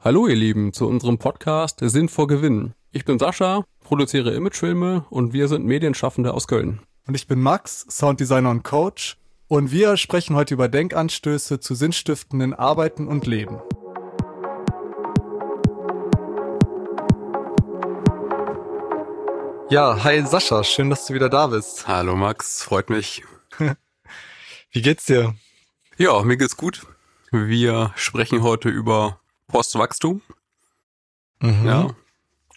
Hallo 0.00 0.28
ihr 0.28 0.36
Lieben 0.36 0.72
zu 0.72 0.86
unserem 0.86 1.18
Podcast 1.18 1.80
Sinn 1.82 2.08
vor 2.08 2.28
Gewinn. 2.28 2.72
Ich 2.92 3.04
bin 3.04 3.18
Sascha, 3.18 3.64
produziere 3.80 4.32
Imagefilme 4.32 5.04
und 5.10 5.32
wir 5.32 5.48
sind 5.48 5.66
Medienschaffende 5.66 6.34
aus 6.34 6.46
Köln. 6.46 6.78
Und 7.08 7.16
ich 7.16 7.26
bin 7.26 7.40
Max, 7.40 7.84
Sounddesigner 7.90 8.48
und 8.48 8.62
Coach. 8.62 9.16
Und 9.48 9.72
wir 9.72 9.96
sprechen 9.96 10.36
heute 10.36 10.54
über 10.54 10.68
Denkanstöße 10.68 11.58
zu 11.58 11.74
sinnstiftenden 11.74 12.54
Arbeiten 12.54 13.08
und 13.08 13.26
Leben. 13.26 13.58
Ja, 19.68 20.04
hi 20.04 20.24
Sascha, 20.24 20.62
schön, 20.62 20.90
dass 20.90 21.06
du 21.06 21.14
wieder 21.14 21.28
da 21.28 21.48
bist. 21.48 21.88
Hallo 21.88 22.14
Max, 22.14 22.62
freut 22.62 22.88
mich. 22.88 23.24
Wie 24.70 24.80
geht's 24.82 25.06
dir? 25.06 25.34
Ja, 25.96 26.22
mir 26.22 26.36
geht's 26.36 26.56
gut. 26.56 26.86
Wir 27.32 27.92
sprechen 27.96 28.44
heute 28.44 28.68
über 28.68 29.18
Postwachstum. 29.48 30.22
Mhm. 31.40 31.66
Ja, 31.66 31.90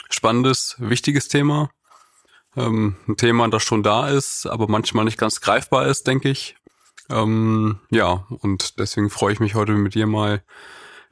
spannendes, 0.10 0.76
wichtiges 0.80 1.28
Thema. 1.28 1.70
Ähm, 2.56 2.98
ein 3.08 3.18
Thema, 3.18 3.48
das 3.48 3.64
schon 3.64 3.84
da 3.84 4.10
ist, 4.10 4.46
aber 4.46 4.68
manchmal 4.68 5.06
nicht 5.06 5.18
ganz 5.18 5.42
greifbar 5.42 5.88
ist, 5.88 6.06
denke 6.08 6.30
ich. 6.30 6.56
Ähm, 7.10 7.80
ja, 7.90 8.26
und 8.30 8.80
deswegen 8.80 9.10
freue 9.10 9.34
ich 9.34 9.40
mich 9.40 9.56
heute 9.56 9.74
mit 9.74 9.96
dir 9.96 10.08
mal 10.08 10.44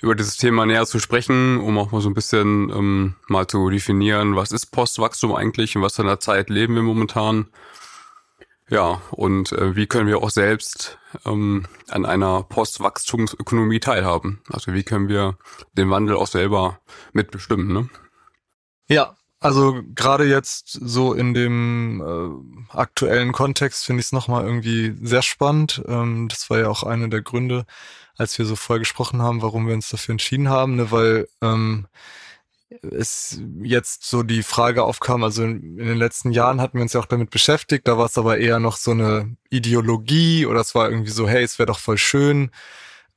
über 0.02 0.16
dieses 0.16 0.38
Thema 0.38 0.66
näher 0.66 0.86
zu 0.86 1.00
sprechen, 1.00 1.60
um 1.60 1.78
auch 1.78 1.92
mal 1.92 2.02
so 2.02 2.10
ein 2.10 2.14
bisschen 2.14 2.70
ähm, 2.70 3.16
mal 3.28 3.48
zu 3.48 3.70
definieren, 3.70 4.36
was 4.36 4.52
ist 4.52 4.68
Postwachstum 4.68 5.36
eigentlich 5.36 5.76
und 5.76 5.82
was 5.82 5.96
für 5.96 6.04
einer 6.04 6.20
Zeit 6.20 6.50
leben 6.50 6.76
wir 6.76 6.84
momentan. 6.84 7.48
Ja, 8.70 9.02
und 9.12 9.52
äh, 9.52 9.76
wie 9.76 9.88
können 9.88 10.08
wir 10.08 10.20
auch 10.20 10.30
selbst 10.30 11.00
ähm, 11.26 11.66
an 11.88 12.06
einer 12.06 12.44
Postwachstumsökonomie 12.44 13.80
teilhaben? 13.80 14.42
Also 14.50 14.74
wie 14.74 14.84
können 14.84 15.10
wir 15.10 15.38
den 15.74 15.90
Wandel 15.90 16.16
auch 16.16 16.28
selber 16.28 16.80
mitbestimmen? 17.12 17.74
Ne? 17.74 17.90
Ja, 18.88 19.16
also 19.40 19.82
gerade 19.96 20.26
jetzt 20.26 20.72
so 20.72 21.14
in 21.14 21.34
dem 21.34 22.02
äh, 22.72 22.78
aktuellen 22.78 23.32
Kontext 23.32 23.86
finde 23.86 24.02
ich 24.02 24.08
es 24.08 24.12
nochmal 24.12 24.46
irgendwie 24.46 24.96
sehr 25.02 25.24
spannend. 25.24 25.82
Ähm, 25.88 26.28
das 26.28 26.50
war 26.52 26.60
ja 26.60 26.68
auch 26.68 26.84
einer 26.84 27.08
der 27.08 27.22
Gründe, 27.22 27.66
als 28.18 28.38
wir 28.38 28.46
so 28.46 28.56
vorher 28.56 28.80
gesprochen 28.80 29.22
haben, 29.22 29.42
warum 29.42 29.68
wir 29.68 29.74
uns 29.74 29.90
dafür 29.90 30.12
entschieden 30.12 30.50
haben, 30.50 30.76
ne? 30.76 30.92
weil 30.92 31.28
ähm, 31.42 31.88
es 32.84 33.42
jetzt 33.62 34.04
so 34.04 34.24
die 34.24 34.44
Frage 34.44 34.84
aufkam, 34.84 35.24
also 35.24 35.44
in, 35.44 35.78
in, 35.78 35.88
den 35.88 35.98
letzten 35.98 36.32
Jahren 36.32 36.62
hatten 36.62 36.78
wir 36.78 36.82
uns 36.82 36.94
ja 36.94 37.00
auch 37.00 37.06
damit 37.06 37.30
beschäftigt, 37.30 37.88
da 37.88 37.98
war 37.98 38.06
es 38.06 38.18
aber 38.18 38.38
eher 38.38 38.60
noch 38.60 38.78
so 38.78 38.92
eine 38.92 39.36
Ideologie 39.50 40.46
oder 40.46 40.62
es 40.62 40.76
war 40.76 40.90
irgendwie 40.90 41.12
so, 41.12 41.28
hey, 41.28 41.44
es 41.44 41.60
wäre 41.60 41.68
doch 41.68 41.80
voll 41.80 41.98
schön, 41.98 42.52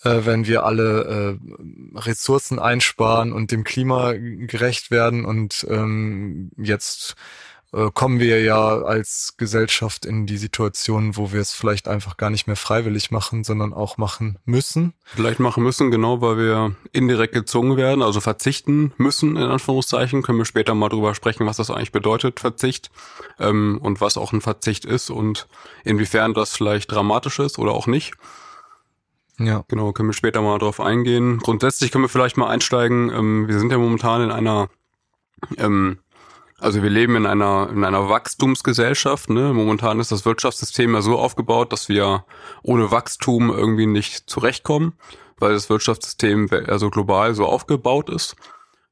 äh, 0.05 0.21
wenn 0.25 0.47
wir 0.47 0.65
alle 0.65 1.39
äh, 1.39 1.99
Ressourcen 1.99 2.59
einsparen 2.59 3.33
und 3.33 3.51
dem 3.51 3.65
Klima 3.65 4.13
gerecht 4.13 4.91
werden 4.91 5.25
und 5.25 5.67
ähm, 5.69 6.51
jetzt 6.57 7.15
äh, 7.73 7.91
kommen 7.93 8.21
wir 8.21 8.43
ja 8.43 8.83
als 8.83 9.35
Gesellschaft 9.39 10.05
in 10.05 10.27
die 10.27 10.37
Situation, 10.37 11.17
wo 11.17 11.33
wir 11.33 11.41
es 11.41 11.53
vielleicht 11.53 11.89
einfach 11.89 12.17
gar 12.17 12.29
nicht 12.29 12.47
mehr 12.47 12.57
freiwillig 12.57 13.11
machen, 13.11 13.45
sondern 13.45 13.73
auch 13.73 13.97
machen 13.97 14.39
müssen. 14.45 14.93
Vielleicht 15.05 15.41
machen 15.41 15.63
müssen, 15.63 15.91
genau, 15.91 16.21
weil 16.21 16.37
wir 16.37 16.77
indirekt 16.93 17.33
gezwungen 17.33 17.77
werden, 17.77 18.03
also 18.03 18.21
verzichten 18.21 18.93
müssen, 18.99 19.37
in 19.37 19.45
Anführungszeichen. 19.45 20.23
Können 20.23 20.39
wir 20.39 20.45
später 20.45 20.75
mal 20.75 20.91
drüber 20.91 21.15
sprechen, 21.15 21.47
was 21.47 21.57
das 21.57 21.71
eigentlich 21.71 21.93
bedeutet, 21.93 22.41
Verzicht, 22.41 22.91
ähm, 23.39 23.79
und 23.83 24.01
was 24.01 24.19
auch 24.19 24.33
ein 24.33 24.43
Verzicht 24.43 24.85
ist 24.85 25.11
und 25.11 25.49
inwiefern 25.85 26.35
das 26.35 26.55
vielleicht 26.55 26.91
dramatisch 26.93 27.39
ist 27.39 27.59
oder 27.59 27.73
auch 27.73 27.87
nicht. 27.87 28.13
Ja. 29.39 29.65
Genau, 29.69 29.93
können 29.93 30.11
wir 30.11 30.15
später 30.15 30.43
mal 30.43 30.59
drauf 30.59 30.79
eingehen. 30.79 31.39
Grundsätzlich 31.39 31.91
können 31.91 32.05
wir 32.05 32.11
vielleicht 32.11 32.37
mal 32.37 32.49
einsteigen. 32.49 33.11
Ähm, 33.11 33.49
wir 33.49 33.59
sind 33.59 33.73
ja 33.73 33.79
momentan 33.79 34.23
in 34.23 34.31
einer 34.31 34.69
ähm, 35.57 35.99
also 36.63 36.83
wir 36.83 36.91
leben 36.91 37.17
in 37.17 37.27
einer, 37.27 37.69
in 37.71 37.85
einer 37.85 38.09
Wachstumsgesellschaft. 38.09 39.31
Ne? 39.31 39.53
Momentan 39.53 39.99
ist 39.99 40.13
das 40.13 40.25
Wirtschaftssystem 40.25 40.95
ja 40.95 41.03
so 41.03 41.19
aufgebaut, 41.19 41.73
dass 41.73 41.89
wir 41.89 42.25
ohne 42.63 42.91
Wachstum 42.91 43.51
irgendwie 43.51 43.87
nicht 43.87 44.31
zurechtkommen, 44.31 44.93
weil 45.39 45.53
das 45.53 45.69
Wirtschaftssystem 45.69 46.49
also 46.69 46.89
global 46.89 47.35
so 47.35 47.47
aufgebaut 47.47 48.09
ist. 48.09 48.37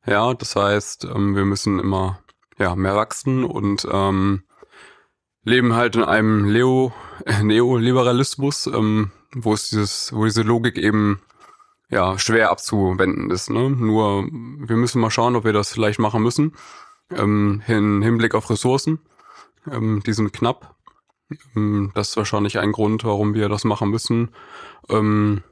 Ja, 0.04 0.34
das 0.34 0.56
heißt, 0.56 1.04
ähm, 1.04 1.36
wir 1.36 1.44
müssen 1.44 1.78
immer 1.78 2.20
ja, 2.58 2.74
mehr 2.74 2.96
wachsen 2.96 3.44
und 3.44 3.86
ähm, 3.90 4.42
leben 5.44 5.74
halt 5.74 5.94
in 5.94 6.02
einem 6.02 6.46
Leo, 6.46 6.92
Neoliberalismus, 7.42 8.66
ähm, 8.66 9.12
wo 9.32 9.54
es 9.54 9.70
dieses, 9.70 10.12
wo 10.12 10.24
diese 10.24 10.42
Logik 10.42 10.76
eben 10.76 11.20
ja 11.88 12.18
schwer 12.18 12.50
abzuwenden 12.50 13.30
ist. 13.30 13.48
Ne? 13.48 13.70
Nur 13.70 14.24
wir 14.24 14.76
müssen 14.76 15.00
mal 15.00 15.10
schauen, 15.10 15.36
ob 15.36 15.44
wir 15.44 15.52
das 15.52 15.72
vielleicht 15.72 16.00
machen 16.00 16.22
müssen 16.22 16.52
ähm, 17.10 17.62
Hinblick 17.64 18.34
auf 18.34 18.50
Ressourcen. 18.50 19.00
Ähm, 19.70 20.02
die 20.04 20.12
sind 20.12 20.32
knapp. 20.32 20.76
Ähm, 21.56 21.92
das 21.94 22.10
ist 22.10 22.16
wahrscheinlich 22.16 22.58
ein 22.58 22.72
Grund, 22.72 23.04
warum 23.04 23.34
wir 23.34 23.48
das 23.48 23.64
machen 23.64 23.90
müssen. 23.90 24.30
Ähm, 24.88 25.42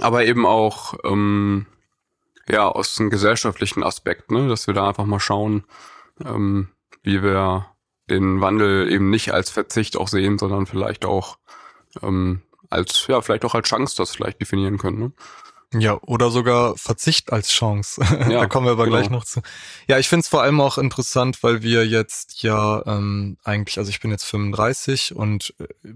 aber 0.00 0.24
eben 0.24 0.46
auch 0.46 0.94
ähm, 1.04 1.66
ja 2.48 2.68
aus 2.68 2.98
einem 2.98 3.10
gesellschaftlichen 3.10 3.82
Aspekt, 3.82 4.30
ne, 4.30 4.48
dass 4.48 4.66
wir 4.66 4.74
da 4.74 4.88
einfach 4.88 5.06
mal 5.06 5.20
schauen, 5.20 5.64
ähm, 6.24 6.68
wie 7.02 7.22
wir 7.22 7.66
den 8.08 8.40
Wandel 8.40 8.90
eben 8.90 9.10
nicht 9.10 9.32
als 9.32 9.50
Verzicht 9.50 9.96
auch 9.96 10.08
sehen, 10.08 10.38
sondern 10.38 10.66
vielleicht 10.66 11.04
auch 11.04 11.38
ähm, 12.02 12.42
als 12.70 13.06
ja 13.06 13.20
vielleicht 13.20 13.44
auch 13.44 13.54
als 13.54 13.68
Chance 13.68 13.96
das 13.96 14.14
vielleicht 14.14 14.40
definieren 14.40 14.78
können. 14.78 14.98
Ne? 14.98 15.12
Ja, 15.80 15.98
oder 16.02 16.30
sogar 16.30 16.76
Verzicht 16.76 17.32
als 17.32 17.48
Chance. 17.48 18.00
Ja, 18.24 18.40
da 18.40 18.46
kommen 18.46 18.66
wir 18.66 18.72
aber 18.72 18.84
genau. 18.84 18.96
gleich 18.96 19.10
noch 19.10 19.24
zu. 19.24 19.40
Ja, 19.86 19.98
ich 19.98 20.08
finde 20.08 20.20
es 20.20 20.28
vor 20.28 20.42
allem 20.42 20.60
auch 20.60 20.78
interessant, 20.78 21.42
weil 21.42 21.62
wir 21.62 21.86
jetzt 21.86 22.42
ja 22.42 22.82
ähm, 22.86 23.36
eigentlich, 23.44 23.78
also 23.78 23.90
ich 23.90 24.00
bin 24.00 24.10
jetzt 24.10 24.24
35 24.24 25.14
und 25.14 25.54
äh, 25.58 25.88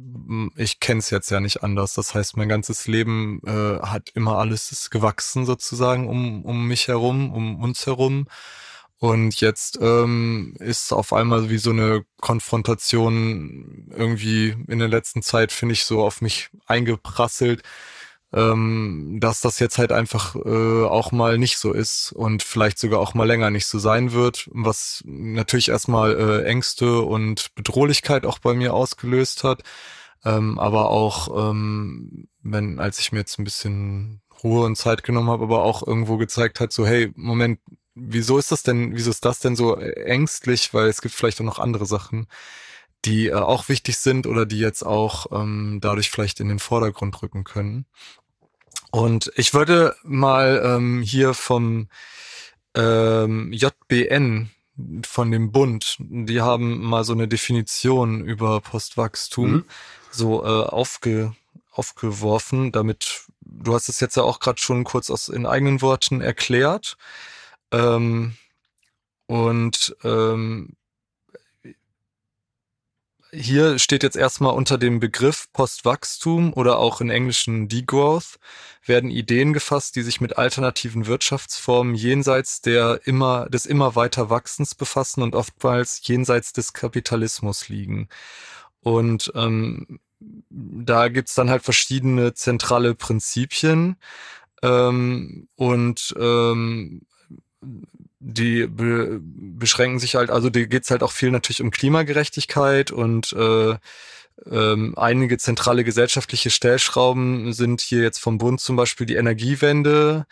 ich 0.57 0.81
kenne 0.81 0.99
es 0.99 1.11
jetzt 1.11 1.31
ja 1.31 1.41
nicht 1.41 1.63
anders. 1.63 1.95
Das 1.95 2.15
heißt, 2.15 2.37
mein 2.37 2.49
ganzes 2.49 2.87
Leben 2.87 3.41
äh, 3.47 3.81
hat 3.81 4.11
immer 4.15 4.39
alles 4.39 4.91
gewachsen 4.91 5.47
sozusagen 5.47 6.09
um, 6.09 6.45
um 6.45 6.67
mich 6.67 6.89
herum, 6.89 7.33
um 7.33 7.61
uns 7.61 7.87
herum. 7.87 8.27
Und 9.01 9.41
jetzt 9.41 9.79
ähm, 9.81 10.55
ist 10.59 10.93
auf 10.93 11.13
einmal 11.13 11.51
wie 11.51 11.59
so 11.59 11.71
eine 11.71 12.05
Konfrontation 12.21 13.87
irgendwie 13.97 14.57
in 14.67 14.81
der 14.81 14.89
letzten 14.89 15.23
Zeit, 15.23 15.53
finde 15.53 15.75
ich, 15.75 15.85
so 15.85 16.03
auf 16.03 16.21
mich 16.21 16.51
eingeprasselt 16.67 17.63
ähm, 18.33 19.19
dass 19.21 19.41
das 19.41 19.59
jetzt 19.59 19.79
halt 19.79 19.91
einfach 19.93 20.37
äh, 20.37 20.85
auch 20.85 21.13
mal 21.13 21.39
nicht 21.39 21.59
so 21.59 21.73
ist 21.73 22.13
und 22.13 22.43
vielleicht 22.43 22.79
sogar 22.79 23.01
auch 23.01 23.15
mal 23.15 23.27
länger 23.27 23.51
nicht 23.51 23.67
so 23.67 23.79
sein 23.79 24.13
wird, 24.13 24.49
was 24.53 25.03
natürlich 25.07 25.71
erstmal 25.71 26.15
äh, 26.17 26.45
Ängste 26.45 27.01
und 27.01 27.55
Bedrohlichkeit 27.55 28.27
auch 28.27 28.39
bei 28.39 28.55
mir 28.55 28.75
ausgelöst 28.75 29.45
hat. 29.45 29.63
Ähm, 30.25 30.59
aber 30.59 30.91
auch, 30.91 31.51
ähm, 31.51 32.29
wenn, 32.43 32.81
als 32.81 32.99
ich 32.99 33.13
mir 33.13 33.21
jetzt 33.21 33.39
ein 33.39 33.45
bisschen 33.45 34.21
Ruhe 34.43 34.67
und 34.67 34.77
Zeit 34.77 35.05
genommen 35.05 35.31
habe, 35.31 35.45
aber 35.45 35.63
auch 35.63 35.87
irgendwo 35.87 36.17
gezeigt 36.17 36.61
hat, 36.61 36.73
so, 36.73 36.87
hey, 36.87 37.11
Moment, 37.15 37.61
wieso 37.95 38.39
ist 38.39 38.53
das 38.53 38.63
denn, 38.63 38.95
wieso 38.95 39.11
ist 39.11 39.25
das 39.25 39.39
denn 39.41 39.57
so 39.57 39.77
ängstlich? 39.77 40.75
Weil 40.75 40.89
es 40.89 41.01
gibt 41.01 41.15
vielleicht 41.15 41.41
auch 41.41 41.45
noch 41.45 41.59
andere 41.59 41.87
Sachen, 41.87 42.27
die 43.05 43.29
äh, 43.29 43.35
auch 43.35 43.69
wichtig 43.69 43.99
sind 43.99 44.27
oder 44.27 44.47
die 44.47 44.59
jetzt 44.59 44.83
auch 44.83 45.27
ähm, 45.33 45.79
dadurch 45.81 46.11
vielleicht 46.11 46.41
in 46.41 46.49
den 46.49 46.59
Vordergrund 46.59 47.23
rücken 47.23 47.45
können. 47.45 47.87
Und 48.91 49.31
ich 49.37 49.55
würde 49.55 49.95
mal 50.03 50.63
ähm, 50.65 51.03
hier 51.03 51.35
vom 51.35 51.89
ähm, 52.75 53.53
JBN 53.53 54.51
von 55.05 55.31
dem 55.31 55.51
Bund, 55.51 55.97
die 55.99 56.41
haben 56.41 56.83
mal 56.83 57.05
so 57.05 57.13
eine 57.13 57.29
Definition 57.29 58.25
über 58.25 58.61
Postwachstum 58.61 59.51
mhm. 59.51 59.65
so 60.11 60.45
äh, 60.45 60.65
aufge, 60.65 61.35
aufgeworfen, 61.73 62.71
damit 62.73 63.27
du 63.41 63.75
hast 63.75 63.89
es 63.89 64.01
jetzt 64.01 64.17
ja 64.17 64.23
auch 64.23 64.41
gerade 64.41 64.61
schon 64.61 64.85
kurz 64.85 65.11
aus 65.11 65.29
in 65.29 65.47
eigenen 65.47 65.83
Worten 65.83 66.21
erklärt. 66.21 66.97
Ähm, 67.73 68.37
und 69.27 69.97
ähm, 70.05 70.77
hier 73.31 73.79
steht 73.79 74.03
jetzt 74.03 74.17
erstmal 74.17 74.55
unter 74.55 74.79
dem 74.79 75.01
Begriff 75.01 75.47
Postwachstum 75.53 76.53
oder 76.53 76.79
auch 76.79 77.01
in 77.01 77.11
englischen 77.11 77.69
Degrowth 77.69 78.39
werden 78.85 79.11
Ideen 79.11 79.53
gefasst, 79.53 79.97
die 79.97 80.03
sich 80.03 80.21
mit 80.21 80.39
alternativen 80.39 81.07
Wirtschaftsformen 81.07 81.95
jenseits 81.95 82.61
der 82.63 83.01
immer, 83.05 83.49
des 83.51 83.67
immer 83.67 83.95
weiter 83.97 84.31
Wachsens 84.31 84.75
befassen 84.75 85.23
und 85.23 85.35
oftmals 85.35 86.01
jenseits 86.05 86.53
des 86.53 86.73
Kapitalismus 86.73 87.69
liegen. 87.69 88.09
Und 88.81 89.31
ähm, 89.35 90.01
da 90.51 91.09
gibt's 91.09 91.35
dann 91.35 91.51
halt 91.51 91.63
verschiedene 91.63 92.35
zentrale 92.35 92.95
Prinzipien. 92.95 93.97
Ähm, 94.63 95.49
und 95.57 96.15
ähm, 96.19 97.03
die 98.21 98.67
be 98.67 99.21
beschränken 99.23 99.99
sich 99.99 100.15
halt, 100.17 100.31
also 100.31 100.51
die 100.51 100.69
geht's 100.69 100.91
halt 100.91 101.03
auch 101.03 101.13
viel 101.13 101.31
natürlich 101.31 101.63
um 101.63 101.71
Klimagerechtigkeit 101.71 102.91
und 102.91 103.33
äh, 103.33 103.77
ähm, 104.47 104.95
einige 104.97 105.39
zentrale 105.39 105.85
gesellschaftliche 105.85 106.51
Stellschrauben 106.51 107.53
sind 107.53 107.81
hier 107.81 108.03
jetzt 108.03 108.19
vom 108.19 108.39
Bund 108.39 108.61
zum 108.61 108.77
Beispiel 108.77 109.07
die 109.07 109.17
Energiewende, 109.17 110.27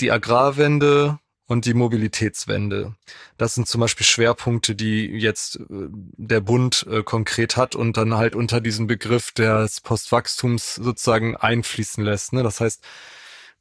die 0.00 0.10
Agrarwende 0.10 1.18
und 1.46 1.66
die 1.66 1.74
Mobilitätswende. 1.74 2.94
Das 3.36 3.54
sind 3.54 3.68
zum 3.68 3.80
Beispiel 3.80 4.06
Schwerpunkte, 4.06 4.74
die 4.74 5.06
jetzt 5.06 5.56
äh, 5.56 5.60
der 5.70 6.40
Bund 6.40 6.86
äh, 6.90 7.02
konkret 7.02 7.56
hat 7.56 7.74
und 7.74 7.96
dann 7.96 8.14
halt 8.14 8.34
unter 8.34 8.60
diesen 8.60 8.86
Begriff 8.86 9.32
des 9.32 9.80
Postwachstums 9.80 10.76
sozusagen 10.76 11.36
einfließen 11.36 12.02
lässt. 12.02 12.32
Ne? 12.32 12.42
Das 12.42 12.60
heißt, 12.60 12.82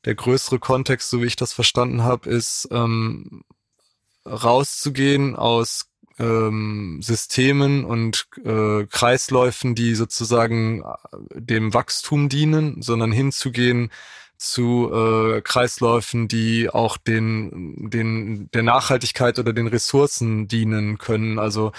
der 0.06 0.16
größere 0.16 0.60
Kontext, 0.60 1.10
so 1.10 1.22
wie 1.22 1.28
ich 1.28 1.36
das 1.36 1.54
verstanden 1.54 2.04
habe, 2.04 2.30
ist 2.30 2.68
ähm, 2.72 3.44
rauszugehen 4.26 5.36
aus 5.36 5.86
ähm, 6.20 7.00
Systemen 7.02 7.86
und 7.86 8.28
äh, 8.44 8.86
Kreisläufen, 8.86 9.76
die 9.76 9.96
sozusagen 9.96 10.84
äh, 10.84 11.42
dem 11.42 11.74
Wachstum 11.74 12.30
dienen, 12.30 12.82
sondern 12.82 13.12
hinzugehen 13.12 13.92
zu 14.38 14.92
äh, 14.94 15.42
Kreisläufen, 15.42 16.28
die 16.28 16.70
auch 16.70 16.98
den, 16.98 17.90
den, 17.90 18.50
der 18.52 18.64
Nachhaltigkeit 18.64 19.40
oder 19.40 19.54
den 19.54 19.68
Ressourcen 19.68 20.48
dienen 20.48 20.98
können. 20.98 21.40
Also 21.40 21.72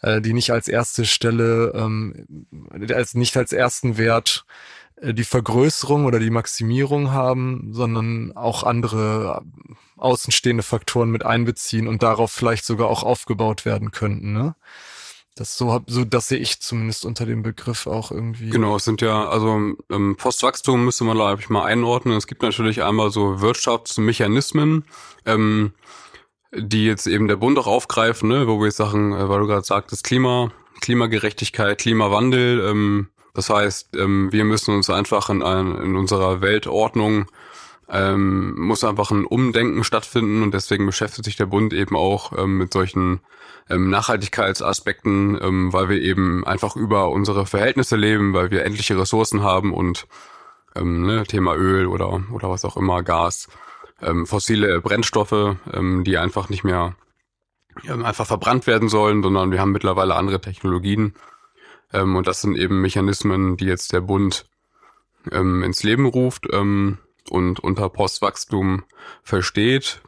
äh, 0.00 0.20
die 0.20 0.32
nicht 0.32 0.50
als 0.50 0.66
erste 0.66 1.04
Stelle, 1.04 1.72
ähm, 1.74 2.48
als 2.90 3.14
nicht 3.14 3.36
als 3.36 3.52
ersten 3.52 3.98
Wert 3.98 4.46
die 5.02 5.24
Vergrößerung 5.24 6.06
oder 6.06 6.18
die 6.18 6.30
Maximierung 6.30 7.10
haben, 7.10 7.68
sondern 7.72 8.32
auch 8.34 8.62
andere 8.62 9.42
äh, 9.42 9.74
außenstehende 9.98 10.62
Faktoren 10.62 11.10
mit 11.10 11.24
einbeziehen 11.24 11.86
und 11.86 12.02
darauf 12.02 12.32
vielleicht 12.32 12.64
sogar 12.64 12.88
auch 12.88 13.02
aufgebaut 13.02 13.64
werden 13.64 13.90
könnten. 13.90 14.32
Ne? 14.32 14.54
Das 15.34 15.58
so, 15.58 15.82
so 15.86 16.04
das 16.06 16.28
sehe 16.28 16.38
ich 16.38 16.60
zumindest 16.60 17.04
unter 17.04 17.26
dem 17.26 17.42
Begriff 17.42 17.86
auch 17.86 18.10
irgendwie. 18.10 18.48
Genau, 18.48 18.76
es 18.76 18.84
sind 18.84 19.02
ja, 19.02 19.28
also 19.28 19.74
ähm, 19.90 20.16
Postwachstum 20.16 20.86
müsste 20.86 21.04
man, 21.04 21.16
glaube 21.16 21.42
ich, 21.42 21.50
mal 21.50 21.64
einordnen. 21.64 22.16
Es 22.16 22.26
gibt 22.26 22.40
natürlich 22.40 22.82
einmal 22.82 23.10
so 23.10 23.42
Wirtschaftsmechanismen, 23.42 24.86
ähm, 25.26 25.72
die 26.54 26.86
jetzt 26.86 27.06
eben 27.06 27.28
der 27.28 27.36
Bund 27.36 27.58
auch 27.58 27.66
aufgreifen, 27.66 28.30
ne, 28.30 28.46
wo 28.46 28.58
wir 28.60 28.66
jetzt 28.66 28.78
Sachen, 28.78 29.12
äh, 29.12 29.28
weil 29.28 29.40
du 29.40 29.46
gerade 29.46 29.64
sagtest, 29.64 30.04
Klima, 30.04 30.52
Klimagerechtigkeit, 30.80 31.76
Klimawandel, 31.76 32.66
ähm, 32.70 33.08
das 33.36 33.50
heißt, 33.50 33.96
ähm, 33.96 34.32
wir 34.32 34.44
müssen 34.44 34.74
uns 34.74 34.90
einfach 34.90 35.28
in, 35.28 35.40
in 35.42 35.96
unserer 35.96 36.40
Weltordnung 36.40 37.26
ähm, 37.88 38.58
muss 38.58 38.82
einfach 38.84 39.10
ein 39.10 39.24
Umdenken 39.24 39.84
stattfinden 39.84 40.42
und 40.42 40.52
deswegen 40.52 40.86
beschäftigt 40.86 41.24
sich 41.24 41.36
der 41.36 41.46
Bund 41.46 41.72
eben 41.72 41.96
auch 41.96 42.32
ähm, 42.36 42.58
mit 42.58 42.72
solchen 42.72 43.20
ähm, 43.70 43.90
Nachhaltigkeitsaspekten, 43.90 45.38
ähm, 45.40 45.72
weil 45.72 45.88
wir 45.88 46.00
eben 46.00 46.44
einfach 46.46 46.76
über 46.76 47.10
unsere 47.10 47.46
Verhältnisse 47.46 47.96
leben, 47.96 48.34
weil 48.34 48.50
wir 48.50 48.64
endliche 48.64 48.98
Ressourcen 48.98 49.42
haben 49.42 49.72
und 49.72 50.06
ähm, 50.74 51.06
ne, 51.06 51.24
Thema 51.24 51.54
Öl 51.54 51.86
oder 51.86 52.22
oder 52.32 52.50
was 52.50 52.64
auch 52.64 52.76
immer, 52.76 53.02
Gas, 53.02 53.48
ähm, 54.02 54.26
fossile 54.26 54.80
Brennstoffe, 54.80 55.56
ähm, 55.72 56.02
die 56.04 56.18
einfach 56.18 56.48
nicht 56.48 56.64
mehr 56.64 56.96
ähm, 57.88 58.04
einfach 58.04 58.26
verbrannt 58.26 58.66
werden 58.66 58.88
sollen, 58.88 59.22
sondern 59.22 59.52
wir 59.52 59.60
haben 59.60 59.72
mittlerweile 59.72 60.16
andere 60.16 60.40
Technologien 60.40 61.14
ähm, 61.92 62.16
und 62.16 62.26
das 62.26 62.40
sind 62.40 62.56
eben 62.56 62.80
Mechanismen, 62.80 63.56
die 63.56 63.66
jetzt 63.66 63.92
der 63.92 64.00
Bund 64.00 64.46
ähm, 65.30 65.62
ins 65.62 65.82
Leben 65.82 66.06
ruft. 66.06 66.46
Ähm, 66.52 66.98
und 67.30 67.60
unter 67.60 67.88
Postwachstum 67.88 68.84
versteht, 69.22 70.00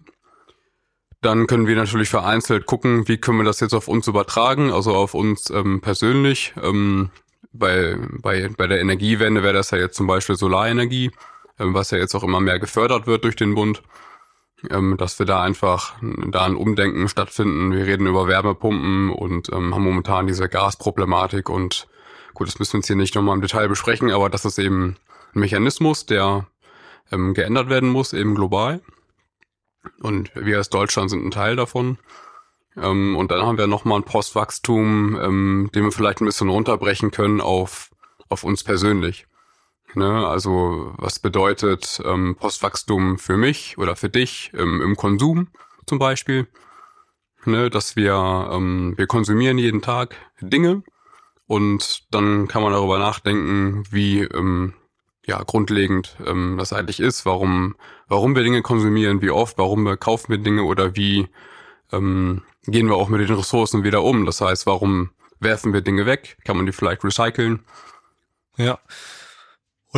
dann 1.21 1.47
können 1.47 1.67
wir 1.67 1.77
natürlich 1.77 2.09
vereinzelt 2.09 2.67
gucken, 2.67 3.09
wie 3.09 3.19
können 3.19 3.39
wir 3.39 3.45
das 3.45 3.61
jetzt 3.61 3.75
auf 3.75 3.89
uns 3.89 4.07
übertragen, 4.07 4.73
also 4.73 4.95
auf 4.95 5.15
uns 5.15 5.51
ähm, 5.51 5.81
persönlich. 5.81 6.55
Ähm, 6.63 7.11
bei, 7.53 7.97
bei, 8.21 8.49
bei 8.57 8.67
der 8.67 8.81
Energiewende 8.81 9.43
wäre 9.43 9.55
das 9.55 9.71
ja 9.71 9.79
jetzt 9.79 9.97
zum 9.97 10.07
Beispiel 10.07 10.37
Solarenergie, 10.37 11.11
ähm, 11.59 11.75
was 11.75 11.91
ja 11.91 11.99
jetzt 11.99 12.15
auch 12.15 12.23
immer 12.23 12.41
mehr 12.41 12.61
gefördert 12.61 13.07
wird 13.07 13.25
durch 13.25 13.37
den 13.37 13.55
Bund, 13.55 13.83
ähm, 14.71 14.97
dass 14.97 15.19
wir 15.19 15.27
da 15.27 15.43
einfach 15.43 15.95
da 16.01 16.45
ein 16.45 16.57
Umdenken 16.57 17.09
stattfinden. 17.09 17.73
Wir 17.73 17.87
reden 17.87 18.07
über 18.07 18.27
Wärmepumpen 18.27 19.11
und 19.11 19.53
ähm, 19.53 19.75
haben 19.75 19.85
momentan 19.85 20.27
diese 20.27 20.49
Gasproblematik 20.49 21.49
und 21.49 21.89
gut, 22.35 22.49
das 22.49 22.59
müssen 22.59 22.75
wir 22.75 22.79
jetzt 22.79 22.87
hier 22.89 22.97
nicht 22.97 23.15
nochmal 23.15 23.37
im 23.37 23.43
Detail 23.43 23.69
besprechen, 23.69 24.11
aber 24.11 24.31
das 24.31 24.45
ist 24.45 24.59
eben 24.59 24.97
ein 25.35 25.41
Mechanismus, 25.41 26.07
der 26.07 26.47
ähm, 27.11 27.35
geändert 27.35 27.69
werden 27.69 27.89
muss, 27.89 28.13
eben 28.13 28.35
global. 28.35 28.81
Und 30.01 30.31
wir 30.35 30.59
als 30.59 30.69
Deutschland 30.69 31.11
sind 31.11 31.25
ein 31.25 31.31
Teil 31.31 31.57
davon. 31.57 31.99
Ähm, 32.77 33.17
und 33.17 33.31
dann 33.31 33.43
haben 33.43 33.59
wir 33.59 33.67
nochmal 33.67 34.01
ein 34.01 34.05
Postwachstum, 34.05 35.19
ähm, 35.21 35.71
den 35.75 35.85
wir 35.85 35.93
vielleicht 35.93 36.21
ein 36.21 36.27
bisschen 36.27 36.49
runterbrechen 36.49 37.11
können 37.11 37.41
auf, 37.41 37.91
auf 38.29 38.45
uns 38.45 38.65
persönlich. 38.65 39.27
Ne? 39.95 40.27
Also 40.27 40.93
was 40.97 41.19
bedeutet 41.19 42.01
ähm, 42.05 42.37
Postwachstum 42.37 43.19
für 43.19 43.37
mich 43.37 43.79
oder 43.79 43.97
für 43.97 44.09
dich 44.09 44.53
ähm, 44.55 44.81
im 44.83 44.97
Konsum 44.97 45.49
zum 45.87 45.99
Beispiel? 45.99 46.47
Ne? 47.45 47.71
Dass 47.71 47.97
wir, 47.97 48.51
ähm, 48.53 48.95
wir 48.97 49.07
konsumieren 49.07 49.59
jeden 49.59 49.83
Tag 49.83 50.17
Dinge 50.41 50.83
und 51.47 52.13
dann 52.15 52.49
kann 52.49 52.63
man 52.63 52.73
darüber 52.73 52.99
nachdenken, 52.99 53.85
wie 53.91 54.21
ähm, 54.21 54.75
ja 55.27 55.43
grundlegend 55.43 56.17
ähm, 56.27 56.57
das 56.59 56.73
eigentlich 56.73 57.01
ist, 57.01 57.25
warum, 57.27 57.77
warum 58.07 58.35
wir 58.35 58.43
Dinge 58.43 58.63
konsumieren, 58.63 59.23
wie 59.23 59.31
oft, 59.31 59.59
warum 59.59 59.85
wir 59.85 59.97
kaufen 59.97 60.31
wir 60.31 60.39
Dinge 60.39 60.65
oder 60.65 60.97
wie 60.97 61.29
ähm, 61.93 62.43
gehen 62.67 62.89
wir 62.89 62.97
auch 62.97 63.09
mit 63.09 63.21
den 63.21 63.37
Ressourcen 63.37 63.85
wieder 63.85 64.03
um. 64.03 64.27
Das 64.27 64.41
heißt, 64.41 64.67
warum 64.67 65.11
werfen 65.41 65.73
wir 65.73 65.81
Dinge 65.81 66.07
weg? 66.07 66.37
Kann 66.45 66.57
man 66.57 66.67
die 66.67 66.73
vielleicht 66.73 67.05
recyceln? 67.05 67.61
Ja. 68.57 68.79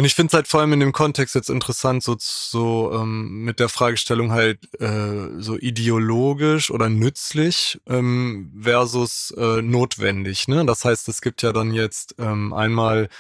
Und 0.00 0.06
ich 0.06 0.14
finde 0.14 0.29
es 0.29 0.32
halt 0.32 0.49
vor 0.49 0.61
allem 0.61 0.73
in 0.73 0.81
dem 0.81 0.93
Kontext 0.93 1.35
jetzt 1.35 1.50
interessant, 1.50 2.02
so, 2.02 2.17
so 2.19 2.91
ähm, 2.94 3.44
mit 3.44 3.61
der 3.61 3.69
Fragestellung 3.69 4.32
halt 4.32 4.61
äh, 4.81 5.29
so 5.37 5.58
ideologisch 5.58 6.70
oder 6.70 6.88
nützlich 6.88 7.79
ähm, 7.87 8.50
versus 8.58 9.31
äh, 9.37 9.61
notwendig. 9.61 10.49
Ne? 10.49 10.64
Das 10.64 10.87
heißt, 10.87 11.06
es 11.11 11.20
gibt 11.20 11.43
ja 11.43 11.52
dann 11.52 11.75
jetzt 11.75 12.14
ähm, 12.19 12.55
einmal 12.55 13.11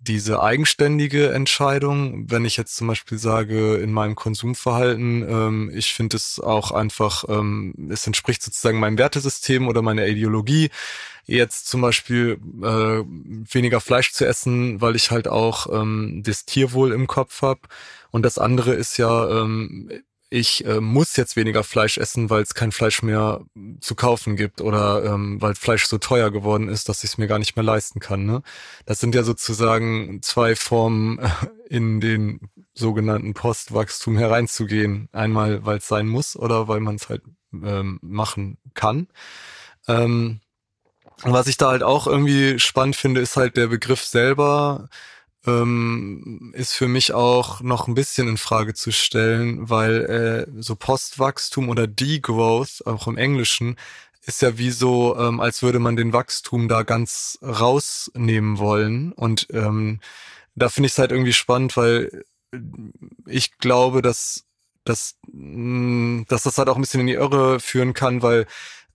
diese 0.00 0.42
eigenständige 0.42 1.32
Entscheidung, 1.32 2.30
wenn 2.30 2.44
ich 2.44 2.56
jetzt 2.56 2.76
zum 2.76 2.86
Beispiel 2.86 3.18
sage, 3.18 3.76
in 3.76 3.92
meinem 3.92 4.14
Konsumverhalten, 4.14 5.26
ähm, 5.28 5.70
ich 5.74 5.92
finde 5.92 6.16
es 6.16 6.40
auch 6.40 6.70
einfach, 6.70 7.24
ähm, 7.28 7.74
es 7.90 8.06
entspricht 8.06 8.42
sozusagen 8.42 8.78
meinem 8.78 8.98
Wertesystem 8.98 9.66
oder 9.68 9.82
meiner 9.82 10.06
Ideologie, 10.06 10.70
jetzt 11.26 11.68
zum 11.68 11.82
Beispiel 11.82 12.38
äh, 12.62 13.04
weniger 13.04 13.80
Fleisch 13.80 14.12
zu 14.12 14.26
essen, 14.26 14.80
weil 14.80 14.96
ich 14.96 15.10
halt 15.10 15.28
auch 15.28 15.66
ähm, 15.70 16.22
das 16.24 16.46
Tierwohl 16.46 16.92
im 16.92 17.06
Kopf 17.06 17.42
habe. 17.42 17.60
Und 18.10 18.22
das 18.22 18.38
andere 18.38 18.72
ist 18.72 18.96
ja, 18.96 19.28
ähm, 19.42 19.90
ich 20.30 20.64
äh, 20.66 20.80
muss 20.80 21.16
jetzt 21.16 21.36
weniger 21.36 21.64
Fleisch 21.64 21.96
essen, 21.96 22.28
weil 22.28 22.42
es 22.42 22.54
kein 22.54 22.72
Fleisch 22.72 23.02
mehr 23.02 23.40
zu 23.80 23.94
kaufen 23.94 24.36
gibt 24.36 24.60
oder 24.60 25.04
ähm, 25.04 25.40
weil 25.40 25.54
Fleisch 25.54 25.86
so 25.86 25.98
teuer 25.98 26.30
geworden 26.30 26.68
ist, 26.68 26.88
dass 26.88 27.02
ich 27.04 27.10
es 27.10 27.18
mir 27.18 27.28
gar 27.28 27.38
nicht 27.38 27.56
mehr 27.56 27.64
leisten 27.64 28.00
kann. 28.00 28.26
Ne? 28.26 28.42
Das 28.84 29.00
sind 29.00 29.14
ja 29.14 29.22
sozusagen 29.22 30.20
zwei 30.22 30.54
Formen, 30.54 31.18
in 31.68 32.00
den 32.00 32.40
sogenannten 32.74 33.34
Postwachstum 33.34 34.16
hereinzugehen. 34.16 35.08
Einmal, 35.12 35.64
weil 35.64 35.78
es 35.78 35.88
sein 35.88 36.06
muss 36.06 36.36
oder 36.36 36.68
weil 36.68 36.80
man 36.80 36.96
es 36.96 37.08
halt 37.08 37.22
ähm, 37.52 37.98
machen 38.02 38.58
kann. 38.74 39.08
Ähm, 39.86 40.40
was 41.22 41.46
ich 41.48 41.56
da 41.56 41.70
halt 41.70 41.82
auch 41.82 42.06
irgendwie 42.06 42.58
spannend 42.58 42.96
finde, 42.96 43.20
ist 43.20 43.36
halt 43.36 43.56
der 43.56 43.66
Begriff 43.66 44.04
selber 44.04 44.88
ähm, 45.48 46.52
ist 46.54 46.74
für 46.74 46.88
mich 46.88 47.12
auch 47.14 47.60
noch 47.60 47.88
ein 47.88 47.94
bisschen 47.94 48.28
in 48.28 48.36
Frage 48.36 48.74
zu 48.74 48.92
stellen, 48.92 49.68
weil 49.70 50.46
äh, 50.56 50.62
so 50.62 50.76
Postwachstum 50.76 51.68
oder 51.68 51.86
Degrowth, 51.86 52.86
auch 52.86 53.06
im 53.06 53.16
Englischen, 53.16 53.76
ist 54.22 54.42
ja 54.42 54.58
wie 54.58 54.70
so, 54.70 55.16
ähm, 55.18 55.40
als 55.40 55.62
würde 55.62 55.78
man 55.78 55.96
den 55.96 56.12
Wachstum 56.12 56.68
da 56.68 56.82
ganz 56.82 57.38
rausnehmen 57.42 58.58
wollen. 58.58 59.12
Und 59.12 59.48
ähm, 59.52 60.00
da 60.54 60.68
finde 60.68 60.86
ich 60.88 60.92
es 60.92 60.98
halt 60.98 61.12
irgendwie 61.12 61.32
spannend, 61.32 61.76
weil 61.76 62.24
ich 63.26 63.58
glaube, 63.58 64.02
dass, 64.02 64.44
dass, 64.84 65.16
mh, 65.32 66.24
dass 66.28 66.42
das 66.42 66.58
halt 66.58 66.68
auch 66.68 66.76
ein 66.76 66.82
bisschen 66.82 67.00
in 67.00 67.06
die 67.06 67.14
Irre 67.14 67.60
führen 67.60 67.94
kann, 67.94 68.22
weil 68.22 68.46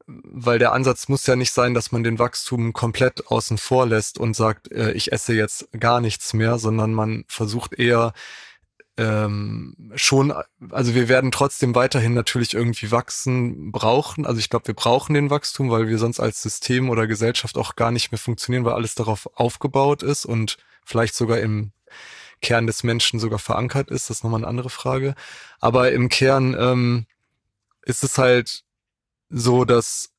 weil 0.08 0.60
der 0.60 0.74
Ansatz 0.74 1.08
muss 1.08 1.26
ja 1.26 1.36
nicht 1.36 1.52
sein, 1.52 1.74
dass 1.74 1.92
man 1.92 2.04
den 2.04 2.20
Wachstum 2.20 2.74
komplett 2.74 3.28
außen 3.28 3.58
vor 3.58 3.88
lässt 3.88 4.18
und 4.18 4.36
sagt, 4.36 4.72
äh, 4.72 4.92
ich 4.92 5.12
esse 5.12 5.34
jetzt 5.34 5.70
gar 5.80 6.02
nichts 6.02 6.34
mehr, 6.34 6.58
sondern 6.58 6.94
man 6.94 7.24
versucht 7.28 7.74
eher 7.74 8.14
ähm, 8.98 9.76
schon, 9.96 10.34
also 10.70 10.94
wir 10.94 11.08
werden 11.10 11.32
trotzdem 11.32 11.74
weiterhin 11.74 12.14
natürlich 12.14 12.54
irgendwie 12.54 12.92
wachsen 12.92 13.72
brauchen. 13.72 14.26
Also 14.26 14.40
ich 14.40 14.50
glaube, 14.50 14.68
wir 14.68 14.76
brauchen 14.76 15.14
den 15.16 15.30
Wachstum, 15.30 15.72
weil 15.72 15.88
wir 15.88 15.98
sonst 15.98 16.20
als 16.20 16.42
System 16.42 16.90
oder 16.90 17.08
Gesellschaft 17.08 17.58
auch 17.58 17.76
gar 17.76 17.92
nicht 17.92 18.12
mehr 18.12 18.20
funktionieren, 18.20 18.66
weil 18.66 18.74
alles 18.74 18.94
darauf 18.96 19.28
aufgebaut 19.36 20.04
ist 20.04 20.26
und 20.26 20.58
vielleicht 20.86 21.16
sogar 21.16 21.40
im 21.40 21.72
Kern 22.42 22.68
des 22.68 22.84
Menschen 22.84 23.20
sogar 23.20 23.40
verankert 23.40 23.90
ist. 23.90 24.10
Das 24.10 24.18
ist 24.18 24.24
nochmal 24.24 24.42
eine 24.42 24.48
andere 24.48 24.70
Frage. 24.70 25.16
Aber 25.60 25.92
im 25.92 26.10
Kern 26.10 26.56
ähm, 26.60 27.06
ist 27.84 28.04
es 28.04 28.18
halt 28.18 28.64
so, 29.34 29.66
dass 29.66 30.10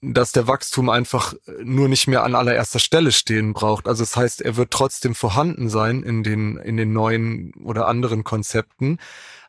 dass 0.00 0.32
der 0.32 0.46
Wachstum 0.46 0.88
einfach 0.88 1.34
nur 1.62 1.88
nicht 1.88 2.06
mehr 2.06 2.24
an 2.24 2.34
allererster 2.34 2.78
Stelle 2.78 3.12
stehen 3.12 3.52
braucht. 3.52 3.86
Also 3.86 4.02
das 4.02 4.16
heißt, 4.16 4.40
er 4.40 4.56
wird 4.56 4.70
trotzdem 4.70 5.14
vorhanden 5.14 5.68
sein 5.68 6.02
in 6.02 6.22
den, 6.22 6.56
in 6.56 6.78
den 6.78 6.94
neuen 6.94 7.52
oder 7.62 7.86
anderen 7.86 8.24
Konzepten, 8.24 8.98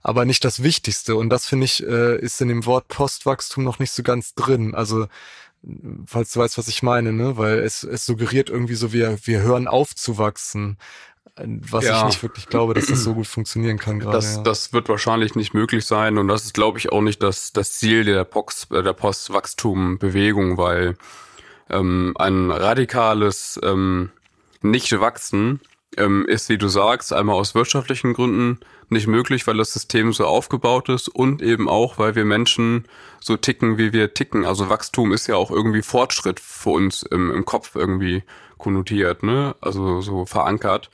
aber 0.01 0.25
nicht 0.25 0.43
das 0.43 0.61
Wichtigste. 0.61 1.15
Und 1.15 1.29
das 1.29 1.45
finde 1.45 1.65
ich, 1.65 1.81
äh, 1.87 2.19
ist 2.19 2.41
in 2.41 2.49
dem 2.49 2.65
Wort 2.65 2.89
Postwachstum 2.89 3.63
noch 3.63 3.79
nicht 3.79 3.93
so 3.93 4.03
ganz 4.03 4.33
drin. 4.33 4.75
Also 4.75 5.07
falls 6.05 6.31
du 6.31 6.41
weißt, 6.41 6.57
was 6.57 6.67
ich 6.67 6.83
meine, 6.83 7.13
ne? 7.13 7.37
Weil 7.37 7.59
es, 7.59 7.83
es 7.83 8.05
suggeriert 8.05 8.49
irgendwie 8.49 8.75
so, 8.75 8.91
wir, 8.91 9.17
wir 9.23 9.41
hören 9.41 9.69
auf 9.69 9.95
zu 9.95 10.17
wachsen 10.17 10.77
was 11.45 11.85
ja. 11.85 11.99
ich 11.99 12.05
nicht 12.05 12.23
wirklich 12.23 12.47
glaube, 12.47 12.73
dass 12.73 12.87
das 12.87 13.03
so 13.03 13.13
gut 13.13 13.27
funktionieren 13.27 13.77
kann 13.77 13.99
gerade. 13.99 14.15
Das, 14.15 14.37
ja. 14.37 14.43
das 14.43 14.73
wird 14.73 14.89
wahrscheinlich 14.89 15.35
nicht 15.35 15.53
möglich 15.53 15.85
sein 15.85 16.17
und 16.17 16.27
das 16.27 16.45
ist, 16.45 16.53
glaube 16.53 16.77
ich, 16.77 16.91
auch 16.91 17.01
nicht 17.01 17.23
das, 17.23 17.53
das 17.53 17.73
Ziel 17.73 18.03
der, 18.03 18.23
Pox, 18.23 18.67
äh, 18.71 18.83
der 18.83 18.93
Postwachstum-Bewegung, 18.93 20.57
weil 20.57 20.97
ähm, 21.69 22.13
ein 22.17 22.51
radikales 22.51 23.59
ähm, 23.63 24.11
Nicht-Wachsen 24.61 25.61
ähm, 25.97 26.25
ist, 26.27 26.49
wie 26.49 26.57
du 26.57 26.67
sagst, 26.67 27.13
einmal 27.13 27.35
aus 27.35 27.55
wirtschaftlichen 27.55 28.13
Gründen 28.13 28.59
nicht 28.89 29.07
möglich, 29.07 29.45
weil 29.45 29.57
das 29.57 29.73
System 29.73 30.13
so 30.13 30.25
aufgebaut 30.25 30.89
ist 30.89 31.09
und 31.09 31.41
eben 31.41 31.69
auch, 31.69 31.99
weil 31.99 32.15
wir 32.15 32.25
Menschen 32.25 32.85
so 33.19 33.37
ticken, 33.37 33.77
wie 33.77 33.93
wir 33.93 34.13
ticken. 34.13 34.45
Also 34.45 34.69
Wachstum 34.69 35.13
ist 35.13 35.27
ja 35.27 35.35
auch 35.35 35.51
irgendwie 35.51 35.83
Fortschritt 35.83 36.39
für 36.39 36.71
uns 36.71 37.03
im, 37.03 37.31
im 37.31 37.45
Kopf 37.45 37.75
irgendwie 37.75 38.23
konnotiert, 38.57 39.23
ne? 39.23 39.55
Also 39.61 40.01
so 40.01 40.25
verankert 40.25 40.89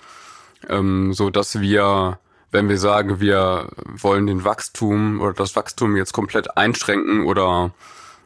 ähm, 0.69 1.13
so 1.13 1.29
dass 1.29 1.59
wir, 1.59 2.19
wenn 2.51 2.69
wir 2.69 2.77
sagen, 2.77 3.19
wir 3.19 3.69
wollen 3.85 4.27
den 4.27 4.43
Wachstum 4.43 5.21
oder 5.21 5.33
das 5.33 5.55
Wachstum 5.55 5.95
jetzt 5.95 6.13
komplett 6.13 6.57
einschränken 6.57 7.25
oder 7.25 7.71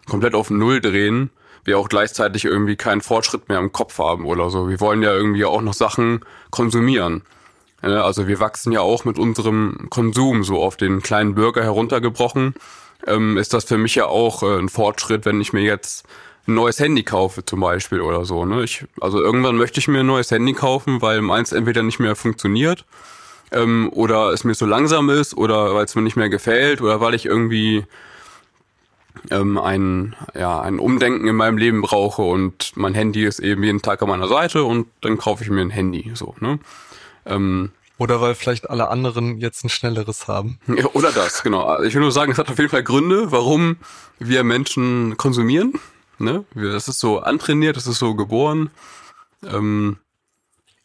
komplett 0.08 0.36
auf 0.36 0.50
Null 0.50 0.82
drehen, 0.82 1.32
wir 1.64 1.78
auch 1.78 1.90
gleichzeitig 1.90 2.46
irgendwie 2.46 2.76
keinen 2.76 3.02
Fortschritt 3.02 3.50
mehr 3.50 3.60
im 3.60 3.72
Kopf 3.72 4.00
haben 4.00 4.26
oder 4.26 4.50
so. 4.50 4.70
Wir 4.70 4.80
wollen 4.80 5.04
ja 5.04 5.14
irgendwie 5.14 5.46
auch 5.46 5.62
noch 5.62 5.74
Sachen 5.74 6.22
konsumieren. 6.52 7.24
Also 7.82 8.28
wir 8.28 8.40
wachsen 8.40 8.72
ja 8.72 8.82
auch 8.82 9.06
mit 9.06 9.18
unserem 9.18 9.88
Konsum 9.90 10.44
so 10.44 10.62
auf 10.62 10.76
den 10.76 11.02
kleinen 11.02 11.36
Bürger 11.36 11.64
heruntergebrochen. 11.64 12.56
Ähm, 13.08 13.38
ist 13.38 13.54
das 13.54 13.64
für 13.64 13.78
mich 13.78 13.96
ja 13.96 14.08
auch 14.08 14.44
äh, 14.44 14.60
ein 14.60 14.68
Fortschritt, 14.68 15.26
wenn 15.26 15.40
ich 15.40 15.54
mir 15.54 15.62
jetzt 15.62 16.06
ein 16.50 16.56
neues 16.56 16.80
Handy 16.80 17.04
kaufe 17.04 17.46
zum 17.46 17.62
Beispiel 17.62 18.02
oder 18.02 18.26
so. 18.26 18.46
Ne? 18.46 18.64
Ich, 18.64 18.86
also 19.00 19.22
irgendwann 19.22 19.56
möchte 19.56 19.80
ich 19.80 19.88
mir 19.88 20.02
ein 20.02 20.06
neues 20.06 20.32
Handy 20.32 20.54
kaufen, 20.54 21.02
weil 21.02 21.22
meins 21.22 21.52
entweder 21.52 21.84
nicht 21.84 22.00
mehr 22.00 22.16
funktioniert 22.16 22.86
ähm, 23.52 23.90
oder 23.94 24.32
es 24.32 24.44
mir 24.44 24.56
so 24.56 24.66
langsam 24.66 25.10
ist 25.10 25.36
oder 25.36 25.74
weil 25.76 25.86
es 25.86 25.96
mir 25.96 26.02
nicht 26.02 26.18
mehr 26.18 26.30
gefällt 26.30 26.82
oder 26.82 27.00
weil 27.00 27.14
ich 27.14 27.26
irgendwie 27.26 27.86
ähm, 29.32 29.58
ein, 29.58 30.16
ja, 30.36 30.60
ein 30.62 30.80
Umdenken 30.80 31.28
in 31.28 31.36
meinem 31.36 31.58
Leben 31.58 31.82
brauche 31.82 32.22
und 32.22 32.72
mein 32.76 32.94
Handy 32.94 33.26
ist 33.26 33.40
eben 33.40 33.64
jeden 33.64 33.82
Tag 33.82 34.02
an 34.02 34.10
meiner 34.10 34.28
Seite 34.28 34.64
und 34.64 34.88
dann 35.02 35.18
kaufe 35.18 35.44
ich 35.44 35.50
mir 35.50 35.62
ein 35.62 35.70
Handy. 35.70 36.12
So, 36.14 36.36
ne? 36.40 36.60
Ähm, 37.26 37.72
oder 37.98 38.22
weil 38.22 38.34
vielleicht 38.34 38.70
alle 38.70 38.88
anderen 38.88 39.40
jetzt 39.40 39.66
ein 39.66 39.70
schnelleres 39.70 40.28
haben. 40.28 40.58
Ja, 40.68 40.86
oder 40.94 41.12
das, 41.12 41.44
genau. 41.44 41.82
Ich 41.84 41.94
will 41.94 42.02
nur 42.02 42.14
sagen, 42.14 42.32
es 42.32 42.38
hat 42.38 42.50
auf 42.50 42.58
jeden 42.58 42.70
Fall 42.70 42.84
Gründe, 42.84 43.32
warum 43.32 43.76
wir 44.20 44.44
Menschen 44.46 45.18
konsumieren. 45.18 45.74
Ne? 46.20 46.46
Das 46.54 46.88
ist 46.88 47.00
so 47.00 47.20
antrainiert, 47.20 47.78
das 47.78 47.88
ist 47.88 48.00
so 48.00 48.16
geboren. 48.16 48.70
Ähm, 49.44 49.98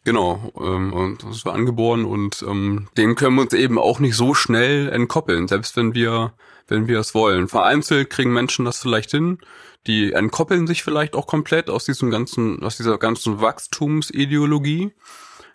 genau, 0.04 0.52
ähm, 0.58 0.92
und 0.92 1.24
das 1.24 1.44
war 1.44 1.54
angeboren 1.54 2.04
und 2.04 2.44
ähm, 2.48 2.88
dem 2.96 3.14
können 3.16 3.36
wir 3.36 3.42
uns 3.42 3.52
eben 3.52 3.78
auch 3.78 3.98
nicht 3.98 4.16
so 4.16 4.34
schnell 4.34 4.88
entkoppeln, 4.88 5.48
selbst 5.48 5.76
wenn 5.76 5.94
wir, 5.94 6.34
wenn 6.68 6.86
wir 6.86 7.00
es 7.00 7.14
wollen. 7.14 7.48
Vereinzelt 7.48 8.10
kriegen 8.10 8.32
Menschen 8.32 8.64
das 8.64 8.80
vielleicht 8.80 9.10
hin, 9.10 9.38
die 9.86 10.12
entkoppeln 10.12 10.66
sich 10.66 10.82
vielleicht 10.82 11.14
auch 11.14 11.26
komplett 11.26 11.68
aus 11.68 11.84
diesem 11.84 12.10
ganzen, 12.10 12.62
aus 12.62 12.76
dieser 12.76 12.98
ganzen 12.98 13.40
Wachstumsideologie. 13.40 14.92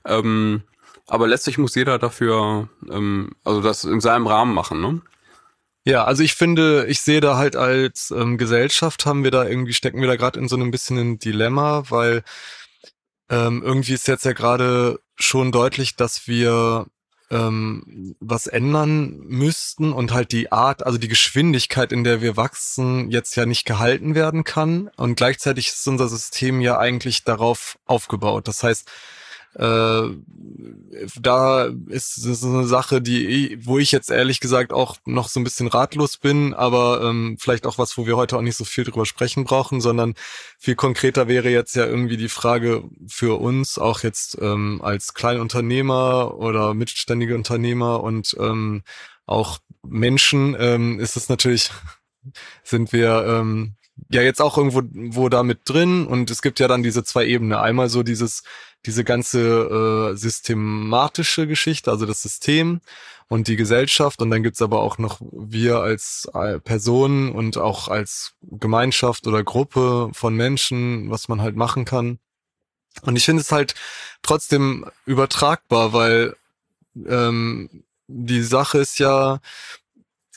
Ähm, 0.06 0.64
aber 1.08 1.28
letztlich 1.28 1.58
muss 1.58 1.76
jeder 1.76 1.98
dafür, 1.98 2.70
ähm, 2.90 3.32
also 3.44 3.62
das 3.62 3.84
in 3.84 4.00
seinem 4.00 4.28
Rahmen 4.28 4.54
machen, 4.54 4.82
ne? 4.82 5.02
Ja, 5.86 6.04
also 6.04 6.24
ich 6.24 6.36
finde, 6.36 6.86
ich 6.88 7.02
sehe 7.02 7.22
da 7.22 7.38
halt 7.38 7.56
als 7.56 8.12
ähm, 8.12 8.38
Gesellschaft 8.38 9.06
haben 9.06 9.24
wir 9.24 9.32
da 9.32 9.46
irgendwie, 9.46 9.74
stecken 9.74 10.02
wir 10.02 10.08
da 10.08 10.18
gerade 10.18 10.40
in 10.40 10.48
so 10.48 10.56
einem 10.56 10.72
bisschen 10.72 10.98
ein 10.98 11.20
Dilemma, 11.20 11.84
weil 11.90 12.24
ähm, 13.30 13.62
irgendwie 13.64 13.94
ist 13.94 14.08
jetzt 14.08 14.26
ja 14.26 14.34
gerade 14.34 15.00
schon 15.16 15.52
deutlich, 15.52 15.96
dass 15.96 16.28
wir 16.28 16.88
ähm, 17.32 18.16
was 18.20 18.48
ändern 18.48 19.20
müssten 19.28 19.94
und 19.94 20.12
halt 20.12 20.32
die 20.32 20.52
Art, 20.52 20.86
also 20.86 20.98
die 20.98 21.08
Geschwindigkeit, 21.08 21.92
in 21.92 22.04
der 22.04 22.22
wir 22.22 22.38
wachsen, 22.38 23.12
jetzt 23.12 23.36
ja 23.36 23.46
nicht 23.46 23.66
gehalten 23.66 24.16
werden 24.16 24.44
kann. 24.44 24.90
Und 24.98 25.16
gleichzeitig 25.16 25.68
ist 25.68 25.88
unser 25.88 26.10
System 26.10 26.60
ja 26.62 26.80
eigentlich 26.80 27.24
darauf 27.24 27.78
aufgebaut. 27.86 28.48
Das 28.48 28.64
heißt, 28.64 28.90
äh, 29.56 30.04
da 31.20 31.66
ist 31.88 32.18
es 32.18 32.44
eine 32.44 32.66
Sache, 32.66 33.02
die, 33.02 33.58
wo 33.66 33.80
ich 33.80 33.92
jetzt 33.92 34.12
ehrlich 34.12 34.40
gesagt 34.40 34.72
auch 34.74 34.98
noch 35.06 35.28
so 35.30 35.40
ein 35.40 35.44
bisschen 35.44 35.68
ratlos 35.68 36.18
bin, 36.18 36.54
aber 36.54 37.02
ähm, 37.04 37.38
vielleicht 37.40 37.66
auch 37.66 37.78
was, 37.78 37.98
wo 37.98 38.06
wir 38.06 38.16
heute 38.16 38.38
auch 38.38 38.42
nicht 38.42 38.58
so 38.58 38.66
viel 38.66 38.84
drüber 38.84 39.06
sprechen 39.06 39.46
brauchen, 39.46 39.82
sondern 39.82 40.14
viel 40.60 40.76
konkreter 40.76 41.28
wäre 41.28 41.50
jetzt 41.50 41.76
ja 41.76 41.86
irgendwie 41.86 42.18
die 42.18 42.30
Frage 42.30 42.84
für 43.08 43.40
uns, 43.40 43.80
auch 43.80 44.02
jetzt 44.02 44.38
ähm, 44.40 44.82
als 44.84 45.14
Kleinunternehmer 45.14 46.36
oder 46.38 46.74
mittelständige 46.74 47.36
Unternehmer 47.36 48.04
und 48.04 48.36
ähm, 48.40 48.84
auch 49.26 49.60
Menschen, 49.84 50.56
ähm, 50.60 51.00
ist 51.00 51.16
es 51.16 51.30
natürlich, 51.30 51.72
sind 52.64 52.94
wir 52.94 53.26
ähm, 53.26 53.76
ja 54.12 54.22
jetzt 54.22 54.42
auch 54.42 54.58
irgendwo 54.58 54.82
wo 55.14 55.30
da 55.30 55.44
mit 55.44 55.62
drin 55.66 56.08
und 56.08 56.32
es 56.32 56.42
gibt 56.42 56.60
ja 56.60 56.68
dann 56.68 56.84
diese 56.84 57.04
zwei 57.04 57.26
Ebenen. 57.26 57.58
Einmal 57.58 57.90
so 57.90 58.04
dieses 58.04 58.44
diese 58.86 59.04
ganze 59.04 60.12
äh, 60.14 60.16
systematische 60.16 61.48
Geschichte, 61.48 61.92
also 61.92 62.06
das 62.06 62.22
System 62.22 62.80
und 63.28 63.48
die 63.48 63.56
Gesellschaft. 63.56 64.22
Und 64.22 64.32
dann 64.32 64.44
gibt's 64.44 64.62
aber 64.62 64.82
auch 64.82 64.98
noch 64.98 65.20
wir 65.22 65.80
als 65.80 66.30
äh, 66.34 66.60
Personen 66.60 67.32
und 67.32 67.58
auch 67.58 67.88
als 67.88 68.34
Gemeinschaft 68.42 69.28
oder 69.28 69.44
Gruppe 69.44 70.10
von 70.14 70.36
Menschen, 70.36 71.10
was 71.10 71.28
man 71.28 71.42
halt 71.42 71.56
machen 71.56 71.86
kann. 71.86 72.20
Und 73.04 73.16
ich 73.16 73.26
finde 73.26 73.42
es 73.42 73.52
halt 73.52 73.76
trotzdem 74.22 74.86
übertragbar, 75.06 75.94
weil 75.94 76.36
ähm, 77.08 77.84
die 78.08 78.42
Sache 78.42 78.80
ist 78.80 78.98
ja, 79.00 79.40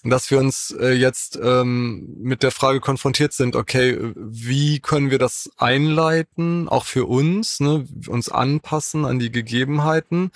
dass 0.05 0.31
wir 0.31 0.39
uns 0.39 0.75
äh, 0.81 0.93
jetzt 0.93 1.39
ähm, 1.43 2.17
mit 2.19 2.43
der 2.43 2.51
Frage 2.51 2.81
konfrontiert 2.81 3.33
sind, 3.33 3.55
okay, 3.55 3.97
wie 4.17 4.81
können 4.81 5.11
wir 5.11 5.19
das 5.19 5.51
einleiten, 5.59 6.69
auch 6.69 6.85
für 6.85 7.07
uns, 7.07 7.61
ne, 7.61 7.87
uns 8.09 8.29
anpassen 8.29 9.05
an 9.05 9.19
die 9.19 9.31
Gegebenheiten 9.31 10.33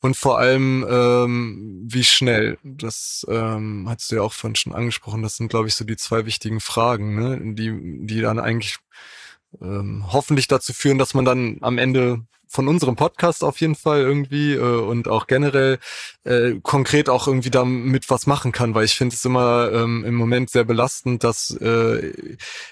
und 0.00 0.16
vor 0.16 0.38
allem, 0.38 0.86
ähm, 0.88 1.82
wie 1.86 2.04
schnell. 2.04 2.56
Das 2.62 3.26
ähm, 3.28 3.86
hast 3.88 4.10
du 4.10 4.16
ja 4.16 4.22
auch 4.22 4.32
vorhin 4.32 4.56
schon 4.56 4.74
angesprochen. 4.74 5.22
Das 5.22 5.36
sind, 5.36 5.48
glaube 5.48 5.68
ich, 5.68 5.74
so 5.74 5.84
die 5.84 5.96
zwei 5.96 6.24
wichtigen 6.24 6.60
Fragen, 6.60 7.14
ne, 7.20 7.54
die, 7.54 8.06
die 8.06 8.20
dann 8.22 8.38
eigentlich 8.38 8.78
ähm, 9.60 10.04
hoffentlich 10.12 10.48
dazu 10.48 10.72
führen, 10.72 10.98
dass 10.98 11.14
man 11.14 11.24
dann 11.24 11.58
am 11.60 11.78
Ende 11.78 12.22
von 12.50 12.66
unserem 12.66 12.96
Podcast 12.96 13.44
auf 13.44 13.60
jeden 13.60 13.76
Fall 13.76 14.00
irgendwie 14.00 14.54
äh, 14.54 14.58
und 14.58 15.06
auch 15.06 15.28
generell 15.28 15.78
äh, 16.24 16.54
konkret 16.62 17.08
auch 17.08 17.28
irgendwie 17.28 17.50
damit 17.50 18.10
was 18.10 18.26
machen 18.26 18.50
kann, 18.50 18.74
weil 18.74 18.84
ich 18.84 18.96
finde 18.96 19.14
es 19.14 19.24
immer 19.24 19.70
ähm, 19.72 20.04
im 20.04 20.16
Moment 20.16 20.50
sehr 20.50 20.64
belastend, 20.64 21.22
dass 21.22 21.56
äh, 21.60 22.12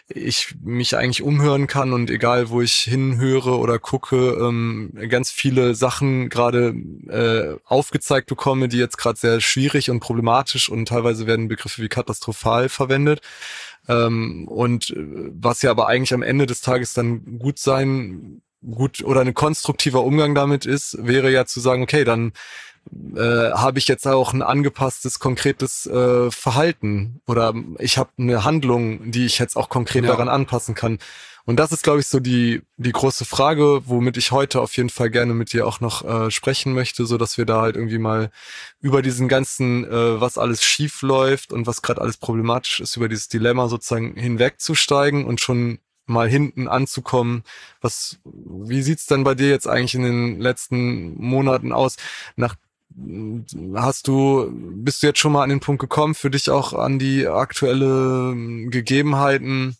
ich 0.08 0.56
mich 0.64 0.96
eigentlich 0.96 1.22
umhören 1.22 1.68
kann 1.68 1.92
und 1.92 2.10
egal 2.10 2.50
wo 2.50 2.60
ich 2.60 2.74
hinhöre 2.74 3.56
oder 3.56 3.78
gucke, 3.78 4.16
ähm, 4.16 4.92
ganz 5.08 5.30
viele 5.30 5.76
Sachen 5.76 6.28
gerade 6.28 6.74
äh, 7.08 7.56
aufgezeigt 7.64 8.26
bekomme, 8.26 8.66
die 8.66 8.78
jetzt 8.78 8.98
gerade 8.98 9.18
sehr 9.18 9.40
schwierig 9.40 9.90
und 9.90 10.00
problematisch 10.00 10.68
und 10.68 10.88
teilweise 10.88 11.28
werden 11.28 11.46
Begriffe 11.46 11.82
wie 11.82 11.88
katastrophal 11.88 12.68
verwendet. 12.68 13.20
Ähm, 13.88 14.46
und 14.48 14.90
äh, 14.90 14.96
was 15.32 15.62
ja 15.62 15.70
aber 15.70 15.88
eigentlich 15.88 16.14
am 16.14 16.22
Ende 16.22 16.46
des 16.46 16.60
Tages 16.60 16.92
dann 16.92 17.38
gut 17.38 17.58
sein 17.58 18.42
gut 18.60 19.02
oder 19.04 19.20
ein 19.20 19.34
konstruktiver 19.34 20.02
Umgang 20.02 20.34
damit 20.34 20.66
ist, 20.66 20.98
wäre 21.00 21.30
ja 21.30 21.46
zu 21.46 21.60
sagen, 21.60 21.82
okay, 21.82 22.04
dann 22.04 22.32
äh, 23.16 23.52
habe 23.52 23.78
ich 23.78 23.88
jetzt 23.88 24.06
auch 24.06 24.32
ein 24.32 24.42
angepasstes, 24.42 25.18
konkretes 25.18 25.86
äh, 25.86 26.30
Verhalten 26.30 27.20
oder 27.26 27.54
ich 27.78 27.98
habe 27.98 28.10
eine 28.18 28.44
Handlung, 28.44 29.10
die 29.10 29.26
ich 29.26 29.38
jetzt 29.38 29.56
auch 29.56 29.68
konkret 29.68 30.04
ja. 30.04 30.10
daran 30.10 30.28
anpassen 30.28 30.74
kann. 30.74 30.98
Und 31.44 31.56
das 31.56 31.72
ist, 31.72 31.82
glaube 31.82 32.00
ich, 32.00 32.06
so 32.06 32.20
die 32.20 32.60
die 32.76 32.92
große 32.92 33.24
Frage, 33.24 33.80
womit 33.86 34.18
ich 34.18 34.32
heute 34.32 34.60
auf 34.60 34.76
jeden 34.76 34.90
Fall 34.90 35.08
gerne 35.08 35.32
mit 35.32 35.54
dir 35.54 35.66
auch 35.66 35.80
noch 35.80 36.04
äh, 36.04 36.30
sprechen 36.30 36.74
möchte, 36.74 37.06
so 37.06 37.16
dass 37.16 37.38
wir 37.38 37.46
da 37.46 37.62
halt 37.62 37.74
irgendwie 37.74 37.98
mal 37.98 38.30
über 38.80 39.00
diesen 39.00 39.28
ganzen, 39.28 39.84
äh, 39.84 40.20
was 40.20 40.36
alles 40.36 40.62
schief 40.62 41.00
läuft 41.00 41.52
und 41.52 41.66
was 41.66 41.80
gerade 41.80 42.02
alles 42.02 42.18
problematisch 42.18 42.80
ist, 42.80 42.96
über 42.96 43.08
dieses 43.08 43.28
Dilemma 43.28 43.68
sozusagen 43.68 44.14
hinwegzusteigen 44.14 45.24
und 45.24 45.40
schon 45.40 45.78
mal 46.08 46.28
hinten 46.28 46.68
anzukommen. 46.68 47.44
Was, 47.80 48.18
wie 48.24 48.82
sieht's 48.82 49.06
denn 49.06 49.24
bei 49.24 49.34
dir 49.34 49.48
jetzt 49.48 49.68
eigentlich 49.68 49.94
in 49.94 50.02
den 50.02 50.40
letzten 50.40 51.14
Monaten 51.14 51.72
aus? 51.72 51.96
Nach, 52.36 52.56
hast 53.74 54.08
du, 54.08 54.50
bist 54.52 55.02
du 55.02 55.06
jetzt 55.06 55.18
schon 55.18 55.32
mal 55.32 55.42
an 55.42 55.50
den 55.50 55.60
Punkt 55.60 55.80
gekommen, 55.80 56.14
für 56.14 56.30
dich 56.30 56.50
auch 56.50 56.72
an 56.72 56.98
die 56.98 57.26
aktuelle 57.26 58.34
Gegebenheiten 58.70 59.76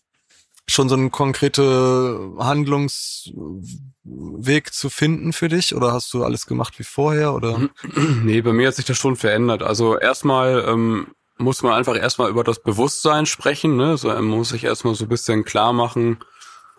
schon 0.70 0.88
so 0.88 0.94
einen 0.94 1.10
konkrete 1.10 2.32
Handlungsweg 2.38 3.32
zu 4.72 4.90
finden 4.90 5.32
für 5.32 5.48
dich 5.48 5.74
oder 5.74 5.92
hast 5.92 6.12
du 6.12 6.22
alles 6.24 6.46
gemacht 6.46 6.78
wie 6.78 6.84
vorher 6.84 7.34
oder? 7.34 7.68
Nee, 8.22 8.42
bei 8.42 8.52
mir 8.52 8.68
hat 8.68 8.74
sich 8.74 8.84
das 8.84 8.98
schon 8.98 9.16
verändert. 9.16 9.62
Also 9.62 9.98
erstmal 9.98 10.64
ähm, 10.68 11.08
muss 11.38 11.62
man 11.62 11.72
einfach 11.72 11.96
erstmal 11.96 12.28
über 12.30 12.44
das 12.44 12.62
Bewusstsein 12.62 13.24
sprechen, 13.26 13.76
ne? 13.76 13.96
So, 13.96 14.08
man 14.08 14.24
muss 14.24 14.50
sich 14.50 14.64
erstmal 14.64 14.94
so 14.94 15.06
ein 15.06 15.08
bisschen 15.08 15.44
klar 15.44 15.72
machen, 15.72 16.18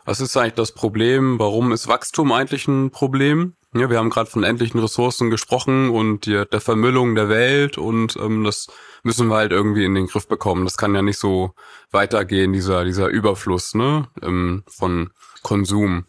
was 0.06 0.22
ist 0.22 0.38
eigentlich 0.38 0.54
das 0.54 0.72
Problem, 0.72 1.40
warum 1.40 1.72
ist 1.72 1.88
Wachstum 1.88 2.32
eigentlich 2.32 2.68
ein 2.68 2.92
Problem? 2.92 3.56
Ja, 3.76 3.88
wir 3.88 4.00
haben 4.00 4.10
gerade 4.10 4.30
von 4.30 4.44
endlichen 4.44 4.80
Ressourcen 4.80 5.30
gesprochen 5.30 5.90
und 5.92 6.26
die, 6.26 6.44
der 6.52 6.60
Vermüllung 6.60 7.14
der 7.14 7.30
Welt 7.30 7.78
und 7.78 8.16
ähm, 8.18 8.44
das 8.44 8.68
müssen 9.04 9.28
wir 9.28 9.36
halt 9.36 9.52
irgendwie 9.52 9.86
in 9.86 9.94
den 9.94 10.08
Griff 10.08 10.28
bekommen. 10.28 10.66
Das 10.66 10.76
kann 10.76 10.96
ja 10.96 11.04
nicht 11.04 11.20
so 11.20 11.54
weitergehen, 11.92 12.52
dieser, 12.52 12.84
dieser 12.84 13.10
Überfluss 13.10 13.76
ne, 13.76 14.08
ähm, 14.24 14.64
von 14.68 15.12
Konsum. 15.44 16.08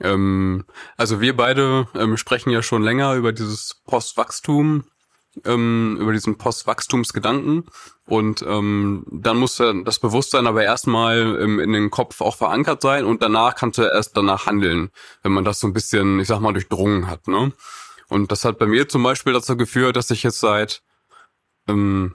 Ähm, 0.00 0.64
also 0.96 1.20
wir 1.20 1.36
beide 1.36 1.86
ähm, 1.94 2.16
sprechen 2.16 2.50
ja 2.50 2.60
schon 2.60 2.82
länger 2.82 3.14
über 3.14 3.32
dieses 3.32 3.82
Postwachstum 3.86 4.84
ähm, 5.44 5.96
über 6.00 6.12
diesen 6.12 6.38
Postwachstumsgedanken 6.38 7.66
und 8.06 8.42
ähm, 8.46 9.04
dann 9.10 9.36
muss 9.36 9.56
das 9.56 9.98
Bewusstsein 9.98 10.46
aber 10.46 10.64
erstmal 10.64 11.38
ähm, 11.40 11.60
in 11.60 11.72
den 11.72 11.90
Kopf 11.90 12.20
auch 12.20 12.36
verankert 12.36 12.82
sein 12.82 13.04
und 13.04 13.22
danach 13.22 13.54
kannst 13.54 13.78
du 13.78 13.82
erst 13.82 14.16
danach 14.16 14.46
handeln, 14.46 14.90
wenn 15.22 15.32
man 15.32 15.44
das 15.44 15.60
so 15.60 15.66
ein 15.66 15.72
bisschen, 15.72 16.20
ich 16.20 16.28
sag 16.28 16.40
mal, 16.40 16.52
durchdrungen 16.52 17.08
hat. 17.08 17.28
Ne? 17.28 17.52
Und 18.08 18.30
das 18.32 18.44
hat 18.44 18.58
bei 18.58 18.66
mir 18.66 18.88
zum 18.88 19.02
Beispiel 19.02 19.32
dazu 19.32 19.56
geführt, 19.56 19.96
dass 19.96 20.10
ich 20.10 20.22
jetzt 20.22 20.38
seit 20.38 20.82
ähm, 21.68 22.14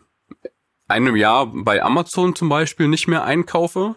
einem 0.87 1.15
Jahr 1.15 1.47
bei 1.47 1.83
Amazon 1.83 2.35
zum 2.35 2.49
Beispiel 2.49 2.87
nicht 2.87 3.07
mehr 3.07 3.23
einkaufe. 3.23 3.95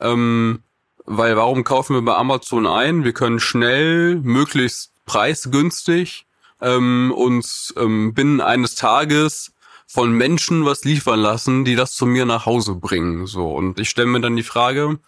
Ähm, 0.00 0.62
weil 1.06 1.36
warum 1.36 1.64
kaufen 1.64 1.94
wir 1.94 2.02
bei 2.02 2.16
Amazon 2.16 2.66
ein? 2.66 3.04
Wir 3.04 3.12
können 3.12 3.38
schnell, 3.38 4.16
möglichst 4.16 4.92
preisgünstig 5.04 6.26
ähm, 6.64 7.12
uns 7.14 7.72
ähm, 7.76 8.14
binnen 8.14 8.40
eines 8.40 8.74
Tages 8.74 9.52
von 9.86 10.12
Menschen 10.12 10.64
was 10.64 10.84
liefern 10.84 11.20
lassen, 11.20 11.64
die 11.64 11.76
das 11.76 11.94
zu 11.94 12.06
mir 12.06 12.24
nach 12.24 12.46
Hause 12.46 12.74
bringen. 12.74 13.26
So 13.26 13.52
und 13.52 13.78
ich 13.78 13.90
stelle 13.90 14.08
mir 14.08 14.20
dann 14.20 14.36
die 14.36 14.42
Frage, 14.42 14.98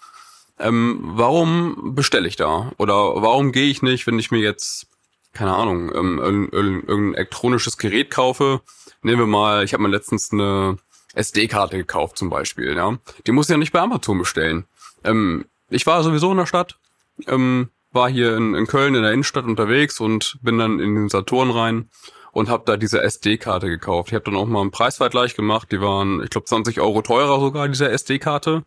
ähm, 0.58 1.00
warum 1.02 1.94
bestelle 1.94 2.28
ich 2.28 2.36
da 2.36 2.72
oder 2.76 2.94
warum 2.94 3.52
gehe 3.52 3.68
ich 3.68 3.82
nicht, 3.82 4.06
wenn 4.06 4.18
ich 4.18 4.30
mir 4.30 4.40
jetzt 4.40 4.86
keine 5.32 5.54
Ahnung 5.54 5.92
ähm, 5.94 6.18
irgendein 6.52 7.14
elektronisches 7.14 7.78
Gerät 7.78 8.10
kaufe? 8.10 8.60
Nehmen 9.02 9.20
wir 9.20 9.26
mal, 9.26 9.64
ich 9.64 9.72
habe 9.72 9.82
mir 9.82 9.88
letztens 9.88 10.32
eine 10.32 10.78
SD-Karte 11.14 11.76
gekauft 11.76 12.18
zum 12.18 12.30
Beispiel. 12.30 12.76
Ja, 12.76 12.98
die 13.26 13.32
muss 13.32 13.46
ich 13.46 13.50
ja 13.50 13.56
nicht 13.56 13.72
bei 13.72 13.80
Amazon 13.80 14.18
bestellen. 14.18 14.66
Ähm, 15.04 15.46
ich 15.70 15.86
war 15.86 16.02
sowieso 16.02 16.30
in 16.30 16.38
der 16.38 16.46
Stadt. 16.46 16.78
Ähm, 17.26 17.70
war 17.96 18.08
hier 18.08 18.36
in, 18.36 18.54
in 18.54 18.68
Köln 18.68 18.94
in 18.94 19.02
der 19.02 19.10
Innenstadt 19.10 19.44
unterwegs 19.44 19.98
und 19.98 20.38
bin 20.42 20.58
dann 20.58 20.78
in 20.78 20.94
den 20.94 21.08
Saturn 21.08 21.50
rein 21.50 21.90
und 22.30 22.48
habe 22.48 22.62
da 22.64 22.76
diese 22.76 23.02
SD-Karte 23.02 23.68
gekauft. 23.68 24.10
Ich 24.10 24.14
habe 24.14 24.26
dann 24.26 24.36
auch 24.36 24.46
mal 24.46 24.60
einen 24.60 24.70
Preisvergleich 24.70 25.34
gemacht. 25.34 25.72
Die 25.72 25.80
waren, 25.80 26.22
ich 26.22 26.30
glaube, 26.30 26.44
20 26.44 26.80
Euro 26.80 27.02
teurer 27.02 27.40
sogar, 27.40 27.66
diese 27.66 27.90
SD-Karte. 27.90 28.62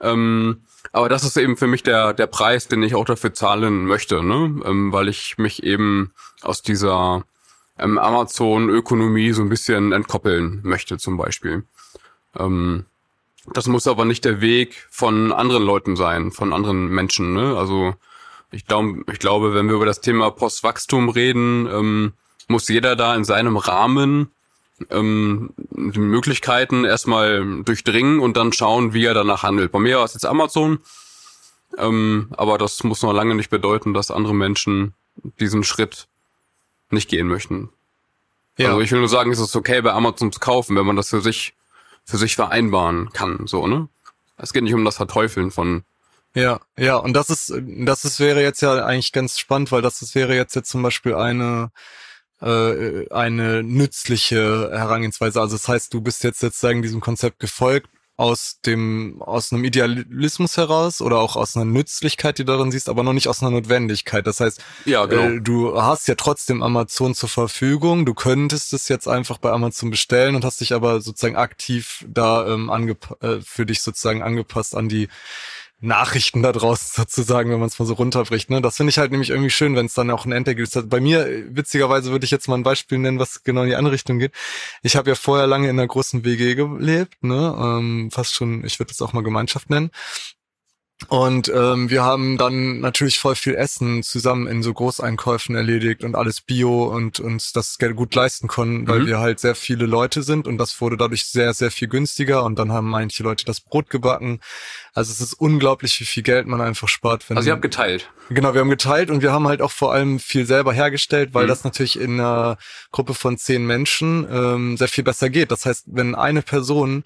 Ähm, 0.00 0.62
aber 0.92 1.08
das 1.08 1.24
ist 1.24 1.36
eben 1.36 1.56
für 1.56 1.66
mich 1.66 1.82
der, 1.82 2.12
der 2.12 2.26
Preis, 2.26 2.68
den 2.68 2.82
ich 2.82 2.94
auch 2.94 3.04
dafür 3.04 3.32
zahlen 3.32 3.86
möchte, 3.86 4.22
ne? 4.22 4.60
Ähm, 4.64 4.92
weil 4.92 5.08
ich 5.08 5.38
mich 5.38 5.62
eben 5.62 6.12
aus 6.42 6.62
dieser 6.62 7.24
ähm, 7.78 7.98
Amazon-Ökonomie 7.98 9.32
so 9.32 9.42
ein 9.42 9.48
bisschen 9.48 9.92
entkoppeln 9.92 10.60
möchte 10.62 10.98
zum 10.98 11.16
Beispiel. 11.16 11.64
Ähm, 12.36 12.84
das 13.52 13.66
muss 13.66 13.86
aber 13.86 14.04
nicht 14.04 14.24
der 14.24 14.40
Weg 14.40 14.86
von 14.90 15.32
anderen 15.32 15.64
Leuten 15.64 15.96
sein, 15.96 16.32
von 16.32 16.52
anderen 16.52 16.88
Menschen. 16.88 17.34
Ne? 17.34 17.56
Also 17.56 17.94
ich 18.54 18.66
glaube, 18.66 19.04
ich 19.12 19.18
glaube, 19.18 19.54
wenn 19.54 19.68
wir 19.68 19.74
über 19.74 19.86
das 19.86 20.00
Thema 20.00 20.30
Postwachstum 20.30 21.08
reden, 21.08 21.66
ähm, 21.66 22.12
muss 22.48 22.68
jeder 22.68 22.94
da 22.96 23.14
in 23.14 23.24
seinem 23.24 23.56
Rahmen 23.56 24.30
ähm, 24.90 25.50
die 25.56 25.98
Möglichkeiten 25.98 26.84
erstmal 26.84 27.62
durchdringen 27.62 28.20
und 28.20 28.36
dann 28.36 28.52
schauen, 28.52 28.94
wie 28.94 29.04
er 29.04 29.14
danach 29.14 29.42
handelt. 29.42 29.72
Bei 29.72 29.78
mir 29.78 29.98
war 29.98 30.04
es 30.04 30.14
jetzt 30.14 30.26
Amazon, 30.26 30.78
ähm, 31.78 32.28
aber 32.36 32.58
das 32.58 32.84
muss 32.84 33.02
noch 33.02 33.12
lange 33.12 33.34
nicht 33.34 33.50
bedeuten, 33.50 33.94
dass 33.94 34.10
andere 34.10 34.34
Menschen 34.34 34.94
diesen 35.40 35.64
Schritt 35.64 36.06
nicht 36.90 37.08
gehen 37.08 37.26
möchten. 37.26 37.70
Ja. 38.56 38.68
Also 38.68 38.80
ich 38.80 38.92
will 38.92 39.00
nur 39.00 39.08
sagen, 39.08 39.32
es 39.32 39.40
ist 39.40 39.56
okay, 39.56 39.82
bei 39.82 39.92
Amazon 39.92 40.30
zu 40.30 40.38
kaufen, 40.38 40.76
wenn 40.76 40.86
man 40.86 40.96
das 40.96 41.10
für 41.10 41.20
sich 41.20 41.54
für 42.06 42.18
sich 42.18 42.36
vereinbaren 42.36 43.10
kann, 43.12 43.46
so 43.46 43.66
ne. 43.66 43.88
Es 44.36 44.52
geht 44.52 44.64
nicht 44.64 44.74
um 44.74 44.84
das 44.84 44.96
Verteufeln 44.96 45.50
von 45.50 45.84
ja, 46.34 46.60
ja, 46.76 46.96
und 46.96 47.14
das 47.14 47.30
ist, 47.30 47.52
das 47.84 48.04
ist, 48.04 48.18
wäre 48.18 48.42
jetzt 48.42 48.60
ja 48.60 48.84
eigentlich 48.84 49.12
ganz 49.12 49.38
spannend, 49.38 49.70
weil 49.72 49.82
das, 49.82 50.00
das 50.00 50.14
wäre 50.14 50.34
jetzt, 50.34 50.54
jetzt 50.56 50.70
zum 50.70 50.82
Beispiel 50.82 51.14
eine, 51.14 51.70
äh, 52.40 53.08
eine 53.10 53.62
nützliche 53.62 54.70
Herangehensweise. 54.72 55.40
Also 55.40 55.56
das 55.56 55.68
heißt, 55.68 55.94
du 55.94 56.00
bist 56.00 56.24
jetzt 56.24 56.40
sozusagen 56.40 56.82
diesem 56.82 57.00
Konzept 57.00 57.38
gefolgt 57.38 57.88
aus 58.16 58.60
dem, 58.64 59.20
aus 59.22 59.52
einem 59.52 59.64
Idealismus 59.64 60.56
heraus 60.56 61.00
oder 61.00 61.18
auch 61.18 61.34
aus 61.34 61.56
einer 61.56 61.64
Nützlichkeit, 61.64 62.38
die 62.38 62.44
du 62.44 62.52
darin 62.52 62.70
siehst, 62.70 62.88
aber 62.88 63.02
noch 63.02 63.12
nicht 63.12 63.26
aus 63.26 63.42
einer 63.42 63.50
Notwendigkeit. 63.50 64.26
Das 64.26 64.38
heißt, 64.38 64.62
ja, 64.84 65.06
genau. 65.06 65.22
äh, 65.22 65.40
du 65.40 65.80
hast 65.82 66.06
ja 66.06 66.14
trotzdem 66.14 66.62
Amazon 66.62 67.14
zur 67.14 67.28
Verfügung. 67.28 68.06
Du 68.06 68.14
könntest 68.14 68.72
es 68.72 68.88
jetzt 68.88 69.08
einfach 69.08 69.38
bei 69.38 69.50
Amazon 69.50 69.90
bestellen 69.90 70.36
und 70.36 70.44
hast 70.44 70.60
dich 70.60 70.72
aber 70.72 71.00
sozusagen 71.00 71.36
aktiv 71.36 72.04
da 72.08 72.46
ähm, 72.46 72.70
äh, 73.20 73.40
für 73.40 73.66
dich 73.66 73.82
sozusagen 73.82 74.22
angepasst 74.22 74.76
an 74.76 74.88
die 74.88 75.08
Nachrichten 75.84 76.42
da 76.42 76.52
draußen 76.52 77.04
sozusagen, 77.04 77.50
wenn 77.50 77.58
man 77.58 77.68
es 77.68 77.78
mal 77.78 77.86
so 77.86 77.94
runterbricht. 77.94 78.50
Ne? 78.50 78.60
Das 78.60 78.76
finde 78.76 78.90
ich 78.90 78.98
halt 78.98 79.10
nämlich 79.10 79.30
irgendwie 79.30 79.50
schön, 79.50 79.76
wenn 79.76 79.86
es 79.86 79.94
dann 79.94 80.10
auch 80.10 80.24
ein 80.24 80.32
Endergebnis 80.32 80.74
hat. 80.76 80.88
Bei 80.88 81.00
mir, 81.00 81.26
witzigerweise, 81.48 82.10
würde 82.10 82.24
ich 82.24 82.30
jetzt 82.30 82.48
mal 82.48 82.56
ein 82.56 82.62
Beispiel 82.62 82.98
nennen, 82.98 83.18
was 83.18 83.44
genau 83.44 83.62
in 83.62 83.68
die 83.68 83.76
andere 83.76 83.94
Richtung 83.94 84.18
geht. 84.18 84.32
Ich 84.82 84.96
habe 84.96 85.10
ja 85.10 85.14
vorher 85.14 85.46
lange 85.46 85.68
in 85.68 85.78
einer 85.78 85.86
großen 85.86 86.24
WG 86.24 86.54
gelebt, 86.54 87.22
ne? 87.22 87.54
ähm, 87.58 88.10
fast 88.10 88.34
schon, 88.34 88.64
ich 88.64 88.78
würde 88.78 88.88
das 88.88 89.02
auch 89.02 89.12
mal 89.12 89.22
Gemeinschaft 89.22 89.70
nennen. 89.70 89.90
Und 91.08 91.50
ähm, 91.54 91.90
wir 91.90 92.02
haben 92.02 92.38
dann 92.38 92.80
natürlich 92.80 93.18
voll 93.18 93.34
viel 93.34 93.56
Essen 93.56 94.02
zusammen 94.02 94.46
in 94.46 94.62
so 94.62 94.72
Großeinkäufen 94.72 95.54
erledigt 95.54 96.04
und 96.04 96.14
alles 96.14 96.40
Bio 96.40 96.84
und 96.84 97.18
uns 97.20 97.52
das 97.52 97.78
Geld 97.78 97.96
gut 97.96 98.14
leisten 98.14 98.46
konnten, 98.46 98.86
weil 98.86 99.00
mhm. 99.00 99.06
wir 99.08 99.18
halt 99.18 99.40
sehr 99.40 99.54
viele 99.54 99.86
Leute 99.86 100.22
sind 100.22 100.46
und 100.46 100.56
das 100.56 100.80
wurde 100.80 100.96
dadurch 100.96 101.26
sehr, 101.26 101.52
sehr 101.52 101.70
viel 101.70 101.88
günstiger 101.88 102.44
und 102.44 102.58
dann 102.58 102.72
haben 102.72 102.88
manche 102.88 103.22
Leute 103.22 103.44
das 103.44 103.60
Brot 103.60 103.90
gebacken. 103.90 104.40
Also 104.94 105.10
es 105.12 105.20
ist 105.20 105.34
unglaublich, 105.34 105.98
wie 106.00 106.04
viel 106.04 106.22
Geld 106.22 106.46
man 106.46 106.60
einfach 106.60 106.88
spart. 106.88 107.28
Wenn, 107.28 107.36
also 107.36 107.48
ihr 107.48 107.52
habt 107.52 107.62
geteilt. 107.62 108.10
Genau, 108.30 108.54
wir 108.54 108.60
haben 108.60 108.70
geteilt 108.70 109.10
und 109.10 109.20
wir 109.20 109.32
haben 109.32 109.48
halt 109.48 109.60
auch 109.60 109.72
vor 109.72 109.92
allem 109.92 110.20
viel 110.20 110.46
selber 110.46 110.72
hergestellt, 110.72 111.34
weil 111.34 111.44
mhm. 111.44 111.48
das 111.48 111.64
natürlich 111.64 111.98
in 111.98 112.20
einer 112.20 112.56
Gruppe 112.92 113.14
von 113.14 113.36
zehn 113.36 113.66
Menschen 113.66 114.26
ähm, 114.30 114.76
sehr 114.76 114.88
viel 114.88 115.04
besser 115.04 115.28
geht. 115.28 115.50
Das 115.50 115.66
heißt, 115.66 115.86
wenn 115.88 116.14
eine 116.14 116.40
Person 116.42 117.04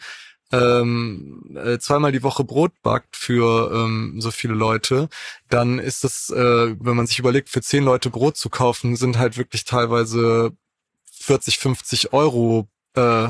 ähm, 0.52 1.56
äh, 1.56 1.78
zweimal 1.78 2.12
die 2.12 2.22
Woche 2.22 2.44
Brot 2.44 2.72
backt 2.82 3.16
für 3.16 3.70
ähm, 3.72 4.20
so 4.20 4.30
viele 4.30 4.54
Leute, 4.54 5.08
dann 5.48 5.78
ist 5.78 6.04
das, 6.04 6.30
äh, 6.30 6.76
wenn 6.80 6.96
man 6.96 7.06
sich 7.06 7.18
überlegt, 7.18 7.48
für 7.50 7.62
zehn 7.62 7.84
Leute 7.84 8.10
Brot 8.10 8.36
zu 8.36 8.48
kaufen, 8.48 8.96
sind 8.96 9.18
halt 9.18 9.36
wirklich 9.36 9.64
teilweise 9.64 10.52
40, 11.12 11.58
50 11.58 12.12
Euro 12.12 12.68
äh, 12.94 13.28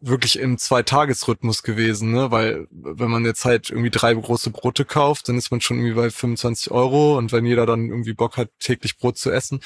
wirklich 0.00 0.38
im 0.38 0.58
Zweitagesrhythmus 0.58 1.62
gewesen, 1.62 2.12
ne? 2.12 2.30
Weil 2.30 2.66
wenn 2.70 3.10
man 3.10 3.24
jetzt 3.24 3.44
halt 3.44 3.70
irgendwie 3.70 3.90
drei 3.90 4.14
große 4.14 4.50
Brote 4.50 4.84
kauft, 4.84 5.28
dann 5.28 5.36
ist 5.36 5.50
man 5.50 5.60
schon 5.60 5.78
irgendwie 5.78 5.94
bei 5.94 6.10
25 6.10 6.70
Euro 6.70 7.18
und 7.18 7.32
wenn 7.32 7.44
jeder 7.44 7.66
dann 7.66 7.88
irgendwie 7.88 8.12
Bock 8.12 8.36
hat, 8.36 8.50
täglich 8.60 8.98
Brot 8.98 9.18
zu 9.18 9.30
essen, 9.30 9.60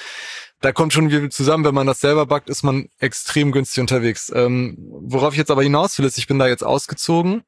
da 0.61 0.73
kommt 0.73 0.92
schon 0.92 1.11
viel 1.11 1.29
zusammen. 1.31 1.64
Wenn 1.64 1.75
man 1.75 1.87
das 1.87 2.01
selber 2.01 2.27
backt, 2.27 2.49
ist 2.49 2.62
man 2.62 2.88
extrem 2.99 3.53
günstig 3.53 3.81
unterwegs. 3.81 4.33
Ähm, 4.35 4.77
worauf 4.79 5.35
ich 5.35 5.38
jetzt 5.38 5.51
aber 5.51 5.62
hinaus 5.62 5.99
will, 5.99 6.07
ist, 6.07 6.18
ich 6.18 6.27
bin 6.27 6.38
da 6.38 6.47
jetzt 6.47 6.64
ausgezogen 6.64 7.42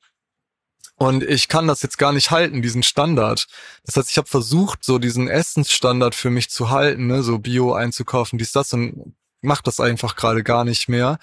und 0.97 1.23
ich 1.25 1.49
kann 1.49 1.67
das 1.67 1.83
jetzt 1.83 1.99
gar 1.99 2.13
nicht 2.13 2.31
halten, 2.31 2.63
diesen 2.63 2.83
Standard. 2.83 3.47
Das 3.85 3.97
heißt, 3.97 4.11
ich 4.11 4.19
habe 4.19 4.29
versucht, 4.29 4.85
so 4.85 4.99
diesen 4.99 5.29
Essensstandard 5.29 6.15
für 6.15 6.31
mich 6.31 6.51
zu 6.51 6.71
halten, 6.71 7.07
ne? 7.07 7.23
so 7.23 7.39
Bio 7.39 7.73
einzukaufen, 7.73 8.39
dies, 8.39 8.53
das 8.53 8.73
und 8.73 9.15
mache 9.45 9.63
das 9.65 9.81
einfach 9.81 10.17
gerade 10.17 10.43
gar 10.43 10.65
nicht 10.65 10.89
mehr, 10.89 11.19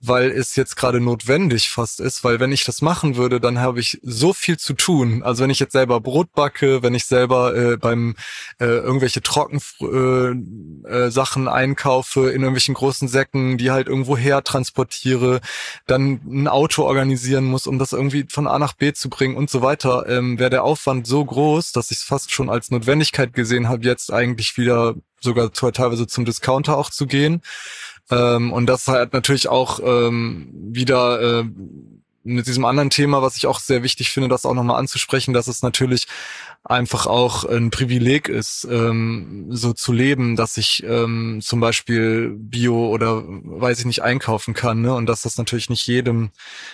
weil 0.00 0.30
es 0.30 0.56
jetzt 0.56 0.76
gerade 0.76 1.00
notwendig 1.00 1.68
fast 1.68 2.00
ist, 2.00 2.24
weil 2.24 2.40
wenn 2.40 2.52
ich 2.52 2.64
das 2.64 2.82
machen 2.82 3.16
würde, 3.16 3.40
dann 3.40 3.60
habe 3.60 3.80
ich 3.80 3.98
so 4.02 4.32
viel 4.32 4.56
zu 4.58 4.74
tun. 4.74 5.22
Also 5.22 5.42
wenn 5.42 5.50
ich 5.50 5.60
jetzt 5.60 5.72
selber 5.72 6.00
Brot 6.00 6.32
backe, 6.32 6.82
wenn 6.82 6.94
ich 6.94 7.04
selber 7.04 7.54
äh, 7.54 7.76
beim 7.76 8.16
äh, 8.58 8.64
irgendwelche 8.64 9.22
Trocken 9.22 9.60
äh, 9.80 10.88
äh, 10.88 11.10
Sachen 11.10 11.48
einkaufe 11.48 12.30
in 12.30 12.42
irgendwelchen 12.42 12.74
großen 12.74 13.08
Säcken, 13.08 13.58
die 13.58 13.70
halt 13.70 13.88
irgendwo 13.88 14.16
her 14.16 14.42
transportiere, 14.42 15.40
dann 15.86 16.20
ein 16.26 16.48
Auto 16.48 16.82
organisieren 16.82 17.44
muss, 17.44 17.66
um 17.66 17.78
das 17.78 17.92
irgendwie 17.92 18.26
von 18.28 18.46
A 18.46 18.58
nach 18.58 18.72
B 18.72 18.92
zu 18.92 19.08
bringen 19.08 19.36
und 19.36 19.50
so 19.50 19.62
weiter, 19.62 20.06
ähm, 20.08 20.38
wäre 20.38 20.50
der 20.50 20.64
Aufwand 20.64 21.06
so 21.06 21.24
groß, 21.24 21.72
dass 21.72 21.90
ich 21.90 21.98
es 21.98 22.04
fast 22.04 22.32
schon 22.32 22.50
als 22.50 22.70
Notwendigkeit 22.70 23.32
gesehen 23.32 23.68
habe, 23.68 23.84
jetzt 23.84 24.12
eigentlich 24.12 24.56
wieder 24.56 24.94
sogar 25.20 25.52
teilweise 25.52 26.06
zum 26.06 26.24
Discounter 26.24 26.76
auch 26.76 26.90
zu 26.90 27.06
gehen. 27.06 27.42
Ähm, 28.10 28.52
und 28.52 28.66
das 28.66 28.86
halt 28.86 29.12
natürlich 29.12 29.48
auch 29.48 29.80
ähm, 29.82 30.50
wieder 30.52 31.40
äh, 31.40 31.44
mit 32.26 32.46
diesem 32.48 32.64
anderen 32.64 32.90
Thema, 32.90 33.22
was 33.22 33.36
ich 33.36 33.46
auch 33.46 33.60
sehr 33.60 33.82
wichtig 33.84 34.10
finde, 34.10 34.28
das 34.28 34.44
auch 34.44 34.54
nochmal 34.54 34.80
anzusprechen, 34.80 35.32
dass 35.32 35.46
es 35.46 35.62
natürlich 35.62 36.08
einfach 36.64 37.06
auch 37.06 37.44
ein 37.44 37.70
Privileg 37.70 38.28
ist, 38.28 38.66
ähm, 38.68 39.46
so 39.50 39.72
zu 39.72 39.92
leben, 39.92 40.34
dass 40.34 40.56
ich 40.56 40.82
ähm, 40.82 41.38
zum 41.40 41.60
Beispiel 41.60 42.34
Bio 42.36 42.88
oder 42.88 43.22
weiß 43.24 43.78
ich 43.78 43.84
nicht 43.84 44.02
einkaufen 44.02 44.54
kann, 44.54 44.80
ne? 44.80 44.92
Und 44.94 45.06
dass 45.06 45.22
das 45.22 45.38
natürlich 45.38 45.70
nicht 45.70 45.86
jedem 45.86 46.30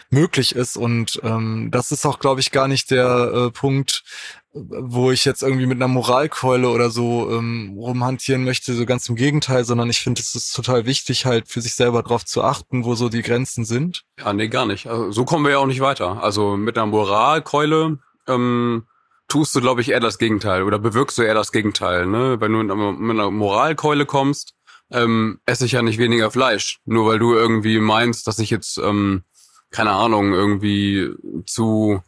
möglich 0.09 0.55
ist. 0.55 0.79
Und 0.79 1.21
ähm, 1.23 1.69
das 1.71 1.93
ist 1.93 2.07
auch, 2.07 2.19
glaube 2.19 2.41
ich, 2.41 2.51
gar 2.51 2.69
nicht 2.69 2.91
der 2.91 3.33
äh, 3.35 3.51
Punkt, 3.51 4.05
wo 4.55 5.11
ich 5.11 5.25
jetzt 5.25 5.43
irgendwie 5.43 5.67
mit 5.67 5.79
einer 5.79 5.89
Moralkeule 5.89 6.69
oder 6.69 6.91
so 6.91 7.31
ähm, 7.31 7.75
rumhantieren 7.77 8.45
möchte, 8.45 8.75
so 8.75 8.85
ganz 8.85 9.09
im 9.09 9.17
Gegenteil, 9.17 9.65
sondern 9.65 9.89
ich 9.89 10.01
finde, 10.01 10.21
es 10.21 10.35
ist 10.35 10.53
total 10.55 10.85
wichtig, 10.85 11.25
halt 11.25 11.49
für 11.49 11.63
sich 11.63 11.75
selber 11.75 12.03
drauf 12.03 12.25
zu 12.25 12.43
achten, 12.43 12.85
wo 12.85 12.95
so 12.95 13.09
die 13.09 13.23
Grenzen 13.23 13.65
sind. 13.65 14.05
Ja, 14.19 14.33
nee, 14.33 14.49
gar 14.49 14.67
nicht. 14.67 14.87
Also, 14.89 15.11
so 15.11 15.25
kommen 15.25 15.45
wir 15.45 15.53
ja 15.53 15.59
auch 15.59 15.67
nicht 15.67 15.81
weiter. 15.81 16.23
Also 16.23 16.57
mit 16.57 16.77
einer 16.77 16.87
Moralkeule 16.87 17.99
ähm, 18.29 18.85
tust 19.29 19.55
du, 19.55 19.63
glaube 19.63 19.81
ich, 19.81 19.91
eher 19.91 20.01
das 20.01 20.19
Gegenteil 20.19 20.65
oder 20.65 20.79
bewirkst 20.79 21.17
du 21.17 21.23
eher 21.23 21.35
das 21.35 21.53
Gegenteil. 21.53 22.07
Ne? 22.07 22.39
Wenn 22.41 22.53
du 22.53 22.59
mit 22.59 23.17
einer 23.17 23.31
Moralkeule 23.31 24.05
kommst, 24.05 24.55
ähm, 24.91 25.41
esse 25.47 25.65
ich 25.65 25.73
ja 25.73 25.81
nicht 25.81 25.99
weniger 25.99 26.31
Fleisch, 26.31 26.79
nur 26.85 27.07
weil 27.07 27.19
du 27.19 27.33
irgendwie 27.33 27.81
meinst, 27.81 28.27
dass 28.27 28.39
ich 28.39 28.51
jetzt, 28.51 28.77
ähm, 28.77 29.23
keine 29.71 29.93
Ahnung, 29.93 30.35
irgendwie 30.35 31.09
zu 31.47 32.03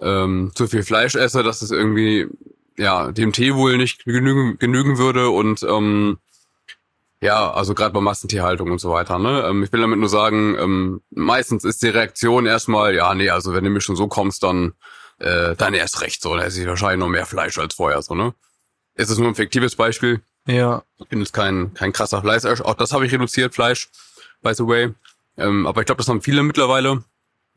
ähm, 0.00 0.52
zu 0.54 0.66
viel 0.66 0.82
Fleisch 0.82 1.14
esse, 1.14 1.42
dass 1.42 1.62
es 1.62 1.70
irgendwie 1.70 2.26
ja 2.76 3.12
dem 3.12 3.32
Tee 3.32 3.54
wohl 3.54 3.76
nicht 3.78 4.04
genügen, 4.04 4.58
genügen 4.58 4.98
würde 4.98 5.30
und 5.30 5.62
ähm, 5.62 6.18
ja, 7.22 7.50
also 7.50 7.74
gerade 7.74 7.92
bei 7.92 8.00
Massentierhaltung 8.00 8.70
und 8.70 8.78
so 8.78 8.90
weiter. 8.90 9.18
Ne? 9.18 9.46
Ähm, 9.48 9.62
ich 9.62 9.72
will 9.72 9.80
damit 9.80 9.98
nur 9.98 10.08
sagen, 10.08 10.56
ähm, 10.58 11.00
meistens 11.10 11.64
ist 11.64 11.82
die 11.82 11.88
Reaktion 11.88 12.46
erstmal, 12.46 12.94
ja, 12.94 13.14
nee, 13.14 13.30
also 13.30 13.54
wenn 13.54 13.64
du 13.64 13.70
mir 13.70 13.80
schon 13.80 13.96
so 13.96 14.06
kommst, 14.06 14.42
dann 14.42 14.74
äh, 15.18 15.56
dann 15.56 15.74
erst 15.74 16.02
recht 16.02 16.22
so, 16.22 16.34
dann 16.34 16.44
esse 16.44 16.60
ich 16.60 16.66
wahrscheinlich 16.66 17.00
noch 17.00 17.08
mehr 17.08 17.26
Fleisch 17.26 17.58
als 17.58 17.74
vorher, 17.74 18.02
so, 18.02 18.14
ne? 18.14 18.34
Es 18.94 19.10
ist 19.10 19.18
nur 19.18 19.28
ein 19.28 19.34
fiktives 19.34 19.76
Beispiel. 19.76 20.22
Ja. 20.46 20.82
Ich 20.98 21.08
bin 21.08 21.18
jetzt 21.18 21.32
kein, 21.32 21.74
kein 21.74 21.92
krasser 21.92 22.22
Fleisch. 22.22 22.60
Auch 22.62 22.74
das 22.74 22.92
habe 22.92 23.04
ich 23.04 23.12
reduziert, 23.12 23.54
Fleisch, 23.54 23.90
by 24.42 24.54
the 24.54 24.66
way. 24.66 24.94
Ähm, 25.36 25.66
aber 25.66 25.80
ich 25.80 25.86
glaube, 25.86 25.98
das 25.98 26.08
haben 26.08 26.22
viele 26.22 26.42
mittlerweile 26.42 27.04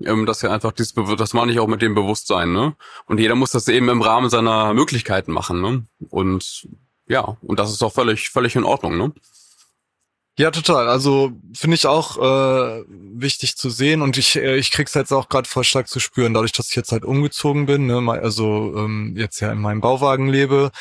ähm, 0.06 0.26
dass 0.26 0.44
er 0.44 0.52
einfach 0.52 0.72
dieses, 0.72 0.94
das 1.18 1.34
meine 1.34 1.52
ich 1.52 1.60
auch 1.60 1.68
mit 1.68 1.82
dem 1.82 1.96
Bewusstsein, 1.96 2.52
ne? 2.52 2.76
Und 3.06 3.20
jeder 3.20 3.36
muss 3.36 3.52
das 3.52 3.68
eben 3.68 3.90
im 3.90 4.02
Rahmen 4.02 4.30
seiner 4.30 4.74
Möglichkeiten 4.74 5.32
machen, 5.32 5.62
ne? 5.62 5.86
Und 6.10 6.68
ja, 7.08 7.38
und 7.42 7.60
das 7.60 7.72
ist 7.72 7.82
doch 7.82 7.94
völlig, 7.94 8.30
völlig 8.30 8.56
in 8.56 8.64
Ordnung, 8.64 8.98
ne? 8.98 9.14
Ja, 10.40 10.52
total. 10.52 10.88
Also 10.88 11.34
finde 11.54 11.76
ich 11.76 11.86
auch 11.86 12.18
äh, 12.18 12.86
wichtig 12.88 13.58
zu 13.58 13.70
sehen 13.70 14.02
und 14.02 14.18
ich 14.18 14.38
äh, 14.38 14.56
ich 14.56 14.72
krieg's 14.72 14.94
jetzt 14.94 15.12
auch 15.12 15.28
gerade 15.28 15.50
voll 15.50 15.66
stark 15.66 15.90
zu 15.90 16.00
spüren, 16.00 16.34
dadurch, 16.34 16.54
dass 16.54 16.70
ich 16.70 16.78
jetzt 16.78 16.94
halt 16.94 17.04
umgezogen 17.04 17.66
bin, 17.66 17.88
ne, 17.88 17.98
also 18.22 18.74
ähm, 18.78 19.16
jetzt 19.18 19.42
ja 19.42 19.52
in 19.52 19.60
meinem 19.60 19.82
Bauwagen 19.82 20.30
lebe, 20.30 20.72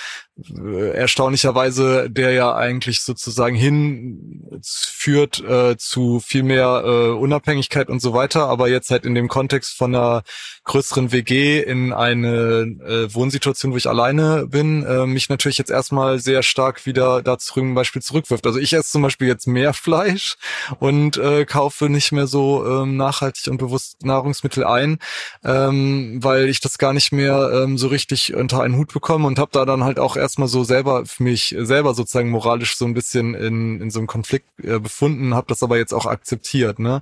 äh, 0.57 0.91
erstaunlicherweise, 0.91 2.09
der 2.11 2.33
ja 2.33 2.55
eigentlich 2.55 3.03
sozusagen 3.03 3.57
hinführt 3.57 5.41
äh, 5.41 5.77
zu 5.77 6.21
viel 6.21 6.45
mehr 6.45 6.83
äh, 6.85 7.11
Unabhängigkeit 7.11 7.89
und 7.89 8.01
so 8.01 8.13
weiter, 8.13 8.47
aber 8.47 8.69
jetzt 8.69 8.91
halt 8.91 9.05
in 9.05 9.15
dem 9.15 9.29
Kontext 9.29 9.77
von 9.77 9.95
einer 9.95 10.23
größeren 10.65 11.11
WG 11.11 11.61
in 11.61 11.93
eine 11.93 12.77
äh, 12.87 13.13
Wohnsituation, 13.13 13.73
wo 13.73 13.77
ich 13.77 13.89
alleine 13.89 14.47
bin, 14.47 14.85
äh, 14.85 15.07
mich 15.07 15.29
natürlich 15.29 15.59
jetzt 15.59 15.71
erstmal 15.71 16.21
sehr 16.21 16.43
stark 16.43 16.87
wieder 16.87 17.23
da 17.23 17.39
zum 17.39 17.75
Beispiel 17.75 18.03
zurückwirft. 18.03 18.47
Also 18.47 18.61
ich 18.61 18.73
esse 18.73 18.91
zum 18.91 19.03
Beispiel 19.03 19.27
jetzt 19.27 19.47
mehr 19.47 19.75
Fleisch 19.89 20.37
und 20.79 21.17
äh, 21.17 21.47
kaufe 21.47 21.89
nicht 21.89 22.13
mehr 22.13 22.27
so 22.27 22.65
ähm, 22.65 22.97
nachhaltig 22.97 23.49
und 23.49 23.59
bewusst 23.59 24.05
Nahrungsmittel 24.05 24.65
ein, 24.65 24.99
ähm, 25.45 26.19
weil 26.23 26.49
ich 26.49 26.61
das 26.61 26.79
gar 26.79 26.93
nicht 26.93 27.11
mehr 27.11 27.51
ähm, 27.53 27.77
so 27.77 27.89
richtig 27.89 28.35
unter 28.35 28.63
einen 28.63 28.77
Hut 28.77 28.93
bekomme 28.93 29.27
und 29.27 29.39
habe 29.39 29.51
da 29.53 29.65
dann 29.65 29.83
halt 29.85 29.99
auch 29.99 30.17
erst 30.17 30.28
erstmal 30.29 30.49
so 30.49 30.63
selber 30.63 31.07
für 31.07 31.23
mich 31.23 31.57
selber 31.59 31.95
sozusagen 31.95 32.29
moralisch 32.29 32.77
so 32.77 32.85
ein 32.85 32.93
bisschen 32.93 33.35
in, 33.35 33.81
in 33.81 33.91
so 33.91 33.99
einem 33.99 34.07
Konflikt 34.07 34.47
äh, 34.63 34.79
befunden, 34.79 35.35
habe 35.35 35.47
das 35.49 35.63
aber 35.63 35.79
jetzt 35.79 35.95
auch 35.95 36.05
akzeptiert. 36.05 36.79
Ne? 36.79 37.01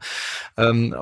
Ähm, 0.56 0.94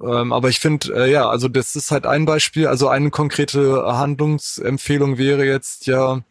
ähm, 0.00 0.32
aber 0.32 0.48
ich 0.50 0.60
finde, 0.60 0.94
äh, 0.94 1.10
ja, 1.10 1.28
also 1.28 1.48
das 1.48 1.74
ist 1.74 1.90
halt 1.90 2.06
ein 2.06 2.26
Beispiel. 2.26 2.68
Also 2.68 2.86
eine 2.88 3.10
konkrete 3.10 3.82
Handlungsempfehlung 3.86 5.18
wäre 5.18 5.44
jetzt 5.44 5.86
ja, 5.88 6.22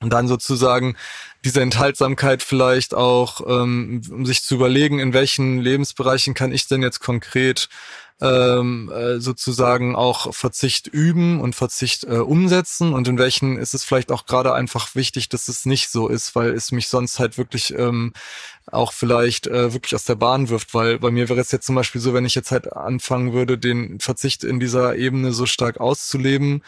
dann 0.00 0.26
sozusagen 0.26 0.96
diese 1.44 1.60
Enthaltsamkeit 1.60 2.42
vielleicht 2.42 2.94
auch, 2.94 3.40
ähm, 3.46 4.02
um 4.10 4.26
sich 4.26 4.42
zu 4.42 4.56
überlegen, 4.56 4.98
in 4.98 5.12
welchen 5.12 5.58
Lebensbereichen 5.58 6.34
kann 6.34 6.52
ich 6.52 6.66
denn 6.66 6.82
jetzt 6.82 7.00
konkret 7.00 7.68
ähm, 8.20 8.90
äh, 8.92 9.20
sozusagen 9.20 9.94
auch 9.94 10.34
Verzicht 10.34 10.88
üben 10.88 11.40
und 11.40 11.54
Verzicht 11.54 12.04
äh, 12.04 12.16
umsetzen? 12.16 12.92
Und 12.92 13.06
in 13.06 13.18
welchen 13.18 13.56
ist 13.56 13.74
es 13.74 13.84
vielleicht 13.84 14.10
auch 14.10 14.26
gerade 14.26 14.52
einfach 14.52 14.94
wichtig, 14.96 15.28
dass 15.28 15.48
es 15.48 15.64
nicht 15.64 15.90
so 15.90 16.08
ist, 16.08 16.34
weil 16.34 16.52
es 16.52 16.72
mich 16.72 16.88
sonst 16.88 17.20
halt 17.20 17.38
wirklich 17.38 17.72
ähm, 17.78 18.12
auch 18.66 18.92
vielleicht 18.92 19.46
äh, 19.46 19.72
wirklich 19.72 19.94
aus 19.94 20.04
der 20.04 20.16
Bahn 20.16 20.48
wirft, 20.48 20.74
weil 20.74 20.98
bei 20.98 21.10
mir 21.10 21.28
wäre 21.28 21.40
es 21.40 21.52
jetzt 21.52 21.66
zum 21.66 21.76
Beispiel 21.76 22.00
so, 22.00 22.14
wenn 22.14 22.24
ich 22.24 22.34
jetzt 22.34 22.50
halt 22.50 22.72
anfangen 22.72 23.32
würde, 23.32 23.58
den 23.58 24.00
Verzicht 24.00 24.44
in 24.44 24.58
dieser 24.60 24.96
Ebene 24.96 25.32
so 25.32 25.46
stark 25.46 25.78
auszuleben, 25.78 26.62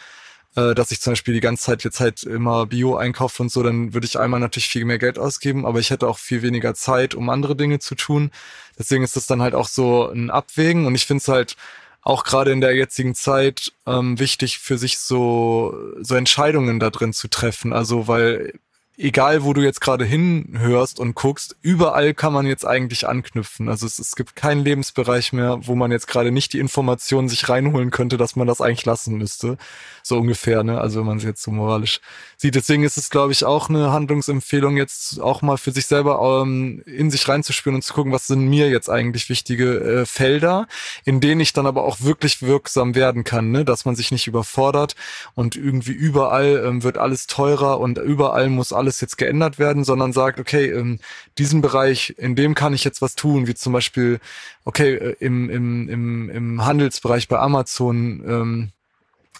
äh, 0.55 0.75
dass 0.75 0.91
ich 0.91 1.01
zum 1.01 1.11
Beispiel 1.11 1.33
die 1.33 1.39
ganze 1.39 1.63
Zeit 1.65 1.83
jetzt 1.83 1.99
halt 1.99 2.23
immer 2.23 2.65
Bio 2.65 2.95
einkaufe 2.95 3.43
und 3.43 3.51
so, 3.51 3.63
dann 3.63 3.93
würde 3.93 4.05
ich 4.05 4.19
einmal 4.19 4.39
natürlich 4.39 4.67
viel 4.69 4.85
mehr 4.85 4.99
Geld 4.99 5.17
ausgeben, 5.17 5.65
aber 5.65 5.79
ich 5.79 5.89
hätte 5.89 6.07
auch 6.07 6.17
viel 6.17 6.41
weniger 6.41 6.73
Zeit, 6.73 7.15
um 7.15 7.29
andere 7.29 7.55
Dinge 7.55 7.79
zu 7.79 7.95
tun. 7.95 8.31
Deswegen 8.77 9.03
ist 9.03 9.15
das 9.15 9.27
dann 9.27 9.41
halt 9.41 9.55
auch 9.55 9.67
so 9.67 10.09
ein 10.09 10.29
Abwägen 10.29 10.85
und 10.85 10.95
ich 10.95 11.05
finde 11.05 11.21
es 11.21 11.27
halt 11.27 11.55
auch 12.01 12.23
gerade 12.23 12.51
in 12.51 12.61
der 12.61 12.75
jetzigen 12.75 13.13
Zeit 13.15 13.73
ähm, 13.85 14.19
wichtig 14.19 14.57
für 14.57 14.77
sich 14.77 14.97
so 14.97 15.75
so 16.01 16.15
Entscheidungen 16.15 16.79
da 16.79 16.89
drin 16.89 17.13
zu 17.13 17.27
treffen. 17.27 17.73
Also 17.73 18.07
weil 18.07 18.53
egal 19.01 19.43
wo 19.43 19.53
du 19.53 19.61
jetzt 19.61 19.81
gerade 19.81 20.05
hinhörst 20.05 20.99
und 20.99 21.15
guckst, 21.15 21.55
überall 21.61 22.13
kann 22.13 22.33
man 22.33 22.45
jetzt 22.45 22.65
eigentlich 22.65 23.07
anknüpfen. 23.07 23.67
Also 23.67 23.85
es, 23.87 23.97
es 23.99 24.15
gibt 24.15 24.35
keinen 24.35 24.63
Lebensbereich 24.63 25.33
mehr, 25.33 25.59
wo 25.63 25.75
man 25.75 25.91
jetzt 25.91 26.07
gerade 26.07 26.31
nicht 26.31 26.53
die 26.53 26.59
Informationen 26.59 27.27
sich 27.27 27.49
reinholen 27.49 27.89
könnte, 27.89 28.17
dass 28.17 28.35
man 28.35 28.47
das 28.47 28.61
eigentlich 28.61 28.85
lassen 28.85 29.17
müsste. 29.17 29.57
So 30.03 30.17
ungefähr, 30.17 30.63
ne? 30.63 30.79
Also 30.79 30.99
wenn 30.99 31.07
man 31.07 31.17
es 31.17 31.23
jetzt 31.23 31.43
so 31.43 31.51
moralisch 31.51 31.99
sieht. 32.37 32.55
Deswegen 32.55 32.83
ist 32.83 32.97
es, 32.97 33.09
glaube 33.09 33.31
ich, 33.31 33.43
auch 33.43 33.69
eine 33.69 33.91
Handlungsempfehlung, 33.91 34.77
jetzt 34.77 35.19
auch 35.19 35.41
mal 35.41 35.57
für 35.57 35.71
sich 35.71 35.85
selber 35.85 36.41
ähm, 36.43 36.83
in 36.85 37.11
sich 37.11 37.27
reinzuspüren 37.27 37.75
und 37.75 37.81
zu 37.81 37.93
gucken, 37.93 38.11
was 38.11 38.27
sind 38.27 38.47
mir 38.47 38.69
jetzt 38.69 38.89
eigentlich 38.89 39.29
wichtige 39.29 39.79
äh, 39.79 40.05
Felder, 40.05 40.67
in 41.05 41.21
denen 41.21 41.41
ich 41.41 41.53
dann 41.53 41.65
aber 41.65 41.83
auch 41.83 42.01
wirklich 42.01 42.41
wirksam 42.41 42.95
werden 42.95 43.23
kann, 43.23 43.51
ne? 43.51 43.65
Dass 43.65 43.85
man 43.85 43.95
sich 43.95 44.11
nicht 44.11 44.27
überfordert 44.27 44.95
und 45.33 45.55
irgendwie 45.55 45.91
überall 45.91 46.63
ähm, 46.65 46.83
wird 46.83 46.97
alles 46.97 47.27
teurer 47.27 47.79
und 47.79 47.97
überall 47.97 48.49
muss 48.49 48.73
alles 48.73 48.90
alles 48.91 49.01
jetzt 49.01 49.17
geändert 49.17 49.57
werden, 49.57 49.85
sondern 49.85 50.11
sagt, 50.11 50.39
okay, 50.39 50.69
in 50.69 50.99
diesem 51.37 51.61
Bereich, 51.61 52.13
in 52.17 52.35
dem 52.35 52.55
kann 52.55 52.73
ich 52.73 52.83
jetzt 52.83 53.01
was 53.01 53.15
tun, 53.15 53.47
wie 53.47 53.55
zum 53.55 53.71
Beispiel, 53.71 54.19
okay, 54.65 54.95
äh, 54.95 55.15
im, 55.19 55.49
im, 55.49 55.89
im, 55.89 56.29
im 56.29 56.65
Handelsbereich 56.65 57.29
bei 57.29 57.39
Amazon, 57.39 58.23
ähm, 58.27 58.71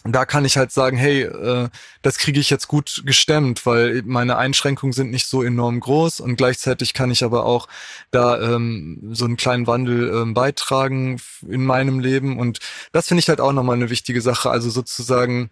da 0.04 0.26
kann 0.26 0.46
ich 0.46 0.58
halt 0.58 0.72
sagen, 0.72 0.98
hey, 0.98 1.24
äh, 1.24 1.70
das 2.02 2.18
kriege 2.18 2.40
ich 2.40 2.50
jetzt 2.50 2.68
gut 2.68 3.04
gestemmt, 3.06 3.66
weil 3.66 4.02
meine 4.06 4.38
Einschränkungen 4.38 4.94
sind 4.94 5.12
nicht 5.12 5.28
so 5.28 5.44
enorm 5.44 5.80
groß 5.80 6.22
und 6.22 6.38
gleichzeitig 6.38 6.94
kann 6.94 7.12
ich 7.12 7.24
aber 7.24 7.46
auch 7.46 7.68
da 8.10 8.42
ähm, 8.42 9.00
so 9.12 9.26
einen 9.26 9.38
kleinen 9.38 9.68
Wandel 9.68 10.10
ähm, 10.10 10.34
beitragen 10.34 11.22
in 11.48 11.66
meinem 11.66 12.00
Leben. 12.00 12.40
Und 12.40 12.60
das 12.94 13.10
finde 13.10 13.20
ich 13.20 13.30
halt 13.30 13.42
auch 13.42 13.54
nochmal 13.54 13.76
eine 13.76 13.92
wichtige 13.92 14.22
Sache, 14.22 14.50
also 14.50 14.72
sozusagen 14.72 15.52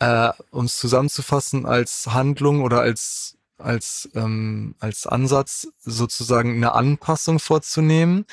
äh, 0.00 0.30
um 0.50 0.66
es 0.66 0.76
zusammenzufassen, 0.76 1.66
als 1.66 2.06
Handlung 2.08 2.62
oder 2.62 2.80
als 2.80 3.36
als 3.58 4.08
ähm, 4.14 4.76
als 4.78 5.06
Ansatz 5.06 5.68
sozusagen 5.80 6.54
eine 6.56 6.72
Anpassung 6.72 7.40
vorzunehmen, 7.40 8.24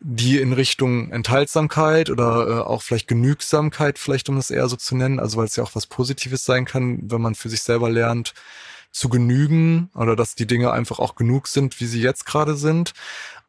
die 0.00 0.38
in 0.38 0.52
Richtung 0.52 1.10
Enthaltsamkeit 1.10 2.10
oder 2.10 2.48
äh, 2.48 2.60
auch 2.60 2.82
vielleicht 2.82 3.08
Genügsamkeit, 3.08 3.98
vielleicht 3.98 4.28
um 4.28 4.36
es 4.36 4.50
eher 4.50 4.68
so 4.68 4.76
zu 4.76 4.94
nennen, 4.96 5.18
also 5.18 5.38
weil 5.38 5.46
es 5.46 5.56
ja 5.56 5.64
auch 5.64 5.74
was 5.74 5.86
Positives 5.86 6.44
sein 6.44 6.66
kann, 6.66 7.10
wenn 7.10 7.22
man 7.22 7.34
für 7.34 7.48
sich 7.48 7.62
selber 7.62 7.90
lernt 7.90 8.34
zu 8.92 9.08
genügen 9.08 9.90
oder 9.94 10.16
dass 10.16 10.34
die 10.34 10.46
Dinge 10.46 10.72
einfach 10.72 10.98
auch 10.98 11.14
genug 11.16 11.48
sind, 11.48 11.80
wie 11.80 11.86
sie 11.86 12.00
jetzt 12.00 12.26
gerade 12.26 12.56
sind 12.56 12.92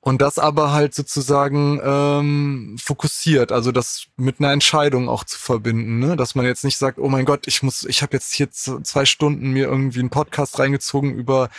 und 0.08 0.22
das 0.22 0.40
aber 0.40 0.72
halt 0.72 0.96
sozusagen 0.96 1.82
ähm, 1.84 2.78
fokussiert, 2.82 3.52
also 3.52 3.74
das 3.74 4.06
mit 4.16 4.40
einer 4.40 4.54
Entscheidung 4.54 5.10
auch 5.10 5.26
zu 5.26 5.38
verbinden, 5.38 6.00
ne? 6.00 6.16
dass 6.16 6.34
man 6.34 6.46
jetzt 6.46 6.64
nicht 6.64 6.78
sagt, 6.78 6.98
oh 6.98 7.10
mein 7.10 7.26
Gott, 7.26 7.46
ich 7.46 7.62
muss, 7.62 7.84
ich 7.84 8.02
habe 8.04 8.14
jetzt 8.14 8.34
hier 8.34 8.50
zwei 8.50 9.04
Stunden 9.04 9.52
mir 9.52 9.66
irgendwie 9.66 10.00
einen 10.00 10.10
Podcast 10.10 10.60
reingezogen 10.60 11.14
über 11.14 11.50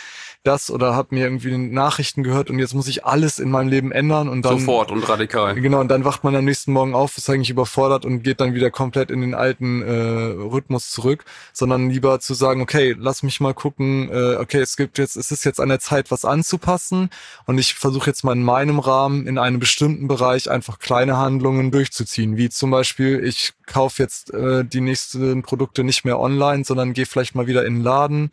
das 0.43 0.71
oder 0.71 0.95
habe 0.95 1.13
mir 1.13 1.25
irgendwie 1.25 1.55
Nachrichten 1.57 2.23
gehört 2.23 2.49
und 2.49 2.57
jetzt 2.57 2.73
muss 2.73 2.87
ich 2.87 3.05
alles 3.05 3.37
in 3.37 3.51
meinem 3.51 3.67
Leben 3.67 3.91
ändern 3.91 4.27
und 4.27 4.43
dann 4.43 4.57
sofort 4.57 4.89
und 4.89 5.07
radikal. 5.07 5.53
Genau 5.53 5.81
und 5.81 5.89
dann 5.89 6.03
wacht 6.03 6.23
man 6.23 6.35
am 6.35 6.45
nächsten 6.45 6.73
Morgen 6.73 6.95
auf, 6.95 7.17
ist 7.17 7.29
eigentlich 7.29 7.51
überfordert 7.51 8.03
und 8.03 8.23
geht 8.23 8.39
dann 8.39 8.55
wieder 8.55 8.71
komplett 8.71 9.11
in 9.11 9.21
den 9.21 9.35
alten 9.35 9.83
äh, 9.83 9.91
Rhythmus 9.91 10.89
zurück, 10.89 11.23
sondern 11.53 11.91
lieber 11.91 12.19
zu 12.19 12.33
sagen, 12.33 12.61
okay, 12.61 12.95
lass 12.97 13.21
mich 13.21 13.39
mal 13.41 13.53
gucken 13.53 14.09
äh, 14.09 14.37
okay, 14.37 14.59
es 14.59 14.75
gibt 14.75 14.97
jetzt, 14.97 15.17
es 15.17 15.29
ist 15.29 15.43
jetzt 15.43 15.59
an 15.59 15.69
der 15.69 15.79
Zeit, 15.79 16.09
was 16.09 16.25
anzupassen 16.25 17.11
und 17.45 17.59
ich 17.59 17.75
versuche 17.75 18.09
jetzt 18.09 18.23
mal 18.23 18.38
in 18.39 18.45
meinem 18.45 18.79
Rahmen 18.79 19.27
in 19.27 19.37
einem 19.37 19.59
bestimmten 19.59 20.07
Bereich 20.07 20.49
einfach 20.49 20.79
kleine 20.79 21.17
Handlungen 21.17 21.71
durchzuziehen, 21.71 22.37
wie 22.37 22.49
zum 22.49 22.71
Beispiel, 22.71 23.21
ich 23.21 23.51
kaufe 23.65 24.01
jetzt 24.01 24.33
äh, 24.33 24.63
die 24.63 24.79
nächsten 24.79 25.43
Produkte 25.43 25.83
nicht 25.83 26.05
mehr 26.05 26.19
online, 26.19 26.63
sondern 26.63 26.93
gehe 26.93 27.05
vielleicht 27.05 27.35
mal 27.35 27.47
wieder 27.47 27.65
in 27.65 27.75
den 27.75 27.83
Laden 27.83 28.31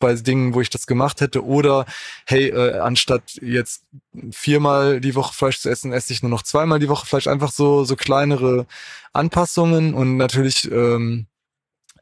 bei 0.00 0.14
Dingen, 0.14 0.54
wo 0.54 0.60
ich 0.60 0.70
das 0.70 0.88
gemacht 0.88 1.20
hätte. 1.20 1.44
Oder 1.44 1.86
hey, 2.26 2.48
äh, 2.48 2.80
anstatt 2.80 3.38
jetzt 3.40 3.84
viermal 4.32 5.00
die 5.00 5.14
Woche 5.14 5.34
Fleisch 5.34 5.60
zu 5.60 5.70
essen, 5.70 5.92
esse 5.92 6.12
ich 6.12 6.22
nur 6.22 6.30
noch 6.30 6.42
zweimal 6.42 6.80
die 6.80 6.88
Woche 6.88 7.06
Fleisch, 7.06 7.28
einfach 7.28 7.52
so 7.52 7.84
so 7.84 7.94
kleinere 7.94 8.66
Anpassungen 9.12 9.94
und 9.94 10.16
natürlich 10.16 10.68
ähm, 10.70 11.26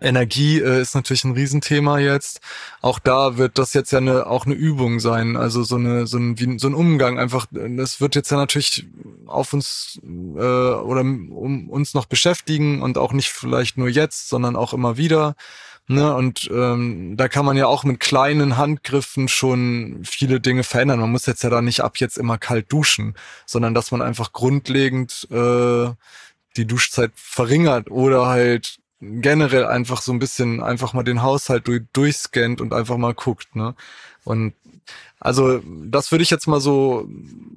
Energie 0.02 0.60
äh, 0.60 0.80
ist 0.80 0.94
natürlich 0.94 1.24
ein 1.24 1.32
Riesenthema 1.32 1.98
jetzt. 1.98 2.40
Auch 2.80 2.98
da 2.98 3.36
wird 3.38 3.58
das 3.58 3.74
jetzt 3.74 3.92
ja 3.92 3.98
eine, 3.98 4.26
auch 4.26 4.46
eine 4.46 4.54
Übung 4.54 5.00
sein. 5.00 5.36
Also 5.36 5.62
so 5.62 5.76
eine 5.76 6.06
so 6.06 6.18
ein, 6.18 6.38
wie, 6.38 6.58
so 6.58 6.68
ein 6.68 6.74
Umgang 6.74 7.18
einfach. 7.18 7.46
Das 7.50 8.00
wird 8.00 8.14
jetzt 8.14 8.30
ja 8.30 8.36
natürlich 8.36 8.86
auf 9.26 9.52
uns 9.52 10.00
äh, 10.04 10.08
oder 10.08 11.00
um 11.00 11.68
uns 11.70 11.94
noch 11.94 12.06
beschäftigen 12.06 12.82
und 12.82 12.98
auch 12.98 13.12
nicht 13.12 13.30
vielleicht 13.30 13.78
nur 13.78 13.88
jetzt, 13.88 14.28
sondern 14.28 14.56
auch 14.56 14.72
immer 14.72 14.96
wieder. 14.96 15.34
Ne? 15.88 16.14
Und 16.14 16.48
ähm, 16.52 17.16
da 17.16 17.28
kann 17.28 17.44
man 17.44 17.56
ja 17.56 17.66
auch 17.66 17.84
mit 17.84 17.98
kleinen 18.00 18.56
Handgriffen 18.56 19.28
schon 19.28 20.02
viele 20.04 20.40
Dinge 20.40 20.62
verändern. 20.62 21.00
Man 21.00 21.10
muss 21.10 21.26
jetzt 21.26 21.42
ja 21.42 21.50
da 21.50 21.60
nicht 21.60 21.80
ab 21.80 21.98
jetzt 21.98 22.18
immer 22.18 22.38
kalt 22.38 22.72
duschen, 22.72 23.14
sondern 23.46 23.74
dass 23.74 23.90
man 23.90 24.00
einfach 24.00 24.32
grundlegend 24.32 25.26
äh, 25.30 25.90
die 26.56 26.66
Duschzeit 26.66 27.12
verringert 27.14 27.90
oder 27.90 28.26
halt 28.26 28.78
generell 29.02 29.66
einfach 29.66 30.00
so 30.00 30.12
ein 30.12 30.20
bisschen 30.20 30.62
einfach 30.62 30.92
mal 30.92 31.02
den 31.02 31.22
Haushalt 31.22 31.66
durch, 31.66 31.82
durchscannt 31.92 32.60
und 32.60 32.72
einfach 32.72 32.96
mal 32.96 33.14
guckt, 33.14 33.56
ne? 33.56 33.74
Und 34.24 34.54
also 35.18 35.60
das 35.64 36.12
würde 36.12 36.22
ich 36.22 36.30
jetzt 36.30 36.46
mal 36.46 36.60
so 36.60 37.08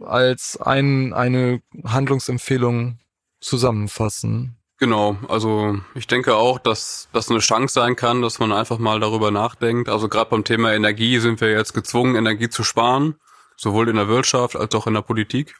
als 0.05 0.59
ein, 0.59 1.13
eine 1.13 1.61
Handlungsempfehlung 1.83 2.97
zusammenfassen. 3.39 4.57
Genau, 4.77 5.17
also 5.29 5.77
ich 5.93 6.07
denke 6.07 6.35
auch, 6.35 6.59
dass 6.59 7.07
das 7.13 7.29
eine 7.29 7.39
Chance 7.39 7.73
sein 7.75 7.95
kann, 7.95 8.21
dass 8.21 8.39
man 8.39 8.51
einfach 8.51 8.77
mal 8.77 8.99
darüber 8.99 9.31
nachdenkt. 9.31 9.87
Also 9.87 10.09
gerade 10.09 10.29
beim 10.29 10.43
Thema 10.43 10.73
Energie 10.73 11.19
sind 11.19 11.39
wir 11.41 11.51
jetzt 11.51 11.73
gezwungen, 11.73 12.15
Energie 12.15 12.49
zu 12.49 12.63
sparen, 12.63 13.15
sowohl 13.55 13.87
in 13.87 13.95
der 13.95 14.07
Wirtschaft 14.09 14.55
als 14.55 14.75
auch 14.75 14.87
in 14.87 14.95
der 14.95 15.01
Politik. 15.01 15.55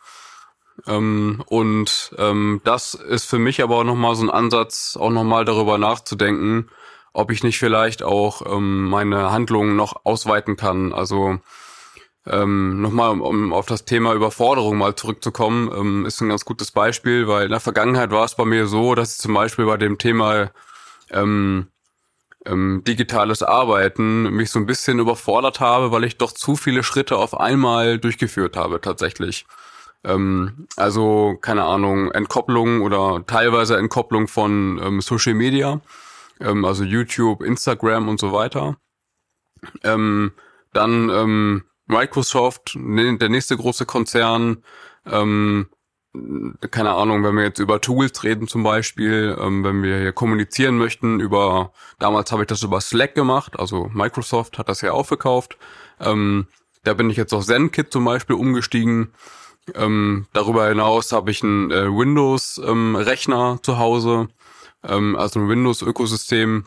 Ähm, 0.88 1.44
und 1.48 2.14
ähm, 2.18 2.62
das 2.64 2.94
ist 2.94 3.26
für 3.26 3.40
mich 3.40 3.64
aber 3.64 3.78
auch 3.78 3.84
nochmal 3.84 4.16
so 4.16 4.24
ein 4.24 4.30
Ansatz, 4.30 4.98
auch 5.00 5.10
nochmal 5.10 5.46
darüber 5.46 5.78
nachzudenken, 5.78 6.70
ob 7.14 7.32
ich 7.32 7.44
nicht 7.44 7.60
vielleicht 7.60 8.04
auch 8.04 8.42
ähm, 8.46 8.90
meine 8.90 9.32
Handlungen 9.32 9.76
noch 9.76 10.06
ausweiten 10.06 10.58
kann. 10.58 10.94
Also 10.94 11.40
ähm, 12.28 12.82
nochmal, 12.82 13.20
um, 13.20 13.54
auf 13.54 13.68
das 13.68 13.86
Thema 13.86 14.14
Überforderung 14.14 14.78
mal 14.78 14.96
zurückzukommen, 14.96 15.72
ähm, 15.76 16.06
ist 16.06 16.22
ein 16.22 16.30
ganz 16.30 16.44
gutes 16.44 16.72
Beispiel, 16.72 17.28
weil 17.28 17.46
in 17.46 17.52
der 17.52 17.60
Vergangenheit 17.60 18.12
war 18.12 18.26
es 18.26 18.36
bei 18.36 18.46
mir 18.46 18.68
so, 18.68 18.96
dass 18.96 19.16
ich 19.16 19.22
zum 19.22 19.34
Beispiel 19.34 19.66
bei 19.66 19.78
dem 19.78 19.98
Thema 19.98 20.52
ähm, 21.12 21.68
ähm, 22.46 22.84
digitales 22.86 23.44
Arbeiten 23.44 24.24
mich 24.32 24.52
so 24.52 24.60
ein 24.60 24.66
bisschen 24.66 25.00
überfordert 25.00 25.60
habe, 25.60 25.92
weil 25.92 26.04
ich 26.04 26.18
doch 26.18 26.32
zu 26.32 26.56
viele 26.56 26.84
Schritte 26.84 27.18
auf 27.18 27.40
einmal 27.40 28.00
durchgeführt 28.00 28.58
habe 28.58 28.82
tatsächlich. 28.82 29.46
Ähm, 30.04 30.68
also, 30.76 31.38
keine 31.42 31.64
Ahnung, 31.64 32.12
Entkopplung 32.12 32.82
oder 32.82 33.24
teilweise 33.26 33.78
Entkopplung 33.78 34.28
von 34.28 34.80
ähm, 34.84 35.02
Social 35.02 35.34
Media, 35.34 35.82
ähm, 36.40 36.66
also 36.66 36.84
YouTube, 36.84 37.42
Instagram 37.42 38.08
und 38.08 38.20
so 38.20 38.32
weiter. 38.32 38.78
Ähm, 39.84 40.34
dann 40.74 41.10
ähm, 41.10 41.64
Microsoft, 41.88 42.76
ne, 42.76 43.18
der 43.18 43.30
nächste 43.30 43.58
große 43.58 43.86
Konzern, 43.86 44.64
ähm, 45.06 45.68
keine 46.72 46.94
Ahnung, 46.94 47.24
wenn 47.24 47.36
wir 47.36 47.44
jetzt 47.44 47.60
über 47.60 47.82
Tools 47.82 48.24
reden 48.24 48.48
zum 48.48 48.64
Beispiel, 48.64 49.38
ähm, 49.40 49.64
wenn 49.64 49.84
wir 49.84 50.00
hier 50.00 50.14
kommunizieren 50.14 50.78
möchten 50.78 51.20
über, 51.20 51.72
damals 52.00 52.32
habe 52.32 52.44
ich 52.44 52.48
das 52.48 52.64
über 52.64 52.82
Slack 52.82 53.16
gemacht, 53.16 53.60
also 53.60 53.90
Microsoft 53.94 54.58
hat 54.58 54.70
das 54.70 54.82
ja 54.82 54.92
aufgekauft. 54.92 55.58
Ähm, 56.00 56.48
da 56.84 56.94
bin 56.94 57.10
ich 57.10 57.18
jetzt 57.18 57.34
auf 57.34 57.46
ZenKit 57.46 57.92
zum 57.92 58.06
Beispiel 58.06 58.36
umgestiegen. 58.36 59.12
Ähm, 59.74 60.28
darüber 60.34 60.68
hinaus 60.68 61.12
habe 61.12 61.32
ich 61.32 61.44
einen 61.44 61.72
äh, 61.72 61.88
Windows-Rechner 61.88 63.52
ähm, 63.54 63.64
zu 63.64 63.78
Hause, 63.80 64.28
ähm, 64.84 65.16
also 65.16 65.40
ein 65.40 65.50
Windows-Ökosystem. 65.50 66.66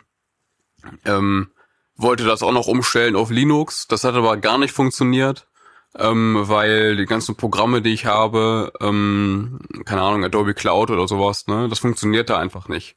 Ähm, 1.05 1.51
wollte 1.97 2.25
das 2.25 2.43
auch 2.43 2.53
noch 2.53 2.67
umstellen 2.67 3.17
auf 3.17 3.31
Linux. 3.31 3.87
Das 3.89 4.05
hat 4.05 4.15
aber 4.15 4.37
gar 4.37 4.57
nicht 4.59 4.73
funktioniert, 4.73 5.49
ähm, 5.97 6.37
weil 6.39 6.97
die 6.97 7.07
ganzen 7.07 7.37
Programme, 7.37 7.83
die 7.83 7.93
ich 7.93 8.07
habe, 8.07 8.73
ähm, 8.81 9.59
keine 9.85 10.03
Ahnung, 10.03 10.25
Adobe 10.25 10.55
Cloud 10.55 10.91
oder 10.91 11.07
sowas, 11.07 11.47
ne, 11.47 11.69
das 11.69 11.81
funktioniert 11.81 12.31
da 12.31 12.39
einfach 12.39 12.69
nicht. 12.69 12.97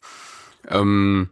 Ähm, 0.67 1.29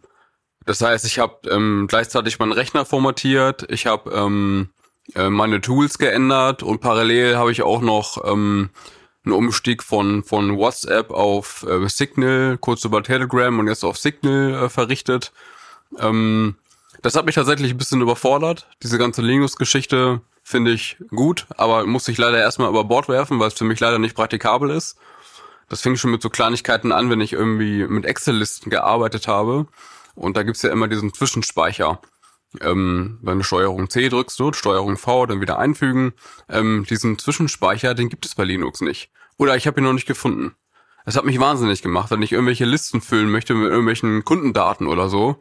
das 0.66 0.82
heißt, 0.82 1.06
ich 1.06 1.20
habe 1.20 1.50
ähm, 1.50 1.86
gleichzeitig 1.88 2.40
meinen 2.40 2.52
Rechner 2.52 2.86
formatiert, 2.86 3.72
ich 3.72 3.86
habe 3.86 4.12
ähm, 4.12 4.70
äh, 5.16 5.30
meine 5.30 5.62
Tools 5.62 5.98
geändert 5.98 6.64
und 6.64 6.82
parallel 6.82 7.38
habe 7.38 7.52
ich 7.52 7.62
auch 7.62 7.82
noch 7.82 8.24
ähm, 8.26 8.70
einen 9.26 9.34
Umstieg 9.34 9.84
von, 9.84 10.24
von 10.24 10.58
WhatsApp 10.58 11.12
auf 11.12 11.66
äh, 11.68 11.88
Signal, 11.88 12.58
kurz 12.60 12.86
über 12.86 13.04
Telegram 13.04 13.58
und 13.60 13.68
jetzt 13.68 13.84
auf 13.84 13.98
Signal 13.98 14.66
äh, 14.66 14.70
verrichtet. 14.70 15.32
Ähm, 15.98 16.56
das 17.02 17.16
hat 17.16 17.26
mich 17.26 17.36
tatsächlich 17.36 17.72
ein 17.72 17.78
bisschen 17.78 18.02
überfordert. 18.02 18.68
Diese 18.84 18.98
ganze 18.98 19.22
Linux-Geschichte 19.22 20.22
finde 20.44 20.72
ich 20.72 20.98
gut, 21.10 21.48
aber 21.58 21.86
muss 21.86 22.08
ich 22.08 22.18
leider 22.18 22.40
erstmal 22.40 22.70
über 22.70 22.84
Bord 22.84 23.08
werfen, 23.08 23.40
weil 23.40 23.50
es 23.50 23.54
für 23.54 23.66
mich 23.66 23.80
leider 23.80 24.00
nicht 24.00 24.16
praktikabel 24.16 24.70
ist. 24.72 24.98
Das 25.70 25.82
fing 25.82 25.96
schon 25.96 26.12
mit 26.12 26.22
so 26.22 26.30
Kleinigkeiten 26.30 26.92
an, 26.92 27.10
wenn 27.10 27.22
ich 27.22 27.34
irgendwie 27.34 27.86
mit 27.88 28.06
Excel-Listen 28.06 28.70
gearbeitet 28.70 29.28
habe. 29.28 29.68
Und 30.16 30.36
da 30.36 30.44
gibt's 30.44 30.64
ja 30.64 30.72
immer 30.72 30.88
diesen 30.88 31.14
Zwischenspeicher 31.14 32.02
ähm, 32.62 33.20
wenn 33.22 33.38
du 33.38 33.44
Steuerung 33.44 33.90
C 33.90 34.10
drückst, 34.10 34.38
so, 34.38 34.52
Steuerung 34.54 34.98
V, 34.98 35.26
dann 35.26 35.42
wieder 35.42 35.60
einfügen. 35.60 36.14
Ähm, 36.50 36.86
diesen 36.90 37.18
Zwischenspeicher, 37.18 37.94
den 37.94 38.10
gibt 38.10 38.26
es 38.26 38.36
bei 38.36 38.44
Linux 38.44 38.82
nicht. 38.82 39.12
Oder 39.38 39.56
ich 39.56 39.68
habe 39.68 39.80
ihn 39.80 39.84
noch 39.84 39.94
nicht 39.94 40.08
gefunden. 40.08 40.56
Es 41.06 41.16
hat 41.16 41.26
mich 41.26 41.40
wahnsinnig 41.40 41.82
gemacht, 41.82 42.12
wenn 42.12 42.22
ich 42.22 42.32
irgendwelche 42.32 42.66
Listen 42.66 43.02
füllen 43.02 43.32
möchte 43.32 43.54
mit 43.54 43.70
irgendwelchen 43.70 44.26
Kundendaten 44.26 44.88
oder 44.88 45.10
so, 45.10 45.38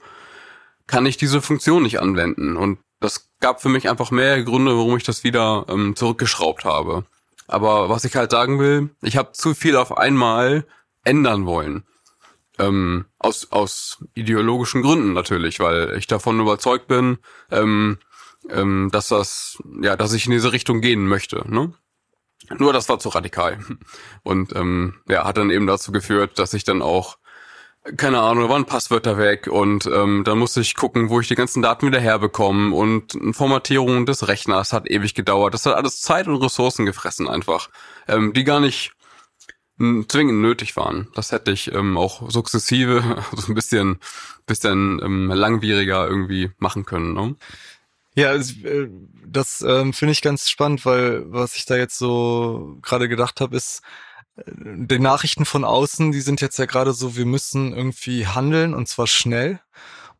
kann 0.86 1.06
ich 1.06 1.16
diese 1.16 1.42
Funktion 1.42 1.82
nicht 1.82 2.00
anwenden. 2.00 2.56
Und 2.56 2.78
das 3.00 3.30
gab 3.40 3.60
für 3.60 3.68
mich 3.68 3.88
einfach 3.88 4.10
mehr 4.10 4.42
Gründe, 4.42 4.76
warum 4.76 4.96
ich 4.96 5.04
das 5.04 5.24
wieder 5.24 5.66
ähm, 5.68 5.94
zurückgeschraubt 5.96 6.64
habe. 6.64 7.04
Aber 7.46 7.88
was 7.88 8.04
ich 8.04 8.14
halt 8.16 8.30
sagen 8.30 8.58
will, 8.58 8.90
ich 9.02 9.16
habe 9.16 9.32
zu 9.32 9.54
viel 9.54 9.76
auf 9.76 9.96
einmal 9.96 10.66
ändern 11.04 11.46
wollen. 11.46 11.84
Ähm, 12.58 13.04
aus, 13.18 13.52
aus 13.52 14.04
ideologischen 14.14 14.82
Gründen 14.82 15.12
natürlich, 15.12 15.60
weil 15.60 15.96
ich 15.96 16.06
davon 16.06 16.40
überzeugt 16.40 16.88
bin, 16.88 17.18
ähm, 17.50 17.98
ähm, 18.50 18.88
dass 18.92 19.08
das, 19.08 19.62
ja, 19.82 19.96
dass 19.96 20.12
ich 20.12 20.26
in 20.26 20.32
diese 20.32 20.52
Richtung 20.52 20.80
gehen 20.80 21.06
möchte. 21.06 21.44
Ne? 21.48 21.72
Nur 22.56 22.72
das 22.72 22.88
war 22.88 22.98
zu 22.98 23.10
radikal. 23.10 23.58
Und 24.22 24.54
ähm, 24.56 24.94
ja, 25.08 25.24
hat 25.24 25.36
dann 25.36 25.50
eben 25.50 25.66
dazu 25.66 25.92
geführt, 25.92 26.38
dass 26.38 26.54
ich 26.54 26.64
dann 26.64 26.82
auch, 26.82 27.18
keine 27.96 28.20
Ahnung, 28.20 28.44
da 28.44 28.50
waren 28.50 28.64
Passwörter 28.64 29.18
weg 29.18 29.46
und 29.46 29.86
ähm, 29.86 30.24
dann 30.24 30.38
musste 30.38 30.60
ich 30.60 30.74
gucken, 30.74 31.08
wo 31.08 31.20
ich 31.20 31.28
die 31.28 31.36
ganzen 31.36 31.62
Daten 31.62 31.86
wieder 31.86 32.00
herbekomme 32.00 32.74
und 32.74 33.16
Formatierung 33.32 34.04
des 34.04 34.28
Rechners 34.28 34.72
hat 34.72 34.90
ewig 34.90 35.14
gedauert. 35.14 35.54
Das 35.54 35.64
hat 35.64 35.74
alles 35.74 36.00
Zeit 36.00 36.26
und 36.26 36.42
Ressourcen 36.42 36.86
gefressen 36.86 37.28
einfach, 37.28 37.70
ähm, 38.06 38.32
die 38.32 38.44
gar 38.44 38.60
nicht 38.60 38.92
zwingend 39.78 40.40
nötig 40.40 40.76
waren. 40.76 41.08
Das 41.14 41.32
hätte 41.32 41.52
ich 41.52 41.72
ähm, 41.72 41.96
auch 41.96 42.30
sukzessive, 42.30 43.24
so 43.36 43.52
ein 43.52 43.54
bisschen, 43.54 43.98
bisschen 44.46 45.00
ähm, 45.02 45.30
langwieriger 45.30 46.06
irgendwie 46.08 46.50
machen 46.58 46.84
können. 46.84 47.14
Ne? 47.14 47.36
Ja, 48.14 48.34
äh, 48.34 48.88
das 49.26 49.64
ähm, 49.66 49.92
finde 49.92 50.12
ich 50.12 50.22
ganz 50.22 50.50
spannend, 50.50 50.84
weil 50.84 51.22
was 51.32 51.54
ich 51.54 51.66
da 51.66 51.76
jetzt 51.76 51.96
so 51.96 52.78
gerade 52.82 53.08
gedacht 53.08 53.40
habe, 53.40 53.56
ist, 53.56 53.82
äh, 54.36 54.42
die 54.54 54.98
Nachrichten 54.98 55.44
von 55.44 55.64
außen, 55.64 56.10
die 56.10 56.20
sind 56.20 56.40
jetzt 56.40 56.58
ja 56.58 56.66
gerade 56.66 56.92
so, 56.92 57.16
wir 57.16 57.26
müssen 57.26 57.72
irgendwie 57.72 58.26
handeln 58.26 58.74
und 58.74 58.88
zwar 58.88 59.06
schnell. 59.06 59.60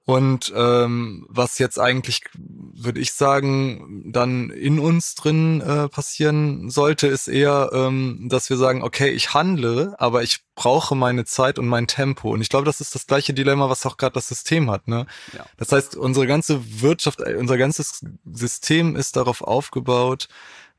Und 0.09 0.51
ähm, 0.57 1.27
was 1.29 1.59
jetzt 1.59 1.79
eigentlich, 1.79 2.23
würde 2.33 2.99
ich 2.99 3.13
sagen, 3.13 4.11
dann 4.11 4.49
in 4.49 4.79
uns 4.79 5.15
drin 5.15 5.61
äh, 5.61 5.87
passieren 5.91 6.71
sollte, 6.71 7.09
ist 7.09 7.29
eher, 7.29 7.69
ähm, 7.75 8.27
dass 8.31 8.49
wir 8.49 8.57
sagen, 8.57 8.83
okay, 8.83 9.11
ich 9.11 9.35
handle, 9.35 9.95
aber 9.99 10.23
ich 10.23 10.39
brauche 10.55 10.95
meine 10.95 11.27
Zeit 11.27 11.59
und 11.59 11.67
mein 11.67 11.87
Tempo. 11.87 12.31
Und 12.31 12.41
ich 12.41 12.49
glaube, 12.49 12.65
das 12.65 12.81
ist 12.81 12.95
das 12.95 13.07
gleiche 13.07 13.35
Dilemma, 13.35 13.69
was 13.69 13.85
auch 13.85 13.99
gerade 13.99 14.15
das 14.15 14.29
System 14.29 14.71
hat. 14.71 14.89
Ne? 14.89 15.05
Ja. 15.37 15.45
Das 15.59 15.73
heißt, 15.73 15.95
unsere 15.95 16.27
ganze 16.27 16.81
Wirtschaft, 16.81 17.21
äh, 17.21 17.35
unser 17.35 17.59
ganzes 17.59 18.01
System 18.33 18.97
ist 18.97 19.15
darauf 19.15 19.43
aufgebaut, 19.43 20.29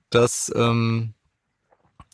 dass 0.09 0.51
ähm, 0.55 1.13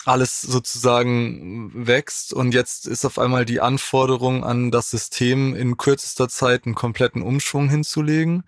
alles 0.06 0.42
sozusagen 0.42 1.72
wächst 1.88 2.34
und 2.34 2.54
jetzt 2.54 2.88
ist 2.88 3.06
auf 3.06 3.20
einmal 3.20 3.46
die 3.46 3.62
Anforderung 3.62 4.44
an 4.44 4.72
das 4.72 4.90
System 4.92 5.56
in 5.56 5.78
kürzester 5.78 6.30
Zeit 6.30 6.66
einen 6.66 6.76
kompletten 6.76 7.22
Umschwung 7.22 7.70
hinzulegen. 7.70 8.44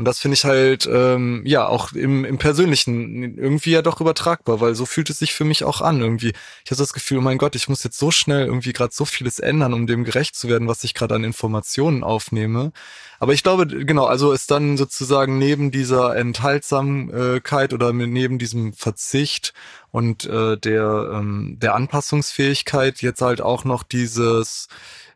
Und 0.00 0.06
das 0.06 0.18
finde 0.18 0.34
ich 0.34 0.46
halt, 0.46 0.88
ähm, 0.90 1.42
ja, 1.44 1.66
auch 1.66 1.92
im, 1.92 2.24
im 2.24 2.38
Persönlichen 2.38 3.36
irgendwie 3.36 3.72
ja 3.72 3.82
doch 3.82 4.00
übertragbar, 4.00 4.58
weil 4.58 4.74
so 4.74 4.86
fühlt 4.86 5.10
es 5.10 5.18
sich 5.18 5.34
für 5.34 5.44
mich 5.44 5.62
auch 5.62 5.82
an. 5.82 6.00
Irgendwie, 6.00 6.32
ich 6.64 6.70
habe 6.70 6.78
das 6.78 6.94
Gefühl, 6.94 7.18
oh 7.18 7.20
mein 7.20 7.36
Gott, 7.36 7.54
ich 7.54 7.68
muss 7.68 7.84
jetzt 7.84 7.98
so 7.98 8.10
schnell 8.10 8.46
irgendwie 8.46 8.72
gerade 8.72 8.94
so 8.94 9.04
vieles 9.04 9.40
ändern, 9.40 9.74
um 9.74 9.86
dem 9.86 10.04
gerecht 10.04 10.36
zu 10.36 10.48
werden, 10.48 10.68
was 10.68 10.84
ich 10.84 10.94
gerade 10.94 11.16
an 11.16 11.22
Informationen 11.22 12.02
aufnehme. 12.02 12.72
Aber 13.18 13.34
ich 13.34 13.42
glaube, 13.42 13.66
genau, 13.66 14.06
also 14.06 14.32
ist 14.32 14.50
dann 14.50 14.78
sozusagen 14.78 15.36
neben 15.36 15.70
dieser 15.70 16.16
Enthaltsamkeit 16.16 17.74
oder 17.74 17.92
neben 17.92 18.38
diesem 18.38 18.72
Verzicht 18.72 19.52
und 19.90 20.24
äh, 20.24 20.56
der, 20.56 21.10
ähm, 21.12 21.58
der 21.60 21.74
Anpassungsfähigkeit 21.74 23.02
jetzt 23.02 23.20
halt 23.20 23.42
auch 23.42 23.64
noch 23.64 23.82
dieses 23.82 24.68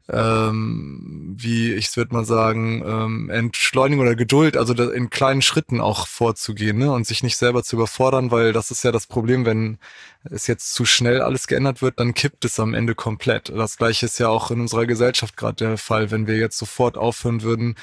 ähm, 0.09 1.35
wie 1.39 1.73
ich 1.73 1.97
würde 1.97 2.15
mal 2.15 2.27
sagen, 2.27 2.83
ähm, 2.87 3.31
Entschleunigung 3.31 4.05
oder 4.05 4.15
Geduld, 4.15 4.57
also 4.57 4.75
in 4.91 5.09
kleinen 5.09 5.41
Schritten 5.41 5.81
auch 5.81 6.07
vorzugehen 6.07 6.77
ne? 6.77 6.93
und 6.93 7.07
sich 7.07 7.23
nicht 7.23 7.37
selber 7.39 7.63
zu 7.63 7.77
überfordern, 7.77 8.31
weil 8.31 8.53
das 8.53 8.71
ist 8.71 8.85
ja 8.85 8.93
das 8.93 9.07
Problem, 9.07 9.47
wenn 9.47 9.79
es 10.25 10.47
jetzt 10.47 10.75
zu 10.75 10.85
schnell 10.85 11.23
alles 11.23 11.47
geändert 11.47 11.81
wird, 11.81 12.01
dann 12.01 12.13
kippt 12.13 12.45
es 12.45 12.61
am 12.61 12.75
Ende 12.75 12.95
komplett. 12.95 13.49
Das 13.49 13.79
gleiche 13.79 14.07
ist 14.07 14.19
ja 14.19 14.29
auch 14.29 14.51
in 14.51 14.61
unserer 14.61 14.87
Gesellschaft 14.87 15.37
gerade 15.37 15.57
der 15.57 15.79
Fall, 15.79 16.11
wenn 16.11 16.27
wir 16.27 16.37
jetzt 16.37 16.59
sofort 16.59 16.99
aufhören 16.99 17.43
würden, 17.43 17.75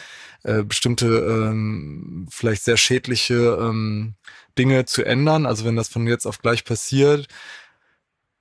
äh, 0.44 0.64
bestimmte 0.64 1.08
ähm, 1.08 2.28
vielleicht 2.30 2.64
sehr 2.64 2.78
schädliche 2.78 3.58
ähm, 3.60 4.14
Dinge 4.58 4.86
zu 4.86 5.04
ändern, 5.04 5.46
also 5.48 5.66
wenn 5.66 5.76
das 5.76 5.88
von 5.88 6.06
jetzt 6.06 6.28
auf 6.28 6.40
gleich 6.40 6.66
passiert, 6.66 7.28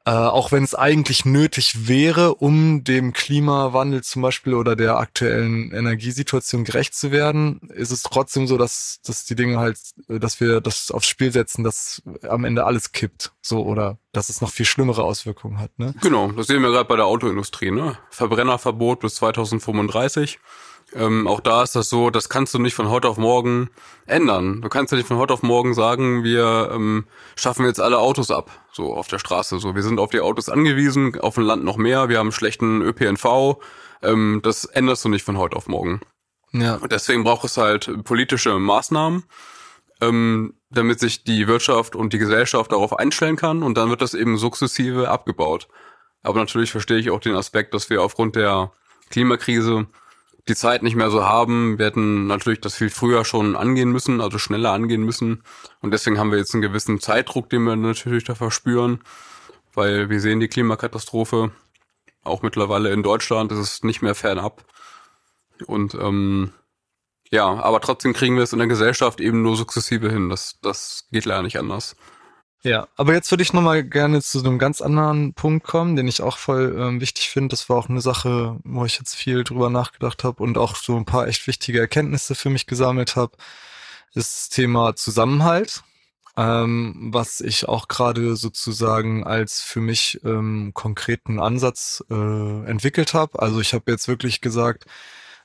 äh, 0.06 0.12
auch 0.12 0.50
wenn 0.50 0.64
es 0.64 0.74
eigentlich 0.74 1.26
nötig 1.26 1.86
wäre, 1.86 2.34
um 2.36 2.84
dem 2.84 3.12
Klimawandel 3.12 4.02
zum 4.02 4.22
Beispiel 4.22 4.54
oder 4.54 4.74
der 4.74 4.96
aktuellen 4.96 5.72
Energiesituation 5.72 6.64
gerecht 6.64 6.94
zu 6.94 7.10
werden, 7.12 7.60
ist 7.74 7.90
es 7.90 8.02
trotzdem 8.02 8.46
so, 8.46 8.56
dass, 8.56 9.00
dass 9.04 9.26
die 9.26 9.34
Dinge 9.34 9.58
halt, 9.58 9.78
dass 10.08 10.40
wir 10.40 10.62
das 10.62 10.90
aufs 10.90 11.06
Spiel 11.06 11.32
setzen, 11.32 11.64
dass 11.64 12.02
am 12.26 12.44
Ende 12.44 12.64
alles 12.64 12.92
kippt, 12.92 13.32
so 13.42 13.62
oder 13.62 13.98
dass 14.12 14.30
es 14.30 14.40
noch 14.40 14.50
viel 14.50 14.66
schlimmere 14.66 15.04
Auswirkungen 15.04 15.58
hat. 15.58 15.78
Ne? 15.78 15.94
Genau, 16.00 16.32
das 16.32 16.46
sehen 16.46 16.62
wir 16.62 16.70
gerade 16.70 16.88
bei 16.88 16.96
der 16.96 17.06
Autoindustrie. 17.06 17.70
Ne? 17.70 17.98
Verbrennerverbot 18.10 19.00
bis 19.00 19.16
2035. 19.16 20.38
Ähm, 20.94 21.28
auch 21.28 21.40
da 21.40 21.62
ist 21.62 21.76
das 21.76 21.88
so, 21.88 22.10
das 22.10 22.28
kannst 22.28 22.52
du 22.52 22.58
nicht 22.58 22.74
von 22.74 22.88
heute 22.88 23.08
auf 23.08 23.16
morgen 23.16 23.70
ändern. 24.06 24.60
Du 24.60 24.68
kannst 24.68 24.90
ja 24.90 24.98
nicht 24.98 25.06
von 25.06 25.18
heute 25.18 25.32
auf 25.32 25.42
morgen 25.42 25.72
sagen, 25.74 26.24
wir 26.24 26.70
ähm, 26.72 27.06
schaffen 27.36 27.64
jetzt 27.64 27.80
alle 27.80 27.98
Autos 27.98 28.30
ab, 28.30 28.50
so 28.72 28.94
auf 28.94 29.06
der 29.06 29.20
Straße. 29.20 29.60
So, 29.60 29.74
wir 29.76 29.82
sind 29.82 30.00
auf 30.00 30.10
die 30.10 30.20
Autos 30.20 30.48
angewiesen, 30.48 31.18
auf 31.20 31.34
dem 31.36 31.44
Land 31.44 31.64
noch 31.64 31.76
mehr, 31.76 32.08
wir 32.08 32.18
haben 32.18 32.32
schlechten 32.32 32.82
ÖPNV. 32.82 33.58
Ähm, 34.02 34.40
das 34.42 34.64
änderst 34.64 35.04
du 35.04 35.08
nicht 35.08 35.24
von 35.24 35.38
heute 35.38 35.56
auf 35.56 35.68
morgen. 35.68 36.00
Ja. 36.52 36.76
Und 36.76 36.90
deswegen 36.90 37.22
braucht 37.22 37.44
es 37.44 37.56
halt 37.56 38.04
politische 38.04 38.58
Maßnahmen, 38.58 39.24
ähm, 40.00 40.54
damit 40.70 40.98
sich 40.98 41.22
die 41.22 41.46
Wirtschaft 41.46 41.94
und 41.94 42.12
die 42.12 42.18
Gesellschaft 42.18 42.72
darauf 42.72 42.98
einstellen 42.98 43.36
kann 43.36 43.62
und 43.62 43.76
dann 43.76 43.90
wird 43.90 44.02
das 44.02 44.14
eben 44.14 44.38
sukzessive 44.38 45.08
abgebaut. 45.08 45.68
Aber 46.22 46.40
natürlich 46.40 46.72
verstehe 46.72 46.98
ich 46.98 47.10
auch 47.10 47.20
den 47.20 47.36
Aspekt, 47.36 47.74
dass 47.74 47.90
wir 47.90 48.02
aufgrund 48.02 48.34
der 48.34 48.72
Klimakrise 49.10 49.86
die 50.50 50.56
Zeit 50.56 50.82
nicht 50.82 50.96
mehr 50.96 51.10
so 51.10 51.24
haben. 51.24 51.78
Wir 51.78 51.86
hätten 51.86 52.26
natürlich 52.26 52.60
das 52.60 52.74
viel 52.74 52.90
früher 52.90 53.24
schon 53.24 53.56
angehen 53.56 53.90
müssen, 53.90 54.20
also 54.20 54.38
schneller 54.38 54.72
angehen 54.72 55.02
müssen. 55.02 55.42
Und 55.80 55.92
deswegen 55.92 56.18
haben 56.18 56.30
wir 56.32 56.38
jetzt 56.38 56.54
einen 56.54 56.62
gewissen 56.62 57.00
Zeitdruck, 57.00 57.48
den 57.48 57.62
wir 57.62 57.76
natürlich 57.76 58.24
da 58.24 58.34
verspüren, 58.34 59.00
weil 59.74 60.10
wir 60.10 60.20
sehen 60.20 60.40
die 60.40 60.48
Klimakatastrophe 60.48 61.52
auch 62.22 62.42
mittlerweile 62.42 62.90
in 62.92 63.02
Deutschland, 63.02 63.50
das 63.50 63.58
ist 63.58 63.84
nicht 63.84 64.02
mehr 64.02 64.14
fernab. 64.14 64.64
Und 65.66 65.94
ähm, 65.94 66.52
ja, 67.30 67.46
aber 67.46 67.80
trotzdem 67.80 68.12
kriegen 68.12 68.36
wir 68.36 68.42
es 68.42 68.52
in 68.52 68.58
der 68.58 68.68
Gesellschaft 68.68 69.20
eben 69.20 69.42
nur 69.42 69.56
sukzessive 69.56 70.10
hin. 70.10 70.28
Das, 70.28 70.58
das 70.62 71.06
geht 71.12 71.24
leider 71.24 71.42
nicht 71.42 71.58
anders. 71.58 71.96
Ja, 72.62 72.88
aber 72.96 73.14
jetzt 73.14 73.30
würde 73.30 73.42
ich 73.42 73.54
nochmal 73.54 73.82
gerne 73.82 74.20
zu 74.20 74.38
einem 74.40 74.58
ganz 74.58 74.82
anderen 74.82 75.32
Punkt 75.32 75.66
kommen, 75.66 75.96
den 75.96 76.08
ich 76.08 76.20
auch 76.20 76.36
voll 76.36 76.76
ähm, 76.78 77.00
wichtig 77.00 77.30
finde. 77.30 77.48
Das 77.48 77.70
war 77.70 77.78
auch 77.78 77.88
eine 77.88 78.02
Sache, 78.02 78.58
wo 78.64 78.84
ich 78.84 78.98
jetzt 78.98 79.14
viel 79.14 79.44
drüber 79.44 79.70
nachgedacht 79.70 80.24
habe 80.24 80.42
und 80.42 80.58
auch 80.58 80.76
so 80.76 80.94
ein 80.96 81.06
paar 81.06 81.26
echt 81.26 81.46
wichtige 81.46 81.80
Erkenntnisse 81.80 82.34
für 82.34 82.50
mich 82.50 82.66
gesammelt 82.66 83.16
habe. 83.16 83.32
Ist 84.12 84.36
das 84.36 84.48
Thema 84.50 84.94
Zusammenhalt, 84.94 85.82
ähm, 86.36 87.10
was 87.14 87.40
ich 87.40 87.66
auch 87.66 87.88
gerade 87.88 88.36
sozusagen 88.36 89.24
als 89.24 89.62
für 89.62 89.80
mich 89.80 90.20
ähm, 90.24 90.72
konkreten 90.74 91.40
Ansatz 91.40 92.04
äh, 92.10 92.14
entwickelt 92.66 93.14
habe. 93.14 93.40
Also 93.40 93.60
ich 93.60 93.72
habe 93.72 93.90
jetzt 93.90 94.06
wirklich 94.06 94.42
gesagt, 94.42 94.84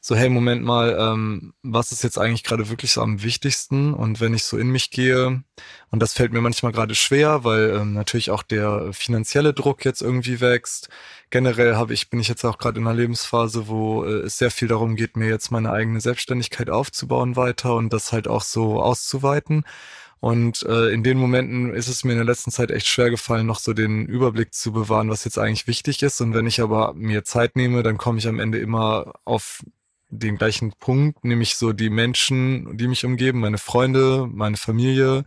so, 0.07 0.15
hey, 0.15 0.29
Moment 0.29 0.63
mal, 0.63 0.95
ähm, 0.99 1.55
was 1.63 1.91
ist 1.91 2.03
jetzt 2.03 2.19
eigentlich 2.19 2.43
gerade 2.43 2.69
wirklich 2.69 2.91
so 2.91 3.01
am 3.01 3.23
wichtigsten? 3.23 3.91
Und 3.91 4.21
wenn 4.21 4.35
ich 4.35 4.43
so 4.43 4.55
in 4.55 4.69
mich 4.69 4.91
gehe, 4.91 5.43
und 5.89 5.99
das 5.99 6.13
fällt 6.13 6.31
mir 6.31 6.41
manchmal 6.41 6.73
gerade 6.73 6.93
schwer, 6.93 7.43
weil 7.43 7.71
ähm, 7.71 7.93
natürlich 7.93 8.29
auch 8.29 8.43
der 8.43 8.93
finanzielle 8.93 9.51
Druck 9.51 9.83
jetzt 9.83 10.03
irgendwie 10.03 10.41
wächst. 10.41 10.89
Generell 11.31 11.75
habe 11.75 11.95
ich, 11.95 12.11
bin 12.11 12.19
ich 12.19 12.27
jetzt 12.27 12.45
auch 12.45 12.59
gerade 12.59 12.79
in 12.79 12.85
einer 12.85 12.95
Lebensphase, 12.95 13.67
wo 13.67 14.03
äh, 14.03 14.19
es 14.19 14.37
sehr 14.37 14.51
viel 14.51 14.67
darum 14.67 14.95
geht, 14.95 15.17
mir 15.17 15.27
jetzt 15.27 15.49
meine 15.49 15.71
eigene 15.71 15.99
Selbstständigkeit 15.99 16.69
aufzubauen 16.69 17.35
weiter 17.35 17.73
und 17.73 17.91
das 17.91 18.11
halt 18.11 18.27
auch 18.27 18.43
so 18.43 18.83
auszuweiten. 18.83 19.63
Und 20.19 20.61
äh, 20.69 20.89
in 20.89 21.01
den 21.03 21.17
Momenten 21.17 21.73
ist 21.73 21.87
es 21.87 22.03
mir 22.03 22.11
in 22.11 22.19
der 22.19 22.25
letzten 22.25 22.51
Zeit 22.51 22.69
echt 22.69 22.85
schwer 22.85 23.09
gefallen, 23.09 23.47
noch 23.47 23.59
so 23.59 23.73
den 23.73 24.05
Überblick 24.05 24.53
zu 24.53 24.71
bewahren, 24.71 25.09
was 25.09 25.25
jetzt 25.25 25.39
eigentlich 25.39 25.65
wichtig 25.65 26.03
ist. 26.03 26.21
Und 26.21 26.35
wenn 26.35 26.45
ich 26.45 26.61
aber 26.61 26.93
mir 26.93 27.23
Zeit 27.23 27.55
nehme, 27.55 27.81
dann 27.81 27.97
komme 27.97 28.19
ich 28.19 28.27
am 28.27 28.39
Ende 28.39 28.59
immer 28.59 29.13
auf 29.25 29.63
den 30.19 30.37
gleichen 30.37 30.73
Punkt, 30.79 31.23
nämlich 31.23 31.55
so 31.57 31.73
die 31.73 31.89
Menschen, 31.89 32.77
die 32.77 32.87
mich 32.87 33.05
umgeben, 33.05 33.39
meine 33.39 33.57
Freunde, 33.57 34.27
meine 34.31 34.57
Familie, 34.57 35.25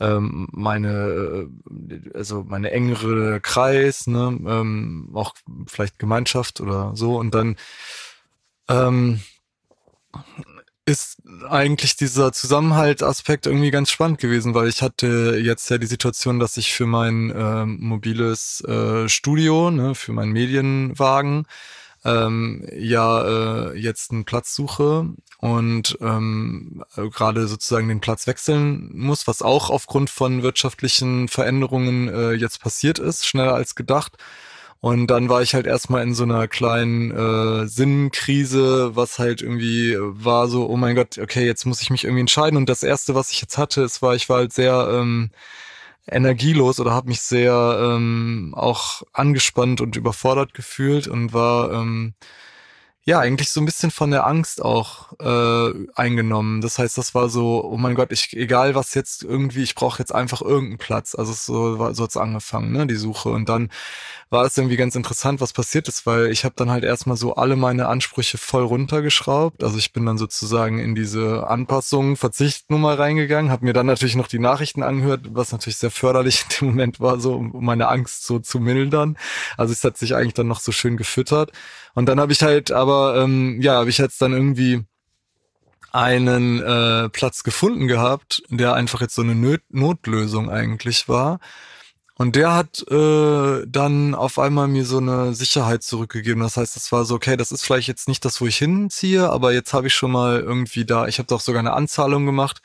ähm, 0.00 0.48
meine, 0.52 1.48
äh, 1.70 2.10
also 2.14 2.44
meine 2.46 2.70
engere 2.72 3.40
Kreis, 3.40 4.06
ne, 4.06 4.38
ähm, 4.46 5.10
auch 5.14 5.34
vielleicht 5.66 5.98
Gemeinschaft 5.98 6.60
oder 6.60 6.92
so. 6.94 7.16
Und 7.18 7.34
dann 7.34 7.56
ähm, 8.68 9.20
ist 10.84 11.22
eigentlich 11.48 11.96
dieser 11.96 12.32
Zusammenhaltsaspekt 12.32 13.46
irgendwie 13.46 13.70
ganz 13.70 13.90
spannend 13.90 14.18
gewesen, 14.18 14.54
weil 14.54 14.68
ich 14.68 14.82
hatte 14.82 15.38
jetzt 15.40 15.70
ja 15.70 15.78
die 15.78 15.86
Situation, 15.86 16.40
dass 16.40 16.56
ich 16.56 16.72
für 16.72 16.86
mein 16.86 17.30
äh, 17.30 17.64
mobiles 17.64 18.62
äh, 18.62 19.08
Studio, 19.08 19.70
ne, 19.70 19.94
für 19.94 20.12
meinen 20.12 20.32
Medienwagen, 20.32 21.46
ähm, 22.04 22.66
ja 22.76 23.70
äh, 23.70 23.78
jetzt 23.78 24.10
einen 24.10 24.24
Platz 24.24 24.54
suche 24.54 25.08
und 25.38 25.98
ähm, 26.00 26.84
gerade 26.96 27.46
sozusagen 27.46 27.88
den 27.88 28.00
Platz 28.00 28.26
wechseln 28.26 28.90
muss, 28.94 29.26
was 29.26 29.42
auch 29.42 29.70
aufgrund 29.70 30.10
von 30.10 30.42
wirtschaftlichen 30.42 31.28
Veränderungen 31.28 32.08
äh, 32.08 32.32
jetzt 32.32 32.60
passiert 32.60 32.98
ist, 32.98 33.26
schneller 33.26 33.54
als 33.54 33.74
gedacht. 33.74 34.16
Und 34.80 35.06
dann 35.06 35.28
war 35.28 35.42
ich 35.42 35.54
halt 35.54 35.66
erstmal 35.66 36.02
in 36.02 36.12
so 36.12 36.24
einer 36.24 36.48
kleinen 36.48 37.12
äh, 37.12 37.68
Sinnkrise, 37.68 38.96
was 38.96 39.20
halt 39.20 39.40
irgendwie 39.40 39.96
war 39.98 40.48
so, 40.48 40.68
oh 40.68 40.76
mein 40.76 40.96
Gott, 40.96 41.18
okay, 41.18 41.46
jetzt 41.46 41.66
muss 41.66 41.82
ich 41.82 41.90
mich 41.90 42.02
irgendwie 42.02 42.22
entscheiden. 42.22 42.56
Und 42.56 42.68
das 42.68 42.82
erste, 42.82 43.14
was 43.14 43.30
ich 43.30 43.40
jetzt 43.40 43.58
hatte, 43.58 43.84
es 43.84 44.02
war, 44.02 44.16
ich 44.16 44.28
war 44.28 44.38
halt 44.38 44.52
sehr 44.52 44.88
ähm, 44.92 45.30
energielos 46.06 46.80
oder 46.80 46.92
habe 46.92 47.08
mich 47.08 47.20
sehr 47.20 47.52
ähm, 47.80 48.54
auch 48.56 49.02
angespannt 49.12 49.80
und 49.80 49.96
überfordert 49.96 50.54
gefühlt 50.54 51.06
und 51.08 51.32
war 51.32 51.72
ähm, 51.72 52.14
ja, 53.04 53.18
eigentlich 53.18 53.50
so 53.50 53.60
ein 53.60 53.64
bisschen 53.64 53.90
von 53.90 54.12
der 54.12 54.28
Angst 54.28 54.62
auch 54.62 55.12
äh, 55.18 55.72
eingenommen. 55.96 56.60
Das 56.60 56.78
heißt, 56.78 56.96
das 56.96 57.16
war 57.16 57.28
so, 57.28 57.64
oh 57.64 57.76
mein 57.76 57.96
Gott, 57.96 58.12
ich, 58.12 58.36
egal 58.36 58.76
was 58.76 58.94
jetzt 58.94 59.24
irgendwie, 59.24 59.64
ich 59.64 59.74
brauche 59.74 59.98
jetzt 59.98 60.14
einfach 60.14 60.40
irgendeinen 60.40 60.78
Platz. 60.78 61.16
Also 61.16 61.32
so 61.32 61.80
war 61.80 61.94
so 61.94 62.04
hat's 62.04 62.16
angefangen, 62.16 62.70
ne, 62.70 62.86
die 62.86 62.94
Suche. 62.94 63.30
Und 63.30 63.48
dann 63.48 63.70
war 64.30 64.44
es 64.46 64.56
irgendwie 64.56 64.76
ganz 64.76 64.94
interessant, 64.94 65.40
was 65.40 65.52
passiert 65.52 65.88
ist, 65.88 66.06
weil 66.06 66.30
ich 66.30 66.44
habe 66.44 66.54
dann 66.56 66.70
halt 66.70 66.84
erstmal 66.84 67.16
so 67.16 67.34
alle 67.34 67.56
meine 67.56 67.88
Ansprüche 67.88 68.38
voll 68.38 68.62
runtergeschraubt. 68.62 69.64
Also 69.64 69.78
ich 69.78 69.92
bin 69.92 70.06
dann 70.06 70.16
sozusagen 70.16 70.78
in 70.78 70.94
diese 70.94 71.48
Anpassung, 71.48 72.16
Verzichtnummer 72.16 72.98
reingegangen, 73.00 73.50
habe 73.50 73.64
mir 73.64 73.72
dann 73.72 73.86
natürlich 73.86 74.16
noch 74.16 74.28
die 74.28 74.38
Nachrichten 74.38 74.84
angehört, 74.84 75.22
was 75.32 75.50
natürlich 75.50 75.76
sehr 75.76 75.90
förderlich 75.90 76.44
in 76.44 76.56
dem 76.60 76.68
Moment 76.68 77.00
war, 77.00 77.18
so 77.18 77.34
um 77.34 77.64
meine 77.64 77.88
Angst 77.88 78.24
so 78.24 78.38
zu 78.38 78.60
mildern. 78.60 79.18
Also 79.56 79.72
es 79.72 79.82
hat 79.82 79.98
sich 79.98 80.14
eigentlich 80.14 80.34
dann 80.34 80.48
noch 80.48 80.60
so 80.60 80.70
schön 80.70 80.96
gefüttert. 80.96 81.50
Und 81.94 82.06
dann 82.06 82.20
habe 82.20 82.32
ich 82.32 82.42
halt 82.42 82.70
aber, 82.70 83.16
ähm, 83.22 83.60
ja, 83.60 83.74
habe 83.74 83.90
ich 83.90 83.98
jetzt 83.98 84.20
dann 84.22 84.32
irgendwie 84.32 84.84
einen 85.92 86.62
äh, 86.62 87.08
Platz 87.10 87.42
gefunden 87.42 87.86
gehabt, 87.86 88.42
der 88.48 88.74
einfach 88.74 89.00
jetzt 89.02 89.14
so 89.14 89.22
eine 89.22 89.34
Not 89.34 89.60
Notlösung 89.70 90.50
eigentlich 90.50 91.08
war. 91.08 91.38
Und 92.16 92.36
der 92.36 92.54
hat 92.54 92.84
äh, 92.90 93.64
dann 93.66 94.14
auf 94.14 94.38
einmal 94.38 94.68
mir 94.68 94.84
so 94.84 94.98
eine 94.98 95.34
Sicherheit 95.34 95.82
zurückgegeben. 95.82 96.42
Das 96.42 96.56
heißt, 96.56 96.76
das 96.76 96.92
war 96.92 97.04
so, 97.04 97.14
okay, 97.14 97.36
das 97.36 97.52
ist 97.52 97.64
vielleicht 97.64 97.88
jetzt 97.88 98.08
nicht 98.08 98.24
das, 98.24 98.40
wo 98.40 98.46
ich 98.46 98.58
hinziehe, 98.58 99.28
aber 99.28 99.52
jetzt 99.52 99.72
habe 99.74 99.88
ich 99.88 99.94
schon 99.94 100.12
mal 100.12 100.40
irgendwie 100.40 100.84
da, 100.84 101.08
ich 101.08 101.18
habe 101.18 101.26
doch 101.26 101.40
sogar 101.40 101.60
eine 101.60 101.72
Anzahlung 101.72 102.24
gemacht 102.26 102.62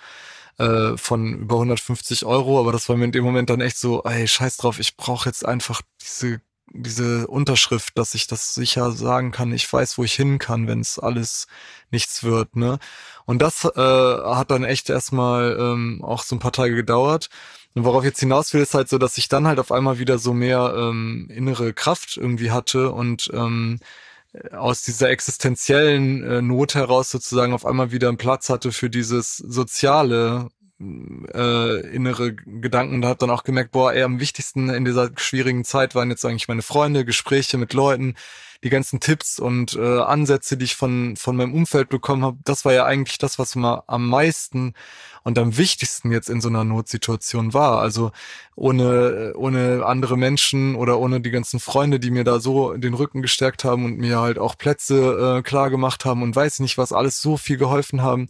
äh, 0.58 0.98
von 0.98 1.34
über 1.34 1.56
150 1.56 2.26
Euro, 2.26 2.60
aber 2.60 2.72
das 2.72 2.88
war 2.90 2.98
mir 2.98 3.06
in 3.06 3.12
dem 3.12 3.24
Moment 3.24 3.50
dann 3.50 3.62
echt 3.62 3.78
so, 3.78 4.04
ey, 4.04 4.28
scheiß 4.28 4.58
drauf, 4.58 4.80
ich 4.80 4.98
brauche 4.98 5.30
jetzt 5.30 5.46
einfach 5.46 5.82
diese 6.02 6.42
diese 6.74 7.28
Unterschrift, 7.28 7.98
dass 7.98 8.14
ich 8.14 8.28
das 8.28 8.54
sicher 8.54 8.92
sagen 8.92 9.32
kann, 9.32 9.52
ich 9.54 9.72
weiß, 9.72 9.98
wo 9.98 10.04
ich 10.04 10.14
hin 10.14 10.40
kann, 10.40 10.68
wenn 10.68 10.82
es 10.82 11.00
alles 11.00 11.48
nichts 11.92 12.24
wird, 12.24 12.56
ne? 12.56 12.80
Und 13.26 13.42
das 13.42 13.66
äh, 13.66 13.70
hat 13.76 14.52
dann 14.52 14.64
echt 14.64 14.90
erstmal 14.90 15.58
ähm, 15.60 16.02
auch 16.04 16.24
so 16.24 16.36
ein 16.36 16.40
paar 16.40 16.52
Tage 16.52 16.76
gedauert. 16.76 17.30
Und 17.74 17.84
worauf 17.84 18.04
jetzt 18.04 18.20
hinaus 18.20 18.54
will, 18.54 18.62
ist 18.62 18.74
halt 18.74 18.90
so, 18.90 18.98
dass 18.98 19.18
ich 19.18 19.28
dann 19.28 19.48
halt 19.48 19.60
auf 19.60 19.72
einmal 19.72 20.00
wieder 20.00 20.18
so 20.18 20.34
mehr 20.34 20.74
ähm, 20.76 21.28
innere 21.30 21.74
Kraft 21.74 22.18
irgendwie 22.18 22.52
hatte 22.52 22.92
und 22.92 23.30
ähm, 23.34 23.80
aus 24.52 24.82
dieser 24.82 25.10
existenziellen 25.10 26.24
äh, 26.24 26.42
Not 26.42 26.76
heraus 26.76 27.12
sozusagen 27.12 27.54
auf 27.54 27.66
einmal 27.66 27.92
wieder 27.92 28.10
einen 28.10 28.18
Platz 28.18 28.50
hatte 28.50 28.72
für 28.72 28.90
dieses 28.90 29.38
soziale 29.38 30.50
äh, 30.80 31.96
innere 31.96 32.34
Gedanken 32.36 32.96
und 32.96 33.06
habe 33.06 33.18
dann 33.18 33.30
auch 33.30 33.44
gemerkt, 33.44 33.72
boah, 33.72 33.94
ey, 33.94 34.04
am 34.04 34.20
wichtigsten 34.20 34.70
in 34.70 34.86
dieser 34.86 35.10
schwierigen 35.18 35.64
Zeit 35.64 35.96
waren 35.96 36.10
jetzt 36.10 36.26
eigentlich 36.26 36.48
meine 36.48 36.62
Freunde, 36.62 37.06
Gespräche 37.06 37.58
mit 37.58 37.74
Leuten, 37.74 38.16
die 38.64 38.70
ganzen 38.70 39.00
Tipps 39.00 39.40
und 39.40 39.76
äh, 39.76 40.00
Ansätze, 40.00 40.58
die 40.58 40.66
ich 40.66 40.76
von, 40.76 41.16
von 41.16 41.36
meinem 41.36 41.54
Umfeld 41.54 41.90
bekommen 41.90 42.24
habe, 42.24 42.38
das 42.44 42.66
war 42.66 42.74
ja 42.74 42.86
eigentlich 42.86 43.18
das, 43.18 43.38
was 43.38 43.56
mir 43.56 43.84
am 43.88 44.08
meisten 44.08 44.74
und 45.24 45.38
am 45.38 45.58
wichtigsten 45.58 46.12
jetzt 46.12 46.30
in 46.30 46.42
so 46.42 46.48
einer 46.48 46.64
Notsituation 46.64 47.54
war. 47.54 47.80
Also 47.80 48.12
ohne, 48.56 49.34
ohne 49.36 49.86
andere 49.86 50.18
Menschen 50.18 50.76
oder 50.76 51.00
ohne 51.00 51.22
die 51.22 51.32
ganzen 51.32 51.60
Freunde, 51.60 52.00
die 52.00 52.12
mir 52.12 52.24
da 52.24 52.40
so 52.40 52.74
den 52.74 52.94
Rücken 52.94 53.22
gestärkt 53.22 53.64
haben 53.64 53.86
und 53.86 53.98
mir 53.98 54.20
halt 54.20 54.40
auch 54.40 54.58
Plätze 54.58 55.38
äh, 55.38 55.42
klar 55.44 55.70
gemacht 55.70 56.06
haben 56.06 56.24
und 56.24 56.36
weiß 56.36 56.60
nicht, 56.60 56.78
was 56.78 56.94
alles 56.94 57.22
so 57.22 57.38
viel 57.38 57.58
geholfen 57.58 58.02
haben, 58.02 58.28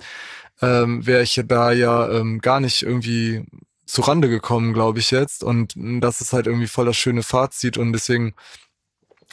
ähm, 0.62 1.06
wäre 1.06 1.24
ich 1.24 1.42
da 1.46 1.72
ja 1.72 2.10
ähm, 2.10 2.40
gar 2.40 2.60
nicht 2.60 2.84
irgendwie 2.84 3.46
zu 3.86 4.02
Rande 4.02 4.30
gekommen, 4.30 4.74
glaube 4.74 5.00
ich 5.00 5.12
jetzt. 5.12 5.44
Und 5.44 5.74
das 5.76 6.22
ist 6.22 6.34
halt 6.34 6.48
irgendwie 6.48 6.68
voll 6.68 6.86
das 6.86 6.98
schöne 6.98 7.24
Fazit 7.24 7.78
und 7.78 7.94
deswegen 7.94 8.36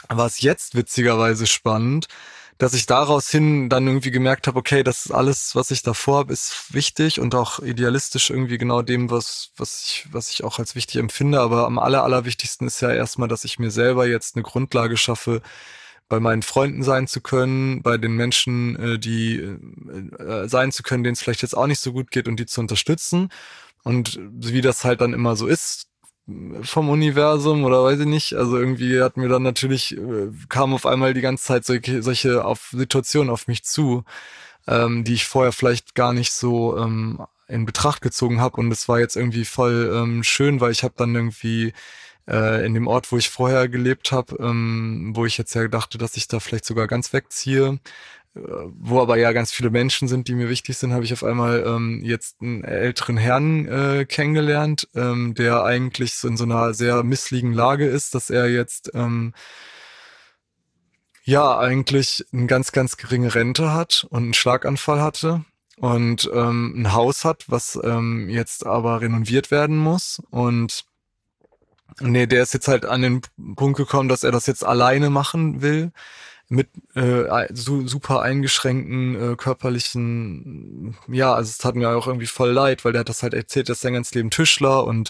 war 0.09 0.27
es 0.27 0.41
jetzt 0.41 0.75
witzigerweise 0.75 1.47
spannend, 1.47 2.07
dass 2.57 2.73
ich 2.73 2.85
daraus 2.85 3.29
hin 3.29 3.69
dann 3.69 3.85
irgendwie 3.85 4.11
gemerkt 4.11 4.47
habe, 4.47 4.57
okay, 4.59 4.81
das 4.83 5.05
ist 5.05 5.11
alles, 5.11 5.55
was 5.55 5.71
ich 5.71 5.83
davor 5.83 6.19
habe, 6.19 6.33
ist 6.33 6.73
wichtig 6.73 7.19
und 7.19 7.35
auch 7.35 7.59
idealistisch 7.59 8.29
irgendwie 8.29 8.57
genau 8.57 8.81
dem, 8.81 9.09
was, 9.11 9.51
was 9.57 9.83
ich, 9.83 10.07
was 10.11 10.29
ich 10.29 10.43
auch 10.43 10.57
als 10.59 10.75
wichtig 10.75 10.97
empfinde. 10.97 11.41
Aber 11.41 11.65
am 11.65 11.79
aller, 11.79 12.03
allerwichtigsten 12.03 12.67
ist 12.67 12.81
ja 12.81 12.91
erstmal, 12.93 13.27
dass 13.27 13.43
ich 13.43 13.59
mir 13.59 13.71
selber 13.71 14.07
jetzt 14.07 14.35
eine 14.35 14.43
Grundlage 14.43 14.95
schaffe, 14.95 15.41
bei 16.07 16.19
meinen 16.19 16.41
Freunden 16.43 16.83
sein 16.83 17.07
zu 17.07 17.21
können, 17.21 17.81
bei 17.81 17.97
den 17.97 18.13
Menschen, 18.15 18.75
äh, 18.75 18.99
die 18.99 19.37
äh, 19.37 20.23
äh, 20.23 20.47
sein 20.47 20.71
zu 20.71 20.83
können, 20.83 21.03
denen 21.03 21.13
es 21.13 21.21
vielleicht 21.21 21.41
jetzt 21.41 21.57
auch 21.57 21.67
nicht 21.67 21.79
so 21.79 21.93
gut 21.93 22.11
geht 22.11 22.27
und 22.27 22.39
die 22.39 22.45
zu 22.45 22.61
unterstützen. 22.61 23.29
Und 23.83 24.19
wie 24.31 24.61
das 24.61 24.83
halt 24.83 25.01
dann 25.01 25.13
immer 25.13 25.35
so 25.35 25.47
ist, 25.47 25.87
vom 26.63 26.89
Universum 26.89 27.63
oder 27.63 27.83
weiß 27.83 27.99
ich 27.99 28.07
nicht. 28.07 28.33
Also 28.33 28.57
irgendwie 28.57 29.01
hat 29.01 29.17
mir 29.17 29.29
dann 29.29 29.43
natürlich, 29.43 29.95
äh, 29.97 30.31
kam 30.49 30.73
auf 30.73 30.85
einmal 30.85 31.13
die 31.13 31.21
ganze 31.21 31.45
Zeit 31.45 31.65
solche, 31.65 32.01
solche 32.01 32.45
auf 32.45 32.69
Situationen 32.71 33.29
auf 33.29 33.47
mich 33.47 33.63
zu, 33.63 34.03
ähm, 34.67 35.03
die 35.03 35.13
ich 35.13 35.25
vorher 35.27 35.51
vielleicht 35.51 35.95
gar 35.95 36.13
nicht 36.13 36.31
so 36.31 36.77
ähm, 36.77 37.21
in 37.47 37.65
Betracht 37.65 38.01
gezogen 38.01 38.41
habe. 38.41 38.57
Und 38.57 38.71
es 38.71 38.87
war 38.89 38.99
jetzt 38.99 39.15
irgendwie 39.15 39.45
voll 39.45 39.91
ähm, 39.93 40.23
schön, 40.23 40.61
weil 40.61 40.71
ich 40.71 40.83
habe 40.83 40.95
dann 40.97 41.13
irgendwie 41.15 41.73
äh, 42.27 42.65
in 42.65 42.73
dem 42.73 42.87
Ort, 42.87 43.11
wo 43.11 43.17
ich 43.17 43.29
vorher 43.29 43.67
gelebt 43.69 44.11
habe, 44.11 44.37
ähm, 44.39 45.11
wo 45.15 45.25
ich 45.25 45.37
jetzt 45.37 45.53
ja 45.55 45.67
dachte, 45.67 45.97
dass 45.97 46.17
ich 46.17 46.27
da 46.27 46.39
vielleicht 46.39 46.65
sogar 46.65 46.87
ganz 46.87 47.13
wegziehe, 47.13 47.79
wo 48.35 49.01
aber 49.01 49.17
ja 49.17 49.31
ganz 49.31 49.51
viele 49.51 49.69
Menschen 49.69 50.09
sind, 50.09 50.27
die 50.27 50.35
mir 50.35 50.49
wichtig 50.49 50.77
sind, 50.77 50.91
habe 50.91 51.05
ich 51.05 51.13
auf 51.13 51.23
einmal 51.23 51.63
ähm, 51.65 52.01
jetzt 52.03 52.41
einen 52.41 52.65
älteren 52.65 53.15
Herrn 53.15 53.65
äh, 53.67 54.05
kennengelernt, 54.05 54.89
ähm, 54.93 55.35
der 55.35 55.63
eigentlich 55.63 56.15
so 56.15 56.27
in 56.27 56.35
so 56.35 56.43
einer 56.43 56.73
sehr 56.73 57.03
missliegen 57.03 57.53
Lage 57.53 57.85
ist, 57.85 58.13
dass 58.13 58.29
er 58.29 58.49
jetzt 58.49 58.91
ähm, 58.93 59.33
ja 61.23 61.57
eigentlich 61.57 62.25
eine 62.33 62.47
ganz, 62.47 62.73
ganz 62.73 62.97
geringe 62.97 63.33
Rente 63.33 63.73
hat 63.73 64.05
und 64.09 64.23
einen 64.23 64.33
Schlaganfall 64.33 65.01
hatte 65.01 65.45
und 65.77 66.29
ähm, 66.33 66.73
ein 66.75 66.93
Haus 66.93 67.23
hat, 67.23 67.45
was 67.47 67.79
ähm, 67.83 68.29
jetzt 68.29 68.65
aber 68.65 68.99
renoviert 68.99 69.49
werden 69.49 69.77
muss 69.77 70.21
und 70.29 70.83
nee, 71.99 72.27
der 72.27 72.43
ist 72.43 72.53
jetzt 72.53 72.67
halt 72.67 72.85
an 72.85 73.01
den 73.01 73.21
Punkt 73.55 73.77
gekommen, 73.77 74.09
dass 74.09 74.23
er 74.23 74.31
das 74.31 74.47
jetzt 74.47 74.65
alleine 74.65 75.09
machen 75.09 75.61
will. 75.61 75.91
Mit 76.47 76.69
äh, 76.93 77.47
super 77.53 78.21
eingeschränkten 78.21 79.33
äh, 79.33 79.35
körperlichen, 79.35 80.95
ja, 81.07 81.33
also 81.33 81.49
es 81.49 81.57
tat 81.57 81.73
mir 81.73 81.89
auch 81.89 82.05
irgendwie 82.05 82.27
voll 82.27 82.51
leid, 82.51 82.85
weil 82.85 82.91
der 82.91 82.99
hat 82.99 83.09
das 83.09 83.23
halt 83.23 83.33
erzählt, 83.33 83.67
dass 83.67 83.81
sein 83.81 83.93
ganzes 83.93 84.13
Leben 84.13 84.29
Tischler 84.29 84.83
und 84.85 85.09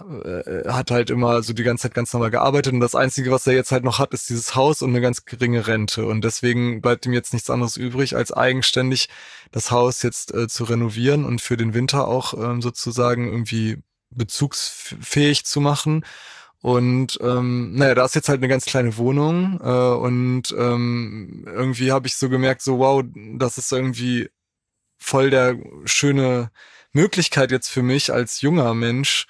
äh, 0.00 0.66
hat 0.70 0.90
halt 0.90 1.10
immer 1.10 1.42
so 1.42 1.52
die 1.52 1.62
ganze 1.62 1.82
Zeit 1.82 1.94
ganz 1.94 2.12
normal 2.14 2.30
gearbeitet. 2.30 2.72
Und 2.72 2.80
das 2.80 2.94
Einzige, 2.94 3.30
was 3.30 3.46
er 3.46 3.52
jetzt 3.52 3.72
halt 3.72 3.84
noch 3.84 3.98
hat, 3.98 4.14
ist 4.14 4.30
dieses 4.30 4.54
Haus 4.54 4.80
und 4.80 4.90
eine 4.90 5.02
ganz 5.02 5.26
geringe 5.26 5.66
Rente. 5.66 6.06
Und 6.06 6.24
deswegen 6.24 6.80
bleibt 6.80 7.04
ihm 7.04 7.12
jetzt 7.12 7.34
nichts 7.34 7.50
anderes 7.50 7.76
übrig, 7.76 8.16
als 8.16 8.32
eigenständig 8.32 9.10
das 9.50 9.70
Haus 9.70 10.02
jetzt 10.02 10.32
äh, 10.32 10.48
zu 10.48 10.64
renovieren 10.64 11.26
und 11.26 11.42
für 11.42 11.58
den 11.58 11.74
Winter 11.74 12.08
auch 12.08 12.32
ähm, 12.34 12.62
sozusagen 12.62 13.30
irgendwie 13.30 13.82
bezugsfähig 14.14 15.44
zu 15.44 15.60
machen 15.60 16.04
und 16.62 17.18
ähm, 17.20 17.74
naja, 17.74 17.96
da 17.96 18.04
ist 18.04 18.14
jetzt 18.14 18.28
halt 18.28 18.38
eine 18.38 18.48
ganz 18.48 18.64
kleine 18.64 18.96
Wohnung 18.96 19.60
äh, 19.60 19.66
und 19.66 20.54
ähm, 20.56 21.44
irgendwie 21.46 21.90
habe 21.90 22.06
ich 22.06 22.16
so 22.16 22.28
gemerkt, 22.28 22.62
so 22.62 22.78
wow, 22.78 23.02
das 23.36 23.58
ist 23.58 23.72
irgendwie 23.72 24.30
voll 24.98 25.30
der 25.30 25.56
schöne 25.84 26.52
Möglichkeit 26.92 27.50
jetzt 27.50 27.68
für 27.68 27.82
mich 27.82 28.12
als 28.12 28.42
junger 28.42 28.74
Mensch, 28.74 29.26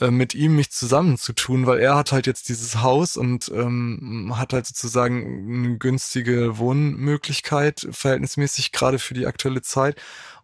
äh, 0.00 0.12
mit 0.12 0.34
ihm 0.36 0.54
mich 0.56 0.70
zusammenzutun, 0.70 1.66
weil 1.66 1.80
er 1.80 1.96
hat 1.96 2.12
halt 2.12 2.28
jetzt 2.28 2.48
dieses 2.48 2.80
Haus 2.82 3.16
und 3.16 3.50
ähm, 3.52 4.34
hat 4.36 4.52
halt 4.52 4.66
sozusagen 4.66 5.66
eine 5.66 5.78
günstige 5.78 6.58
Wohnmöglichkeit, 6.58 7.88
verhältnismäßig 7.90 8.70
gerade 8.70 9.00
für 9.00 9.14
die 9.14 9.26
aktuelle 9.26 9.62
Zeit. 9.62 10.00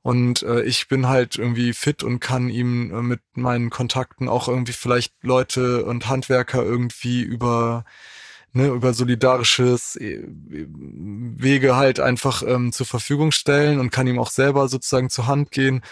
Und 0.06 0.44
äh, 0.44 0.62
ich 0.62 0.86
bin 0.86 1.08
halt 1.08 1.34
irgendwie 1.34 1.72
fit 1.72 2.04
und 2.04 2.20
kann 2.20 2.48
ihm 2.48 2.92
äh, 2.94 3.02
mit 3.02 3.22
meinen 3.34 3.70
Kontakten 3.70 4.28
auch 4.28 4.46
irgendwie 4.46 4.72
vielleicht 4.72 5.14
Leute 5.20 5.84
und 5.84 6.08
Handwerker 6.08 6.62
irgendwie 6.62 7.22
über 7.22 7.84
ne, 8.52 8.68
über 8.68 8.94
solidarisches 8.94 9.96
äh, 9.96 10.22
Wege 10.28 11.74
halt 11.74 11.98
einfach 11.98 12.44
ähm, 12.46 12.70
zur 12.70 12.86
Verfügung 12.86 13.32
stellen 13.32 13.80
und 13.80 13.90
kann 13.90 14.06
ihm 14.06 14.20
auch 14.20 14.30
selber 14.30 14.68
sozusagen 14.68 15.10
zur 15.10 15.26
Hand 15.26 15.50
gehen 15.50 15.82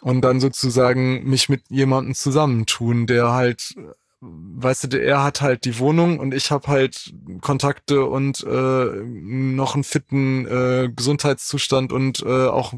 und 0.00 0.22
dann 0.22 0.40
sozusagen 0.40 1.24
mich 1.28 1.50
mit 1.50 1.64
jemandem 1.68 2.14
zusammentun, 2.14 3.06
der 3.06 3.32
halt 3.32 3.74
weißt 4.20 4.92
du, 4.92 5.02
er 5.02 5.22
hat 5.22 5.40
halt 5.40 5.64
die 5.64 5.78
Wohnung 5.78 6.18
und 6.18 6.34
ich 6.34 6.50
habe 6.50 6.68
halt 6.68 7.14
Kontakte 7.40 8.04
und 8.04 8.44
äh, 8.44 8.84
noch 9.04 9.74
einen 9.74 9.84
fitten 9.84 10.46
äh, 10.46 10.90
Gesundheitszustand 10.94 11.92
und 11.92 12.22
äh, 12.22 12.46
auch 12.46 12.74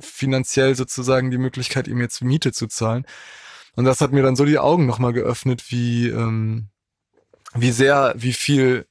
finanziell 0.00 0.74
sozusagen 0.74 1.30
die 1.30 1.38
Möglichkeit, 1.38 1.86
ihm 1.86 2.00
jetzt 2.00 2.22
Miete 2.22 2.52
zu 2.52 2.66
zahlen. 2.66 3.06
Und 3.76 3.84
das 3.84 4.00
hat 4.00 4.12
mir 4.12 4.22
dann 4.22 4.34
so 4.34 4.44
die 4.44 4.58
Augen 4.58 4.86
nochmal 4.86 5.12
geöffnet, 5.12 5.70
wie, 5.70 6.08
ähm, 6.08 6.70
wie 7.54 7.70
sehr, 7.70 8.14
wie 8.16 8.32
viel 8.32 8.86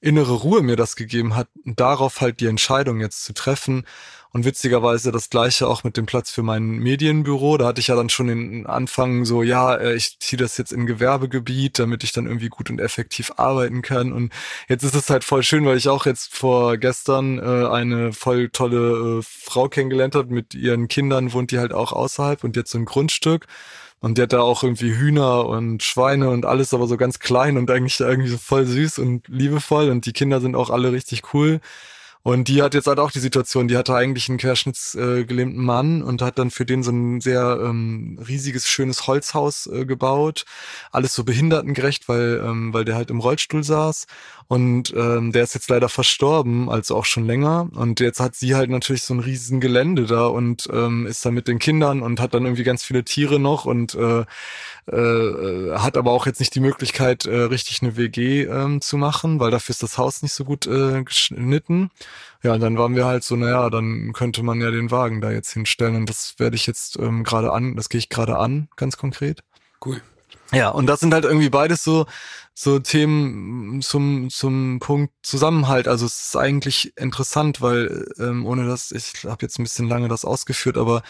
innere 0.00 0.32
Ruhe 0.32 0.62
mir 0.62 0.76
das 0.76 0.96
gegeben 0.96 1.36
hat, 1.36 1.48
darauf 1.64 2.20
halt 2.20 2.40
die 2.40 2.46
Entscheidung 2.46 3.00
jetzt 3.00 3.24
zu 3.24 3.34
treffen 3.34 3.84
und 4.32 4.44
witzigerweise 4.44 5.10
das 5.10 5.28
gleiche 5.28 5.66
auch 5.66 5.82
mit 5.82 5.96
dem 5.96 6.06
Platz 6.06 6.30
für 6.30 6.42
mein 6.42 6.62
Medienbüro. 6.62 7.58
Da 7.58 7.66
hatte 7.66 7.80
ich 7.80 7.88
ja 7.88 7.96
dann 7.96 8.08
schon 8.08 8.28
den 8.28 8.66
Anfang 8.66 9.24
so, 9.24 9.42
ja, 9.42 9.74
äh, 9.74 9.94
ich 9.94 10.18
ziehe 10.20 10.38
das 10.38 10.56
jetzt 10.56 10.72
in 10.72 10.86
Gewerbegebiet, 10.86 11.78
damit 11.78 12.04
ich 12.04 12.12
dann 12.12 12.26
irgendwie 12.26 12.48
gut 12.48 12.70
und 12.70 12.80
effektiv 12.80 13.32
arbeiten 13.36 13.82
kann. 13.82 14.12
Und 14.12 14.32
jetzt 14.68 14.84
ist 14.84 14.94
es 14.94 15.10
halt 15.10 15.24
voll 15.24 15.42
schön, 15.42 15.66
weil 15.66 15.76
ich 15.76 15.88
auch 15.88 16.06
jetzt 16.06 16.32
vor 16.32 16.76
gestern 16.76 17.38
äh, 17.38 17.68
eine 17.68 18.12
voll 18.12 18.50
tolle 18.50 19.18
äh, 19.18 19.22
Frau 19.22 19.68
kennengelernt 19.68 20.14
habe. 20.14 20.32
Mit 20.32 20.54
ihren 20.54 20.86
Kindern 20.86 21.32
wohnt 21.32 21.50
die 21.50 21.58
halt 21.58 21.72
auch 21.72 21.92
außerhalb 21.92 22.44
und 22.44 22.56
jetzt 22.56 22.70
so 22.70 22.78
ein 22.78 22.84
Grundstück. 22.84 23.46
Und 24.00 24.16
die 24.16 24.22
hat 24.22 24.32
da 24.32 24.40
auch 24.40 24.62
irgendwie 24.62 24.96
Hühner 24.96 25.46
und 25.46 25.82
Schweine 25.82 26.30
und 26.30 26.46
alles, 26.46 26.72
aber 26.72 26.86
so 26.86 26.96
ganz 26.96 27.18
klein 27.18 27.58
und 27.58 27.70
eigentlich 27.70 28.00
irgendwie 28.00 28.30
so 28.30 28.38
voll 28.38 28.64
süß 28.64 28.98
und 28.98 29.28
liebevoll. 29.28 29.90
Und 29.90 30.06
die 30.06 30.12
Kinder 30.12 30.40
sind 30.40 30.56
auch 30.56 30.70
alle 30.70 30.92
richtig 30.92 31.34
cool. 31.34 31.60
Und 32.22 32.48
die 32.48 32.62
hat 32.62 32.74
jetzt 32.74 32.86
halt 32.86 32.98
auch 32.98 33.10
die 33.10 33.18
Situation, 33.18 33.66
die 33.66 33.78
hatte 33.78 33.94
eigentlich 33.94 34.28
einen 34.28 34.36
querschnittsgelähmten 34.36 35.60
äh, 35.60 35.64
Mann 35.64 36.02
und 36.02 36.20
hat 36.20 36.38
dann 36.38 36.50
für 36.50 36.66
den 36.66 36.82
so 36.82 36.90
ein 36.90 37.22
sehr 37.22 37.58
ähm, 37.62 38.18
riesiges, 38.28 38.68
schönes 38.68 39.06
Holzhaus 39.06 39.66
äh, 39.66 39.86
gebaut. 39.86 40.44
Alles 40.92 41.14
so 41.14 41.24
behindertengerecht, 41.24 42.08
weil, 42.08 42.42
ähm, 42.44 42.74
weil 42.74 42.84
der 42.84 42.96
halt 42.96 43.10
im 43.10 43.20
Rollstuhl 43.20 43.64
saß. 43.64 44.06
Und 44.48 44.92
ähm, 44.96 45.32
der 45.32 45.44
ist 45.44 45.54
jetzt 45.54 45.70
leider 45.70 45.88
verstorben, 45.88 46.68
also 46.68 46.96
auch 46.96 47.04
schon 47.04 47.24
länger. 47.24 47.68
Und 47.72 48.00
jetzt 48.00 48.20
hat 48.20 48.34
sie 48.34 48.54
halt 48.54 48.68
natürlich 48.68 49.04
so 49.04 49.14
ein 49.14 49.20
riesen 49.20 49.60
Gelände 49.60 50.06
da 50.06 50.26
und 50.26 50.68
ähm, 50.72 51.06
ist 51.06 51.24
da 51.24 51.30
mit 51.30 51.48
den 51.48 51.58
Kindern 51.58 52.02
und 52.02 52.20
hat 52.20 52.34
dann 52.34 52.44
irgendwie 52.44 52.64
ganz 52.64 52.82
viele 52.82 53.04
Tiere 53.04 53.38
noch 53.38 53.64
und 53.64 53.94
äh, 53.94 54.24
äh, 54.90 55.78
hat 55.78 55.96
aber 55.96 56.10
auch 56.10 56.26
jetzt 56.26 56.40
nicht 56.40 56.54
die 56.54 56.60
Möglichkeit, 56.60 57.26
äh, 57.26 57.42
richtig 57.42 57.80
eine 57.82 57.96
WG 57.96 58.42
ähm, 58.42 58.80
zu 58.80 58.96
machen, 58.96 59.38
weil 59.38 59.52
dafür 59.52 59.72
ist 59.72 59.82
das 59.82 59.98
Haus 59.98 60.22
nicht 60.22 60.32
so 60.32 60.44
gut 60.44 60.66
äh, 60.66 61.04
geschnitten. 61.04 61.90
Ja, 62.42 62.54
und 62.54 62.60
dann 62.60 62.78
waren 62.78 62.96
wir 62.96 63.04
halt 63.04 63.22
so, 63.22 63.36
naja, 63.36 63.68
dann 63.68 64.12
könnte 64.14 64.42
man 64.42 64.60
ja 64.60 64.70
den 64.70 64.90
Wagen 64.90 65.20
da 65.20 65.30
jetzt 65.30 65.52
hinstellen 65.52 65.96
und 65.96 66.08
das 66.08 66.34
werde 66.38 66.56
ich 66.56 66.66
jetzt 66.66 66.98
ähm, 66.98 67.22
gerade 67.22 67.52
an, 67.52 67.76
das 67.76 67.88
gehe 67.88 67.98
ich 67.98 68.08
gerade 68.08 68.38
an, 68.38 68.68
ganz 68.76 68.96
konkret. 68.96 69.42
Cool. 69.84 70.00
Ja, 70.52 70.70
und 70.70 70.86
das 70.86 71.00
sind 71.00 71.14
halt 71.14 71.24
irgendwie 71.24 71.50
beides 71.50 71.84
so, 71.84 72.06
so 72.54 72.78
Themen 72.80 73.82
zum, 73.82 74.30
zum 74.30 74.80
Punkt 74.80 75.14
Zusammenhalt. 75.22 75.86
Also 75.86 76.06
es 76.06 76.26
ist 76.26 76.36
eigentlich 76.36 76.96
interessant, 76.96 77.60
weil 77.60 78.06
ähm, 78.18 78.44
ohne 78.46 78.66
das, 78.66 78.90
ich 78.90 79.24
habe 79.24 79.42
jetzt 79.42 79.58
ein 79.58 79.62
bisschen 79.62 79.88
lange 79.88 80.08
das 80.08 80.24
ausgeführt, 80.24 80.76
aber 80.76 81.02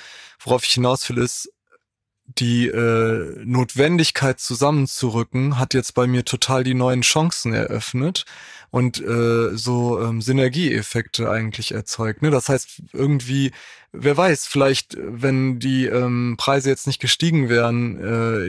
worauf 0.45 0.65
ich 0.65 0.73
hinaus 0.73 1.09
will, 1.09 1.19
ist, 1.19 1.51
die 2.39 2.67
äh, 2.69 3.37
Notwendigkeit 3.45 4.41
zusammenzurücken 4.41 5.59
hat 5.59 5.75
jetzt 5.75 5.95
bei 5.95 6.07
mir 6.07 6.25
total 6.25 6.65
die 6.65 6.75
neuen 6.75 7.03
Chancen 7.03 7.53
eröffnet 7.53 8.25
und 8.71 9.01
äh, 9.01 9.57
so 9.57 10.01
ähm, 10.01 10.21
Synergieeffekte 10.21 11.31
eigentlich 11.31 11.73
erzeugt. 11.73 12.23
Ne? 12.23 12.31
Das 12.31 12.49
heißt, 12.49 12.83
irgendwie, 12.93 13.51
wer 13.93 14.17
weiß, 14.17 14.47
vielleicht, 14.47 14.97
wenn 14.99 15.59
die 15.59 15.87
ähm, 15.87 16.37
Preise 16.39 16.71
jetzt 16.71 16.87
nicht 16.87 17.01
gestiegen 17.01 17.49
wären 17.49 17.99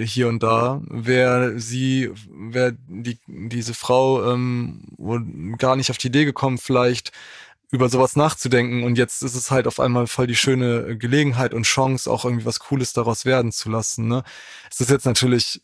äh, 0.01 0.05
hier 0.05 0.27
und 0.27 0.43
da, 0.43 0.81
wäre 0.87 1.59
sie, 1.59 2.11
wäre 2.29 2.77
die 2.87 3.17
diese 3.25 3.73
Frau 3.73 4.31
ähm, 4.31 4.83
gar 5.57 5.75
nicht 5.75 5.89
auf 5.89 5.97
die 5.97 6.07
Idee 6.07 6.25
gekommen, 6.25 6.59
vielleicht 6.59 7.11
über 7.71 7.87
sowas 7.87 8.17
nachzudenken 8.17 8.83
und 8.83 8.97
jetzt 8.97 9.23
ist 9.23 9.35
es 9.35 9.49
halt 9.49 9.65
auf 9.65 9.79
einmal 9.79 10.05
voll 10.05 10.27
die 10.27 10.35
schöne 10.35 10.97
Gelegenheit 10.97 11.53
und 11.53 11.63
Chance, 11.63 12.11
auch 12.11 12.25
irgendwie 12.25 12.45
was 12.45 12.59
Cooles 12.59 12.91
daraus 12.91 13.25
werden 13.25 13.53
zu 13.53 13.69
lassen. 13.69 14.09
Ne? 14.09 14.23
Es 14.69 14.81
ist 14.81 14.89
jetzt 14.89 15.05
natürlich 15.05 15.61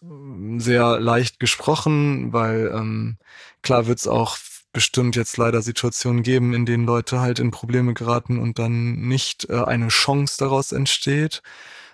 sehr 0.57 0.99
leicht 1.01 1.39
gesprochen, 1.41 2.31
weil 2.31 2.71
ähm, 2.73 3.17
klar 3.61 3.87
wird 3.87 3.99
es 3.99 4.07
auch 4.07 4.37
bestimmt 4.71 5.17
jetzt 5.17 5.37
leider 5.37 5.61
Situationen 5.61 6.23
geben, 6.23 6.53
in 6.53 6.65
denen 6.65 6.85
Leute 6.85 7.19
halt 7.19 7.39
in 7.39 7.51
Probleme 7.51 7.93
geraten 7.93 8.39
und 8.39 8.57
dann 8.57 9.07
nicht 9.07 9.49
äh, 9.49 9.63
eine 9.63 9.89
Chance 9.89 10.37
daraus 10.39 10.71
entsteht, 10.71 11.41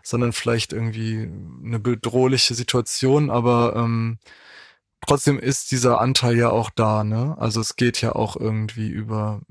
sondern 0.03 0.31
vielleicht 0.33 0.73
irgendwie 0.73 1.27
eine 1.65 1.79
bedrohliche 1.79 2.53
Situation, 2.53 3.31
aber 3.31 3.75
ähm, 3.77 4.19
trotzdem 5.07 5.39
ist 5.39 5.71
dieser 5.71 6.01
Anteil 6.01 6.37
ja 6.37 6.49
auch 6.49 6.69
da, 6.69 7.03
ne? 7.03 7.35
Also 7.39 7.61
es 7.61 7.77
geht 7.77 8.01
ja 8.01 8.13
auch 8.13 8.35
irgendwie 8.35 8.89
über 8.89 9.41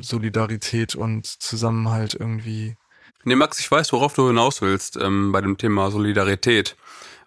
Solidarität 0.00 0.94
und 0.94 1.26
Zusammenhalt 1.26 2.14
irgendwie. 2.14 2.76
Nee, 3.24 3.36
Max, 3.36 3.58
ich 3.60 3.70
weiß, 3.70 3.92
worauf 3.92 4.14
du 4.14 4.26
hinaus 4.26 4.60
willst 4.62 4.96
ähm, 4.96 5.32
bei 5.32 5.40
dem 5.40 5.56
Thema 5.56 5.90
Solidarität. 5.90 6.76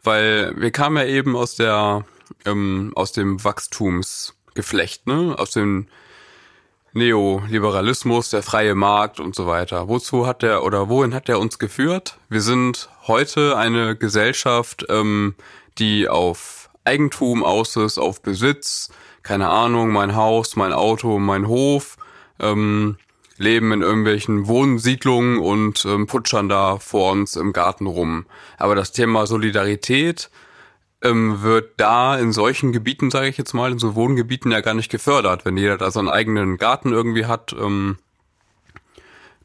Weil 0.04 0.54
wir 0.58 0.72
kamen 0.72 0.98
ja 0.98 1.06
eben 1.06 1.36
aus 1.36 1.56
der 1.56 2.06
ähm, 2.46 2.92
aus 2.96 3.12
dem 3.12 3.44
Wachstumsgeflecht, 3.44 5.08
ne? 5.08 5.36
Aus 5.38 5.52
dem 5.52 5.88
Neoliberalismus, 6.94 8.30
der 8.30 8.44
freie 8.44 8.76
Markt 8.76 9.20
und 9.20 9.36
so 9.36 9.48
weiter. 9.48 9.88
Wozu 9.88 10.26
hat 10.26 10.42
der 10.42 10.64
oder 10.64 10.90
wohin 10.90 11.14
hat 11.14 11.28
der 11.28 11.40
uns 11.40 11.60
geführt? 11.60 12.18
Wir 12.30 12.42
sind 12.42 12.90
heute 13.08 13.58
eine 13.58 13.96
Gesellschaft, 13.96 14.86
ähm, 14.90 15.36
die 15.78 16.10
auf 16.10 16.70
Eigentum 16.86 17.44
aus 17.44 17.76
ist, 17.76 17.98
auf 17.98 18.22
Besitz, 18.22 18.90
keine 19.22 19.50
Ahnung, 19.50 19.90
mein 19.90 20.16
Haus, 20.16 20.56
mein 20.56 20.74
Auto, 20.74 21.20
mein 21.20 21.48
Hof, 21.48 21.98
ähm, 22.40 22.98
leben 23.38 23.72
in 23.72 23.82
irgendwelchen 23.82 24.48
Wohnsiedlungen 24.48 25.40
und 25.40 25.86
ähm, 25.86 26.08
putschern 26.08 26.50
da 26.50 26.78
vor 26.78 27.12
uns 27.12 27.36
im 27.36 27.54
Garten 27.54 27.86
rum. 27.86 28.26
Aber 28.58 28.76
das 28.76 28.92
Thema 28.92 29.28
Solidarität 29.28 30.30
ähm, 31.04 31.44
wird 31.44 31.74
da 31.78 32.18
in 32.18 32.32
solchen 32.32 32.72
Gebieten, 32.72 33.12
sage 33.12 33.28
ich 33.28 33.38
jetzt 33.38 33.54
mal, 33.54 33.72
in 33.72 33.80
so 33.80 33.96
Wohngebieten 33.96 34.52
ja 34.52 34.62
gar 34.62 34.74
nicht 34.74 34.90
gefördert, 34.90 35.46
wenn 35.46 35.58
jeder 35.58 35.78
da 35.78 35.92
seinen 35.92 36.10
eigenen 36.10 36.58
Garten 36.58 36.92
irgendwie 36.92 37.26
hat. 37.26 37.54
Ähm, 37.54 37.98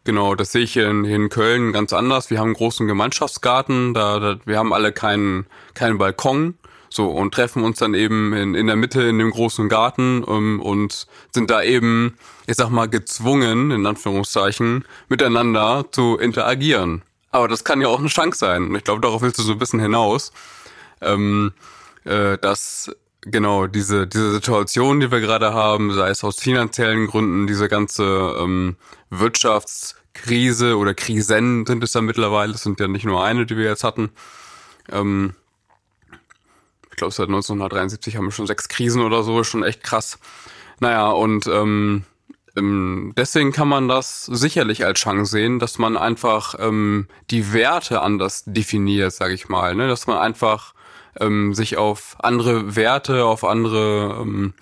genau, 0.04 0.34
das 0.34 0.52
sehe 0.52 0.62
ich 0.62 0.76
in, 0.76 1.04
in 1.04 1.28
Köln 1.28 1.72
ganz 1.72 1.92
anders. 1.92 2.30
Wir 2.30 2.38
haben 2.38 2.48
einen 2.48 2.54
großen 2.54 2.86
Gemeinschaftsgarten, 2.86 3.92
da, 3.92 4.18
da 4.18 4.36
wir 4.46 4.58
haben 4.58 4.72
alle 4.72 4.92
keinen 4.92 5.46
keinen 5.74 5.98
Balkon 5.98 6.54
so, 6.94 7.08
und 7.08 7.32
treffen 7.34 7.64
uns 7.64 7.78
dann 7.78 7.94
eben 7.94 8.32
in, 8.32 8.54
in 8.54 8.66
der 8.66 8.76
Mitte 8.76 9.02
in 9.02 9.18
dem 9.18 9.30
großen 9.30 9.68
Garten 9.68 10.22
um, 10.24 10.60
und 10.60 11.06
sind 11.32 11.50
da 11.50 11.62
eben, 11.62 12.16
ich 12.46 12.56
sag 12.56 12.70
mal, 12.70 12.88
gezwungen, 12.88 13.70
in 13.70 13.86
Anführungszeichen, 13.86 14.84
miteinander 15.08 15.86
zu 15.90 16.18
interagieren. 16.18 17.02
Aber 17.30 17.48
das 17.48 17.64
kann 17.64 17.80
ja 17.80 17.88
auch 17.88 17.98
eine 17.98 18.08
Chance 18.08 18.38
sein. 18.38 18.68
Und 18.68 18.74
ich 18.76 18.84
glaube, 18.84 19.00
darauf 19.00 19.22
willst 19.22 19.38
du 19.38 19.42
so 19.42 19.52
ein 19.52 19.58
bisschen 19.58 19.80
hinaus. 19.80 20.32
Ähm, 21.00 21.52
äh, 22.04 22.38
dass 22.38 22.90
genau 23.22 23.66
diese 23.66 24.06
diese 24.06 24.32
Situation, 24.32 25.00
die 25.00 25.10
wir 25.10 25.20
gerade 25.20 25.54
haben, 25.54 25.92
sei 25.92 26.10
es 26.10 26.24
aus 26.24 26.40
finanziellen 26.40 27.06
Gründen, 27.06 27.46
diese 27.46 27.68
ganze 27.68 28.36
ähm, 28.38 28.76
Wirtschaftskrise 29.10 30.76
oder 30.76 30.94
Krisen 30.94 31.64
sind 31.66 31.84
es 31.84 31.94
ja 31.94 32.00
mittlerweile, 32.00 32.54
es 32.54 32.62
sind 32.62 32.80
ja 32.80 32.88
nicht 32.88 33.04
nur 33.04 33.24
eine, 33.24 33.46
die 33.46 33.56
wir 33.56 33.66
jetzt 33.66 33.84
hatten, 33.84 34.10
ähm, 34.90 35.34
ich 36.92 36.96
glaube, 36.96 37.12
seit 37.12 37.28
1973 37.28 38.16
haben 38.16 38.26
wir 38.26 38.32
schon 38.32 38.46
sechs 38.46 38.68
Krisen 38.68 39.02
oder 39.02 39.22
so, 39.22 39.42
schon 39.44 39.64
echt 39.64 39.82
krass. 39.82 40.18
Naja, 40.78 41.10
und 41.10 41.46
ähm, 41.46 42.04
ähm, 42.54 43.14
deswegen 43.16 43.52
kann 43.52 43.68
man 43.68 43.88
das 43.88 44.26
sicherlich 44.26 44.84
als 44.84 45.00
Chance 45.00 45.30
sehen, 45.30 45.58
dass 45.58 45.78
man 45.78 45.96
einfach 45.96 46.54
ähm, 46.58 47.08
die 47.30 47.52
Werte 47.54 48.02
anders 48.02 48.44
definiert, 48.46 49.12
sage 49.12 49.32
ich 49.32 49.48
mal. 49.48 49.74
Ne? 49.74 49.88
Dass 49.88 50.06
man 50.06 50.18
einfach 50.18 50.74
ähm, 51.18 51.54
sich 51.54 51.78
auf 51.78 52.16
andere 52.18 52.76
Werte, 52.76 53.24
auf 53.24 53.44
andere 53.44 54.18
ähm, 54.20 54.52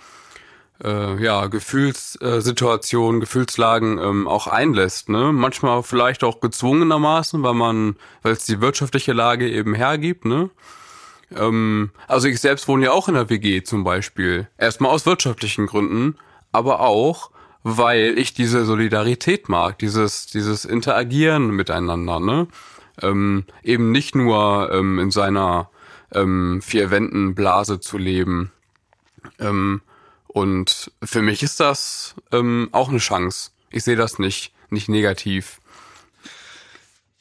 äh, 0.85 1.21
ja, 1.23 1.49
Gefühlssituationen, 1.49 3.21
Gefühlslagen 3.21 3.99
ähm, 3.99 4.29
auch 4.29 4.47
einlässt. 4.47 5.09
Ne? 5.09 5.33
Manchmal 5.33 5.83
vielleicht 5.83 6.23
auch 6.23 6.41
gezwungenermaßen, 6.41 7.43
weil 7.43 7.55
man, 7.55 7.97
weil 8.23 8.33
es 8.33 8.47
die 8.47 8.61
wirtschaftliche 8.61 9.13
Lage 9.13 9.51
eben 9.51 9.75
hergibt. 9.75 10.25
Ne? 10.25 10.51
Ähm, 11.37 11.91
also 12.09 12.29
ich 12.29 12.41
selbst 12.41 12.69
wohne 12.69 12.87
ja 12.87 12.93
auch 12.93 13.09
in 13.09 13.15
der 13.15 13.31
WG 13.31 13.63
zum 13.63 13.85
Beispiel. 13.85 14.49
Erstmal 14.59 14.91
aus 14.91 15.07
wirtschaftlichen 15.07 15.67
Gründen, 15.67 16.17
aber 16.53 16.81
auch, 16.81 17.31
weil 17.63 18.19
ich 18.19 18.35
diese 18.35 18.65
Solidarität 18.65 19.49
mag, 19.49 19.79
dieses, 19.79 20.27
dieses 20.27 20.65
Interagieren 20.65 21.51
miteinander, 21.51 22.21
ne? 22.21 22.49
Ähm, 23.03 23.45
eben 23.63 23.93
nicht 23.93 24.15
nur 24.15 24.71
ähm, 24.73 24.99
in 24.99 25.11
seiner 25.11 25.71
ähm, 26.13 26.61
vier 26.61 26.91
Wänden 26.91 27.35
Blase 27.35 27.81
zu 27.81 27.97
leben. 27.97 28.53
Ähm, 29.39 29.81
und 30.27 30.93
für 31.03 31.23
mich 31.23 31.43
ist 31.43 31.61
das 31.61 32.15
ähm, 32.31 32.69
auch 32.73 32.89
eine 32.89 32.99
Chance. 32.99 33.51
Ich 33.71 33.85
sehe 33.85 33.97
das 33.97 34.19
nicht, 34.19 34.53
nicht 34.69 34.89
negativ. 34.89 35.60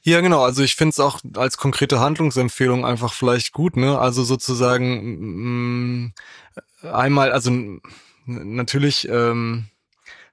Ja, 0.01 0.21
genau. 0.21 0.43
Also 0.43 0.63
ich 0.63 0.75
finde 0.75 0.91
es 0.91 0.99
auch 0.99 1.19
als 1.35 1.57
konkrete 1.57 1.99
Handlungsempfehlung 1.99 2.85
einfach 2.85 3.13
vielleicht 3.13 3.51
gut, 3.53 3.75
ne? 3.75 3.99
Also 3.99 4.23
sozusagen 4.23 6.13
mh, 6.81 6.87
mm, 6.87 6.93
einmal, 6.93 7.31
also 7.31 7.51
natürlich 8.25 9.07
ähm, 9.09 9.65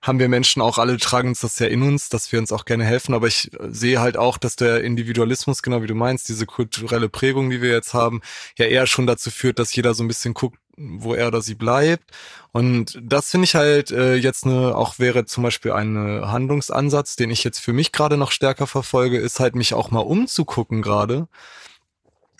haben 0.07 0.19
wir 0.19 0.29
Menschen 0.29 0.63
auch 0.63 0.79
alle, 0.79 0.97
tragen 0.99 1.29
uns 1.29 1.41
das 1.41 1.59
ja 1.59 1.67
in 1.67 1.83
uns, 1.83 2.09
dass 2.09 2.31
wir 2.31 2.39
uns 2.39 2.53
auch 2.53 2.65
gerne 2.65 2.85
helfen, 2.85 3.15
aber 3.15 3.27
ich 3.27 3.51
sehe 3.69 4.01
halt 4.01 4.17
auch, 4.17 4.39
dass 4.39 4.57
der 4.57 4.85
Individualismus, 4.85 5.63
genau 5.63 5.83
wie 5.83 5.87
du 5.87 5.95
meinst, 5.95 6.29
diese 6.29 6.47
kulturelle 6.47 7.09
Prägung, 7.09 7.51
die 7.51 7.61
wir 7.61 7.71
jetzt 7.71 7.95
haben, 7.95 8.21
ja 8.57 8.67
eher 8.67 8.87
schon 8.87 9.07
dazu 9.07 9.31
führt, 9.31 9.59
dass 9.59 9.75
jeder 9.75 9.95
so 9.95 10.05
ein 10.05 10.09
bisschen 10.09 10.35
guckt, 10.35 10.59
wo 10.77 11.15
er 11.15 11.29
oder 11.29 11.43
sie 11.43 11.55
bleibt. 11.55 12.11
Und 12.53 12.99
das 13.03 13.31
finde 13.31 13.47
ich 13.47 13.55
halt 13.55 13.91
äh, 13.91 14.15
jetzt 14.15 14.45
eine, 14.45 14.77
auch 14.77 14.99
wäre 14.99 15.25
zum 15.25 15.43
Beispiel 15.43 15.73
ein 15.73 15.97
Handlungsansatz, 15.97 17.17
den 17.17 17.31
ich 17.31 17.45
jetzt 17.45 17.59
für 17.59 17.73
mich 17.73 17.93
gerade 17.93 18.17
noch 18.17 18.31
stärker 18.31 18.67
verfolge, 18.67 19.19
ist 19.19 19.41
halt 19.41 19.57
mich 19.57 19.75
auch 19.75 19.91
mal 19.91 20.01
umzugucken 20.01 20.83
gerade. 20.83 21.29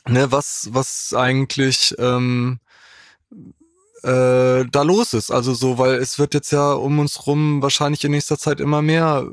Ne, 0.09 0.31
was, 0.31 0.69
was 0.71 1.15
eigentlich 1.15 1.95
ähm, 1.99 2.61
äh, 4.07 4.65
da 4.71 4.83
los 4.83 5.15
ist. 5.15 5.33
Also 5.33 5.53
so, 5.53 5.79
weil 5.79 5.95
es 5.95 6.19
wird 6.19 6.33
jetzt 6.35 6.53
ja 6.53 6.73
um 6.73 7.01
uns 7.01 7.27
rum 7.27 7.61
wahrscheinlich 7.61 8.05
in 8.05 8.13
nächster 8.13 8.39
Zeit 8.39 8.61
immer 8.61 8.81
mehr 8.81 9.27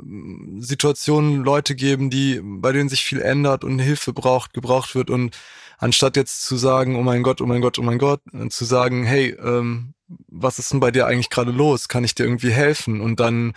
Situationen, 0.58 1.44
Leute 1.44 1.76
geben, 1.76 2.10
die, 2.10 2.42
bei 2.44 2.72
denen 2.72 2.90
sich 2.90 3.04
viel 3.04 3.22
ändert 3.22 3.64
und 3.64 3.78
Hilfe 3.78 4.14
braucht, 4.14 4.54
gebraucht 4.54 4.96
wird 4.96 5.12
und 5.12 5.38
anstatt 5.78 6.18
jetzt 6.18 6.44
zu 6.46 6.58
sagen, 6.58 6.96
oh 6.96 7.04
mein 7.04 7.22
Gott, 7.22 7.40
oh 7.42 7.46
mein 7.46 7.62
Gott, 7.62 7.78
oh 7.78 7.84
mein 7.84 8.00
Gott, 8.00 8.22
zu 8.50 8.66
sagen, 8.66 9.04
hey, 9.04 9.38
ähm, 9.44 9.94
was 10.28 10.58
ist 10.58 10.72
denn 10.72 10.80
bei 10.80 10.92
dir 10.92 11.06
eigentlich 11.06 11.30
gerade 11.30 11.52
los? 11.52 11.88
Kann 11.88 12.04
ich 12.04 12.16
dir 12.16 12.24
irgendwie 12.24 12.52
helfen? 12.52 13.00
Und 13.00 13.20
dann 13.20 13.52
äh, 13.52 13.54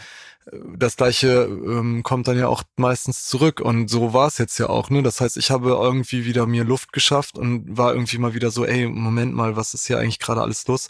das 0.52 0.96
gleiche 0.96 1.44
ähm, 1.44 2.02
kommt 2.02 2.28
dann 2.28 2.38
ja 2.38 2.46
auch 2.46 2.62
meistens 2.76 3.26
zurück 3.26 3.60
und 3.60 3.88
so 3.88 4.12
war 4.12 4.28
es 4.28 4.38
jetzt 4.38 4.58
ja 4.58 4.68
auch, 4.68 4.90
ne? 4.90 5.02
Das 5.02 5.20
heißt, 5.20 5.36
ich 5.36 5.50
habe 5.50 5.70
irgendwie 5.70 6.24
wieder 6.24 6.46
mir 6.46 6.64
Luft 6.64 6.92
geschafft 6.92 7.36
und 7.36 7.76
war 7.76 7.92
irgendwie 7.92 8.18
mal 8.18 8.34
wieder 8.34 8.50
so, 8.50 8.64
ey, 8.64 8.86
Moment 8.86 9.34
mal, 9.34 9.56
was 9.56 9.74
ist 9.74 9.86
hier 9.86 9.98
eigentlich 9.98 10.20
gerade 10.20 10.42
alles 10.42 10.66
los? 10.68 10.88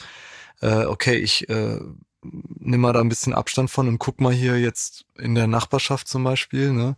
Äh, 0.61 0.85
okay, 0.85 1.17
ich 1.17 1.49
äh, 1.49 1.81
nimm 2.23 2.81
mal 2.81 2.93
da 2.93 3.01
ein 3.01 3.09
bisschen 3.09 3.33
Abstand 3.35 3.71
von 3.71 3.89
und 3.89 3.99
guck 3.99 4.21
mal 4.21 4.33
hier 4.33 4.59
jetzt 4.59 5.07
in 5.17 5.35
der 5.35 5.47
Nachbarschaft 5.47 6.09
zum 6.09 6.25
Beispiel, 6.25 6.73
ne? 6.73 6.97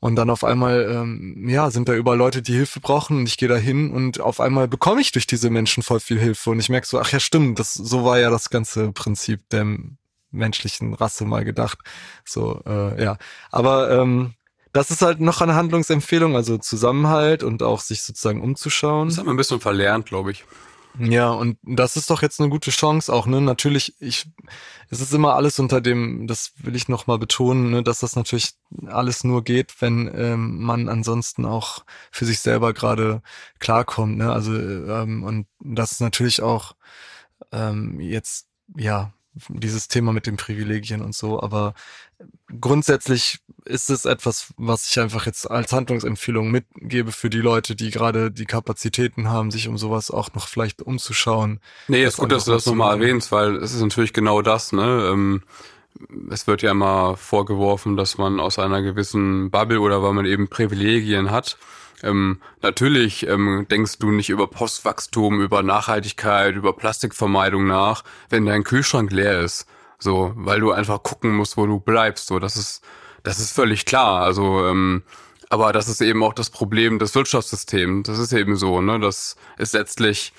Und 0.00 0.16
dann 0.16 0.28
auf 0.28 0.44
einmal, 0.44 0.86
ähm, 0.90 1.48
ja, 1.48 1.70
sind 1.70 1.88
da 1.88 1.94
überall 1.94 2.18
Leute, 2.18 2.42
die 2.42 2.52
Hilfe 2.52 2.80
brauchen 2.80 3.18
und 3.18 3.26
ich 3.26 3.38
gehe 3.38 3.48
da 3.48 3.56
hin 3.56 3.90
und 3.90 4.20
auf 4.20 4.40
einmal 4.40 4.68
bekomme 4.68 5.00
ich 5.00 5.12
durch 5.12 5.26
diese 5.26 5.48
Menschen 5.48 5.82
voll 5.82 6.00
viel 6.00 6.18
Hilfe 6.20 6.50
und 6.50 6.60
ich 6.60 6.68
merke 6.68 6.86
so, 6.86 7.00
ach 7.00 7.10
ja, 7.12 7.20
stimmt, 7.20 7.58
das 7.58 7.72
so 7.72 8.04
war 8.04 8.18
ja 8.18 8.28
das 8.28 8.50
ganze 8.50 8.92
Prinzip 8.92 9.48
der 9.48 9.78
menschlichen 10.34 10.94
Rasse 10.94 11.24
mal 11.24 11.44
gedacht. 11.44 11.78
So, 12.24 12.62
äh, 12.66 13.02
ja. 13.02 13.16
Aber 13.50 13.90
ähm, 13.90 14.34
das 14.72 14.90
ist 14.90 15.02
halt 15.02 15.20
noch 15.20 15.40
eine 15.40 15.54
Handlungsempfehlung, 15.54 16.34
also 16.34 16.58
Zusammenhalt 16.58 17.42
und 17.42 17.62
auch 17.62 17.80
sich 17.80 18.02
sozusagen 18.02 18.42
umzuschauen. 18.42 19.08
Das 19.08 19.18
haben 19.18 19.26
wir 19.26 19.34
ein 19.34 19.36
bisschen 19.38 19.60
verlernt, 19.60 20.06
glaube 20.06 20.32
ich. 20.32 20.44
Ja, 20.98 21.30
und 21.30 21.58
das 21.62 21.96
ist 21.96 22.08
doch 22.10 22.22
jetzt 22.22 22.40
eine 22.40 22.50
gute 22.50 22.70
Chance 22.70 23.12
auch, 23.12 23.26
ne? 23.26 23.40
Natürlich, 23.40 23.94
ich, 24.00 24.26
es 24.90 25.00
ist 25.00 25.12
immer 25.12 25.34
alles 25.34 25.58
unter 25.58 25.80
dem, 25.80 26.28
das 26.28 26.52
will 26.58 26.76
ich 26.76 26.88
nochmal 26.88 27.18
betonen, 27.18 27.70
ne, 27.70 27.82
dass 27.82 27.98
das 27.98 28.14
natürlich 28.14 28.52
alles 28.86 29.24
nur 29.24 29.42
geht, 29.42 29.74
wenn 29.80 30.08
ähm, 30.14 30.62
man 30.62 30.88
ansonsten 30.88 31.46
auch 31.46 31.84
für 32.12 32.26
sich 32.26 32.38
selber 32.38 32.72
gerade 32.74 33.22
klarkommt, 33.58 34.18
ne? 34.18 34.32
Also, 34.32 34.54
ähm, 34.54 35.24
und 35.24 35.46
das 35.60 35.92
ist 35.92 36.00
natürlich 36.00 36.42
auch 36.42 36.76
ähm, 37.50 37.98
jetzt, 37.98 38.46
ja, 38.76 39.12
dieses 39.48 39.88
Thema 39.88 40.12
mit 40.12 40.26
den 40.26 40.36
Privilegien 40.36 41.02
und 41.02 41.14
so, 41.14 41.42
aber 41.42 41.74
grundsätzlich 42.60 43.40
ist 43.64 43.90
es 43.90 44.04
etwas, 44.04 44.52
was 44.56 44.88
ich 44.88 45.00
einfach 45.00 45.26
jetzt 45.26 45.50
als 45.50 45.72
Handlungsempfehlung 45.72 46.50
mitgebe 46.50 47.12
für 47.12 47.30
die 47.30 47.40
Leute, 47.40 47.74
die 47.74 47.90
gerade 47.90 48.30
die 48.30 48.44
Kapazitäten 48.44 49.28
haben, 49.28 49.50
sich 49.50 49.68
um 49.68 49.78
sowas 49.78 50.10
auch 50.10 50.32
noch 50.34 50.48
vielleicht 50.48 50.82
umzuschauen. 50.82 51.60
Nee, 51.88 52.04
ist 52.04 52.18
gut, 52.18 52.32
dass 52.32 52.44
du 52.44 52.52
das 52.52 52.66
nochmal 52.66 53.00
erwähnst, 53.00 53.32
weil 53.32 53.56
es 53.56 53.74
ist 53.74 53.80
natürlich 53.80 54.12
genau 54.12 54.42
das, 54.42 54.72
ne? 54.72 55.08
Ähm, 55.10 55.42
es 56.30 56.46
wird 56.46 56.62
ja 56.62 56.72
immer 56.72 57.16
vorgeworfen, 57.16 57.96
dass 57.96 58.18
man 58.18 58.40
aus 58.40 58.58
einer 58.58 58.82
gewissen 58.82 59.50
Bubble 59.50 59.80
oder 59.80 60.02
weil 60.02 60.12
man 60.12 60.26
eben 60.26 60.48
Privilegien 60.48 61.30
hat, 61.30 61.56
ähm, 62.02 62.40
natürlich 62.60 63.26
ähm, 63.26 63.66
denkst 63.70 63.98
du 63.98 64.10
nicht 64.10 64.30
über 64.30 64.46
Postwachstum, 64.46 65.40
über 65.40 65.62
Nachhaltigkeit, 65.62 66.54
über 66.54 66.74
Plastikvermeidung 66.74 67.66
nach, 67.66 68.04
wenn 68.28 68.46
dein 68.46 68.64
Kühlschrank 68.64 69.12
leer 69.12 69.40
ist. 69.40 69.66
So, 69.98 70.32
weil 70.36 70.60
du 70.60 70.72
einfach 70.72 71.02
gucken 71.02 71.34
musst, 71.34 71.56
wo 71.56 71.66
du 71.66 71.80
bleibst. 71.80 72.26
So, 72.26 72.38
das 72.38 72.56
ist, 72.56 72.82
das 73.22 73.38
ist 73.38 73.52
völlig 73.52 73.86
klar. 73.86 74.22
Also, 74.22 74.66
ähm, 74.66 75.02
aber 75.48 75.72
das 75.72 75.88
ist 75.88 76.00
eben 76.00 76.22
auch 76.22 76.34
das 76.34 76.50
Problem 76.50 76.98
des 76.98 77.14
Wirtschaftssystems. 77.14 78.06
Das 78.06 78.18
ist 78.18 78.32
eben 78.32 78.56
so, 78.56 78.80
ne? 78.80 78.98
Das 78.98 79.36
ist 79.56 79.72
letztlich, 79.72 80.32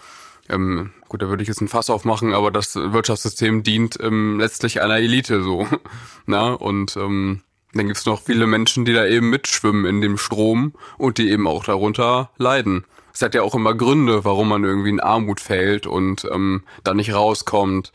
ähm, 0.49 0.91
gut, 1.07 1.21
da 1.21 1.29
würde 1.29 1.41
ich 1.41 1.47
jetzt 1.47 1.61
ein 1.61 1.67
Fass 1.67 1.89
aufmachen, 1.89 2.33
aber 2.33 2.51
das 2.51 2.75
Wirtschaftssystem 2.75 3.63
dient 3.63 3.97
ähm, 4.01 4.39
letztlich 4.39 4.81
einer 4.81 4.97
Elite 4.97 5.41
so. 5.41 5.67
Na? 6.25 6.53
Und 6.53 6.97
ähm, 6.97 7.41
dann 7.75 7.87
gibt's 7.87 8.05
noch 8.05 8.21
viele 8.21 8.47
Menschen, 8.47 8.85
die 8.85 8.93
da 8.93 9.05
eben 9.05 9.29
mitschwimmen 9.29 9.85
in 9.85 10.01
dem 10.01 10.17
Strom 10.17 10.73
und 10.97 11.17
die 11.17 11.29
eben 11.29 11.45
auch 11.45 11.65
darunter 11.65 12.31
leiden. 12.37 12.85
Es 13.13 13.21
hat 13.21 13.35
ja 13.35 13.43
auch 13.43 13.55
immer 13.55 13.73
Gründe, 13.73 14.25
warum 14.25 14.49
man 14.49 14.63
irgendwie 14.63 14.89
in 14.89 14.99
Armut 14.99 15.39
fällt 15.39 15.85
und 15.85 16.27
ähm, 16.31 16.63
da 16.83 16.93
nicht 16.93 17.13
rauskommt. 17.13 17.91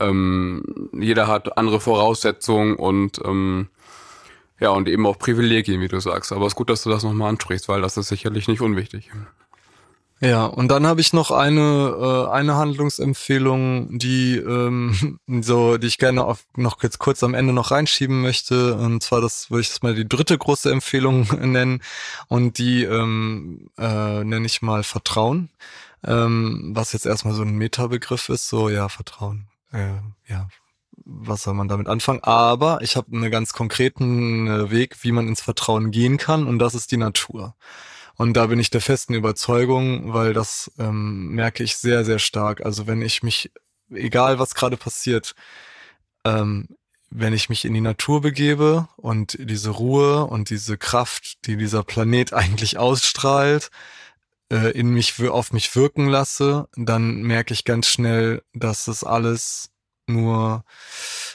Ähm, 0.00 0.90
jeder 0.92 1.26
hat 1.26 1.56
andere 1.58 1.80
Voraussetzungen 1.80 2.76
und 2.76 3.20
ähm, 3.24 3.68
ja, 4.60 4.70
und 4.70 4.88
eben 4.88 5.06
auch 5.06 5.18
Privilegien, 5.18 5.80
wie 5.80 5.88
du 5.88 6.00
sagst. 6.00 6.32
Aber 6.32 6.46
es 6.46 6.52
ist 6.52 6.56
gut, 6.56 6.70
dass 6.70 6.82
du 6.82 6.90
das 6.90 7.04
nochmal 7.04 7.30
ansprichst, 7.30 7.68
weil 7.68 7.80
das 7.80 7.96
ist 7.96 8.08
sicherlich 8.08 8.48
nicht 8.48 8.60
unwichtig. 8.60 9.10
Ja, 10.20 10.46
und 10.46 10.68
dann 10.68 10.84
habe 10.86 11.00
ich 11.00 11.12
noch 11.12 11.30
eine 11.30 11.94
äh, 12.30 12.30
eine 12.32 12.56
Handlungsempfehlung, 12.56 13.98
die 13.98 14.36
ähm, 14.36 15.20
so, 15.42 15.78
die 15.78 15.86
ich 15.86 15.98
gerne 15.98 16.24
auf, 16.24 16.44
noch 16.56 16.82
jetzt 16.82 16.98
kurz 16.98 17.22
am 17.22 17.34
Ende 17.34 17.52
noch 17.52 17.70
reinschieben 17.70 18.20
möchte. 18.20 18.74
Und 18.74 19.02
zwar 19.02 19.20
das 19.20 19.50
würde 19.50 19.62
ich 19.62 19.68
das 19.68 19.82
mal 19.82 19.94
die 19.94 20.08
dritte 20.08 20.36
große 20.36 20.70
Empfehlung 20.72 21.22
nennen. 21.40 21.82
Und 22.26 22.58
die 22.58 22.82
ähm, 22.82 23.70
äh, 23.78 24.24
nenne 24.24 24.46
ich 24.46 24.60
mal 24.60 24.82
Vertrauen, 24.82 25.50
ähm, 26.04 26.72
was 26.74 26.92
jetzt 26.92 27.06
erstmal 27.06 27.34
so 27.34 27.42
ein 27.42 27.56
Metabegriff 27.56 28.28
ist. 28.28 28.48
So 28.48 28.68
ja, 28.68 28.88
Vertrauen. 28.88 29.46
Äh, 29.72 30.00
ja, 30.26 30.48
was 31.04 31.42
soll 31.42 31.54
man 31.54 31.68
damit 31.68 31.86
anfangen? 31.86 32.24
Aber 32.24 32.80
ich 32.82 32.96
habe 32.96 33.14
einen 33.14 33.30
ganz 33.30 33.52
konkreten 33.52 34.48
äh, 34.48 34.70
Weg, 34.72 34.96
wie 35.02 35.12
man 35.12 35.28
ins 35.28 35.42
Vertrauen 35.42 35.92
gehen 35.92 36.16
kann, 36.18 36.46
und 36.46 36.58
das 36.58 36.74
ist 36.74 36.90
die 36.90 36.96
Natur. 36.96 37.54
Und 38.18 38.34
da 38.34 38.46
bin 38.46 38.58
ich 38.58 38.70
der 38.70 38.80
festen 38.80 39.14
Überzeugung, 39.14 40.12
weil 40.12 40.34
das 40.34 40.72
ähm, 40.78 41.28
merke 41.28 41.62
ich 41.62 41.76
sehr, 41.76 42.04
sehr 42.04 42.18
stark. 42.18 42.66
Also 42.66 42.88
wenn 42.88 43.00
ich 43.00 43.22
mich, 43.22 43.52
egal 43.90 44.40
was 44.40 44.56
gerade 44.56 44.76
passiert, 44.76 45.36
ähm, 46.24 46.66
wenn 47.10 47.32
ich 47.32 47.48
mich 47.48 47.64
in 47.64 47.74
die 47.74 47.80
Natur 47.80 48.20
begebe 48.20 48.88
und 48.96 49.38
diese 49.40 49.70
Ruhe 49.70 50.24
und 50.24 50.50
diese 50.50 50.76
Kraft, 50.76 51.46
die 51.46 51.56
dieser 51.56 51.84
Planet 51.84 52.32
eigentlich 52.32 52.76
ausstrahlt, 52.76 53.70
äh, 54.50 54.72
in 54.72 54.88
mich 54.88 55.22
auf 55.28 55.52
mich 55.52 55.74
wirken 55.76 56.08
lasse, 56.08 56.68
dann 56.74 57.22
merke 57.22 57.54
ich 57.54 57.64
ganz 57.64 57.86
schnell, 57.86 58.42
dass 58.52 58.88
es 58.88 59.04
alles 59.04 59.70
nur 60.08 60.64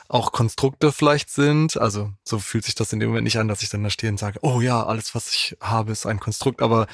auch 0.08 0.32
Konstrukte 0.32 0.92
vielleicht 0.92 1.30
sind. 1.30 1.78
Also 1.78 2.12
so 2.24 2.40
fühlt 2.40 2.66
sich 2.66 2.76
das 2.76 2.94
in 2.94 3.00
dem 3.00 3.10
Moment 3.10 3.26
nicht 3.26 3.38
an, 3.38 3.48
dass 3.48 3.64
ich 3.64 3.70
dann 3.70 3.84
da 3.84 3.90
stehe 3.90 4.12
und 4.12 4.20
sage, 4.20 4.40
oh 4.42 4.62
ja, 4.62 4.84
alles, 4.86 5.16
was 5.16 5.34
ich 5.34 5.58
habe, 5.62 5.92
ist 5.92 6.06
ein 6.06 6.20
Konstrukt. 6.20 6.62
Aber 6.62 6.88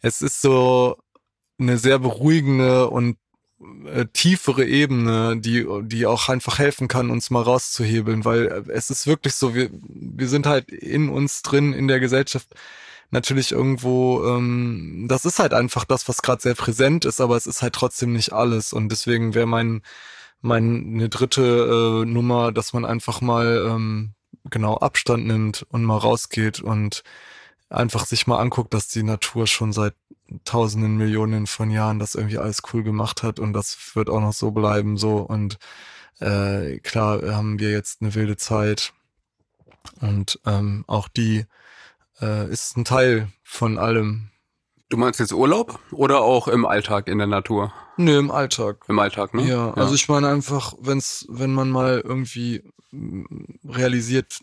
es 0.00 0.22
ist 0.22 0.40
so 0.40 0.96
eine 1.58 1.78
sehr 1.78 1.98
beruhigende 1.98 2.90
und 2.90 3.16
äh, 3.86 4.06
tiefere 4.12 4.64
Ebene, 4.64 5.36
die, 5.38 5.66
die 5.82 6.06
auch 6.06 6.28
einfach 6.28 6.58
helfen 6.58 6.88
kann, 6.88 7.10
uns 7.10 7.30
mal 7.30 7.42
rauszuhebeln, 7.42 8.24
weil 8.24 8.46
äh, 8.46 8.72
es 8.72 8.90
ist 8.90 9.06
wirklich 9.06 9.34
so, 9.34 9.54
wir, 9.54 9.70
wir 9.72 10.28
sind 10.28 10.46
halt 10.46 10.70
in 10.70 11.08
uns 11.08 11.42
drin, 11.42 11.72
in 11.72 11.88
der 11.88 12.00
Gesellschaft 12.00 12.48
natürlich 13.10 13.52
irgendwo, 13.52 14.24
ähm, 14.26 15.06
das 15.08 15.24
ist 15.24 15.38
halt 15.38 15.54
einfach 15.54 15.84
das, 15.84 16.08
was 16.08 16.22
gerade 16.22 16.42
sehr 16.42 16.54
präsent 16.54 17.04
ist, 17.04 17.20
aber 17.20 17.36
es 17.36 17.46
ist 17.46 17.62
halt 17.62 17.74
trotzdem 17.74 18.12
nicht 18.12 18.32
alles. 18.32 18.72
Und 18.72 18.90
deswegen 18.90 19.34
wäre 19.34 19.46
mein 19.46 19.82
meine 20.44 21.08
dritte 21.08 22.02
äh, 22.04 22.04
Nummer, 22.04 22.52
dass 22.52 22.74
man 22.74 22.84
einfach 22.84 23.22
mal 23.22 23.66
ähm, 23.66 24.12
genau 24.50 24.76
Abstand 24.76 25.26
nimmt 25.26 25.66
und 25.70 25.84
mal 25.84 25.96
rausgeht 25.96 26.60
und 26.60 27.02
einfach 27.70 28.04
sich 28.04 28.26
mal 28.26 28.38
anguckt, 28.38 28.74
dass 28.74 28.88
die 28.88 29.02
Natur 29.02 29.46
schon 29.46 29.72
seit 29.72 29.94
tausenden 30.44 30.96
Millionen 30.96 31.46
von 31.46 31.70
Jahren 31.70 31.98
das 31.98 32.14
irgendwie 32.14 32.38
alles 32.38 32.62
cool 32.72 32.82
gemacht 32.82 33.22
hat 33.22 33.40
und 33.40 33.54
das 33.54 33.92
wird 33.94 34.10
auch 34.10 34.20
noch 34.20 34.34
so 34.34 34.50
bleiben 34.50 34.98
so. 34.98 35.16
Und 35.16 35.58
äh, 36.20 36.78
klar 36.80 37.22
haben 37.34 37.58
wir 37.58 37.70
jetzt 37.70 38.02
eine 38.02 38.14
wilde 38.14 38.36
Zeit 38.36 38.92
und 40.02 40.40
ähm, 40.44 40.84
auch 40.86 41.08
die 41.08 41.46
äh, 42.20 42.50
ist 42.50 42.76
ein 42.76 42.84
Teil 42.84 43.28
von 43.42 43.78
allem 43.78 44.28
Du 44.88 44.96
meinst 44.96 45.18
jetzt 45.18 45.32
Urlaub 45.32 45.80
oder 45.92 46.20
auch 46.20 46.46
im 46.48 46.66
Alltag 46.66 47.08
in 47.08 47.18
der 47.18 47.26
Natur? 47.26 47.72
Nö, 47.96 48.18
im 48.18 48.30
Alltag. 48.30 48.84
Im 48.88 48.98
Alltag, 48.98 49.34
ne? 49.34 49.42
Ja, 49.42 49.68
ja. 49.68 49.74
also 49.74 49.94
ich 49.94 50.08
meine 50.08 50.28
einfach, 50.28 50.74
wenn's, 50.80 51.26
wenn 51.28 51.54
man 51.54 51.70
mal 51.70 52.00
irgendwie 52.04 52.62
realisiert, 53.64 54.40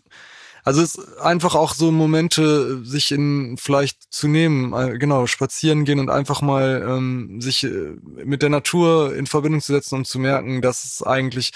also 0.64 0.80
es 0.82 0.94
ist 0.94 1.18
einfach 1.20 1.54
auch 1.54 1.74
so 1.74 1.90
Momente, 1.90 2.84
sich 2.84 3.10
in 3.10 3.56
vielleicht 3.58 4.12
zu 4.12 4.28
nehmen, 4.28 4.72
äh, 4.72 4.98
genau, 4.98 5.26
spazieren 5.26 5.84
gehen 5.84 5.98
und 5.98 6.10
einfach 6.10 6.40
mal 6.40 6.86
ähm, 6.88 7.40
sich 7.40 7.64
äh, 7.64 7.96
mit 8.24 8.42
der 8.42 8.50
Natur 8.50 9.14
in 9.14 9.26
Verbindung 9.26 9.60
zu 9.60 9.72
setzen 9.72 9.96
und 9.96 10.06
zu 10.06 10.18
merken, 10.18 10.62
dass 10.62 10.84
es 10.84 11.02
eigentlich 11.02 11.52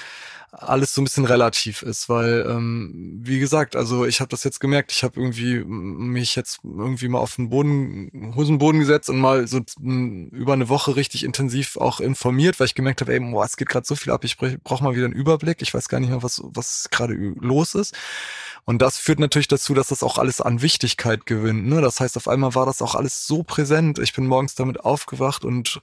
alles 0.58 0.94
so 0.94 1.00
ein 1.00 1.04
bisschen 1.04 1.24
relativ 1.24 1.82
ist, 1.82 2.08
weil 2.08 2.46
ähm, 2.48 3.20
wie 3.22 3.38
gesagt, 3.38 3.76
also 3.76 4.06
ich 4.06 4.20
habe 4.20 4.28
das 4.28 4.44
jetzt 4.44 4.60
gemerkt, 4.60 4.90
ich 4.92 5.02
habe 5.02 5.20
irgendwie 5.20 5.62
mich 5.64 6.34
jetzt 6.34 6.60
irgendwie 6.64 7.08
mal 7.08 7.18
auf 7.18 7.36
den 7.36 7.50
Boden, 7.50 8.32
Hosenboden 8.34 8.80
gesetzt 8.80 9.10
und 9.10 9.18
mal 9.18 9.46
so 9.46 9.60
über 9.78 10.54
eine 10.54 10.68
Woche 10.68 10.96
richtig 10.96 11.24
intensiv 11.24 11.76
auch 11.76 12.00
informiert, 12.00 12.58
weil 12.58 12.66
ich 12.66 12.74
gemerkt 12.74 13.00
habe, 13.00 13.12
ey, 13.12 13.20
boah, 13.20 13.44
es 13.44 13.56
geht 13.56 13.68
gerade 13.68 13.86
so 13.86 13.96
viel 13.96 14.12
ab, 14.12 14.24
ich 14.24 14.38
brauche 14.38 14.82
mal 14.82 14.94
wieder 14.94 15.04
einen 15.04 15.14
Überblick, 15.14 15.60
ich 15.62 15.74
weiß 15.74 15.88
gar 15.88 16.00
nicht 16.00 16.10
mehr, 16.10 16.22
was 16.22 16.40
was 16.44 16.88
gerade 16.90 17.14
los 17.14 17.74
ist. 17.74 17.94
Und 18.68 18.82
das 18.82 18.98
führt 18.98 19.20
natürlich 19.20 19.46
dazu, 19.46 19.74
dass 19.74 19.88
das 19.88 20.02
auch 20.02 20.18
alles 20.18 20.40
an 20.40 20.60
Wichtigkeit 20.60 21.24
gewinnt. 21.24 21.68
Ne? 21.68 21.80
Das 21.80 22.00
heißt, 22.00 22.16
auf 22.16 22.26
einmal 22.26 22.56
war 22.56 22.66
das 22.66 22.82
auch 22.82 22.96
alles 22.96 23.24
so 23.24 23.44
präsent. 23.44 24.00
Ich 24.00 24.12
bin 24.12 24.26
morgens 24.26 24.56
damit 24.56 24.80
aufgewacht 24.80 25.44
und 25.44 25.80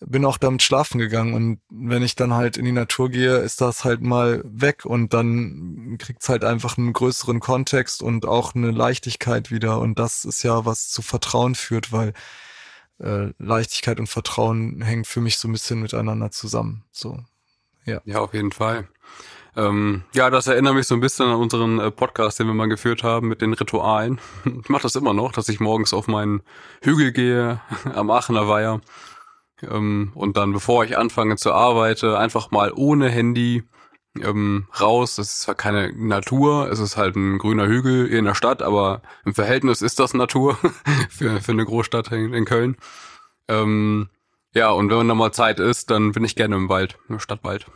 bin 0.00 0.24
auch 0.24 0.38
damit 0.38 0.62
schlafen 0.62 0.98
gegangen. 0.98 1.34
Und 1.34 1.60
wenn 1.68 2.02
ich 2.02 2.16
dann 2.16 2.32
halt 2.32 2.56
in 2.56 2.64
die 2.64 2.72
Natur 2.72 3.10
gehe, 3.10 3.36
ist 3.36 3.60
das 3.60 3.84
halt 3.84 4.00
mal 4.00 4.40
weg 4.46 4.86
und 4.86 5.12
dann 5.12 5.98
kriegt's 5.98 6.30
halt 6.30 6.42
einfach 6.42 6.78
einen 6.78 6.94
größeren 6.94 7.38
Kontext 7.38 8.02
und 8.02 8.24
auch 8.24 8.54
eine 8.54 8.70
Leichtigkeit 8.70 9.50
wieder. 9.50 9.78
Und 9.78 9.98
das 9.98 10.24
ist 10.24 10.42
ja, 10.42 10.64
was 10.64 10.88
zu 10.88 11.02
Vertrauen 11.02 11.54
führt, 11.54 11.92
weil 11.92 12.14
äh, 12.98 13.34
Leichtigkeit 13.38 14.00
und 14.00 14.06
Vertrauen 14.06 14.80
hängen 14.80 15.04
für 15.04 15.20
mich 15.20 15.36
so 15.36 15.48
ein 15.48 15.52
bisschen 15.52 15.82
miteinander 15.82 16.30
zusammen. 16.30 16.84
So, 16.92 17.18
ja. 17.84 18.00
Ja, 18.06 18.20
auf 18.20 18.32
jeden 18.32 18.52
Fall. 18.52 18.88
Ähm, 19.54 20.04
ja, 20.14 20.30
das 20.30 20.46
erinnert 20.46 20.74
mich 20.74 20.86
so 20.86 20.94
ein 20.94 21.00
bisschen 21.00 21.26
an 21.26 21.36
unseren 21.36 21.78
äh, 21.78 21.90
Podcast, 21.90 22.40
den 22.40 22.46
wir 22.46 22.54
mal 22.54 22.68
geführt 22.68 23.02
haben 23.02 23.28
mit 23.28 23.42
den 23.42 23.52
Ritualen. 23.52 24.18
ich 24.44 24.68
mache 24.68 24.82
das 24.82 24.96
immer 24.96 25.12
noch, 25.12 25.32
dass 25.32 25.48
ich 25.48 25.60
morgens 25.60 25.92
auf 25.92 26.08
meinen 26.08 26.42
Hügel 26.82 27.12
gehe 27.12 27.60
am 27.94 28.10
Aachener 28.10 28.48
Weiher 28.48 28.80
ähm, 29.62 30.12
und 30.14 30.36
dann, 30.36 30.52
bevor 30.52 30.84
ich 30.84 30.96
anfange 30.96 31.36
zu 31.36 31.52
arbeiten, 31.52 32.14
einfach 32.14 32.50
mal 32.50 32.72
ohne 32.74 33.08
Handy 33.08 33.64
ähm, 34.20 34.66
raus. 34.80 35.16
Das 35.16 35.28
ist 35.28 35.40
zwar 35.42 35.54
keine 35.54 35.92
Natur, 35.92 36.70
es 36.70 36.78
ist 36.78 36.96
halt 36.96 37.16
ein 37.16 37.38
grüner 37.38 37.66
Hügel 37.66 38.06
in 38.06 38.24
der 38.24 38.34
Stadt, 38.34 38.62
aber 38.62 39.02
im 39.24 39.34
Verhältnis 39.34 39.82
ist 39.82 39.98
das 39.98 40.14
Natur 40.14 40.58
für, 41.10 41.40
für 41.40 41.52
eine 41.52 41.64
Großstadt 41.64 42.10
in, 42.12 42.44
Köln. 42.44 42.76
Ähm, 43.48 44.08
ja, 44.54 44.70
und 44.70 44.90
wenn 44.90 44.98
man 44.98 45.08
da 45.08 45.14
mal 45.14 45.32
Zeit 45.32 45.60
ist, 45.60 45.90
dann 45.90 46.12
bin 46.12 46.24
ich 46.24 46.36
gerne 46.36 46.56
im 46.56 46.68
Wald, 46.68 46.98
im 47.08 47.18
Stadtwald. 47.18 47.66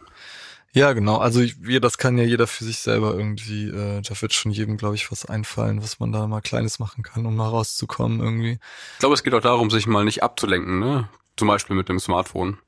Ja, 0.73 0.93
genau. 0.93 1.17
Also 1.17 1.41
wir, 1.41 1.81
das 1.81 1.97
kann 1.97 2.19
ja 2.19 2.25
jeder 2.25 2.47
für 2.47 2.65
sich 2.65 2.79
selber 2.81 3.15
irgendwie, 3.15 3.69
äh, 3.69 4.03
da 4.03 4.21
wird 4.21 4.35
schon 4.35 4.53
jedem, 4.53 4.77
glaube 4.77 4.95
ich, 4.95 5.11
was 5.11 5.25
einfallen, 5.25 5.83
was 5.83 6.01
man 6.01 6.13
da 6.13 6.27
mal 6.27 6.43
Kleines 6.43 6.79
machen 6.79 7.03
kann, 7.03 7.25
um 7.25 7.35
mal 7.35 7.49
rauszukommen 7.49 8.21
irgendwie. 8.21 8.59
Ich 8.95 8.99
glaube, 8.99 9.15
es 9.15 9.23
geht 9.23 9.35
auch 9.35 9.41
darum, 9.41 9.71
sich 9.71 9.87
mal 9.87 10.05
nicht 10.05 10.23
abzulenken, 10.23 10.79
ne? 10.79 11.09
Zum 11.37 11.49
Beispiel 11.49 11.77
mit 11.77 11.89
dem 11.89 11.99
Smartphone. 11.99 12.59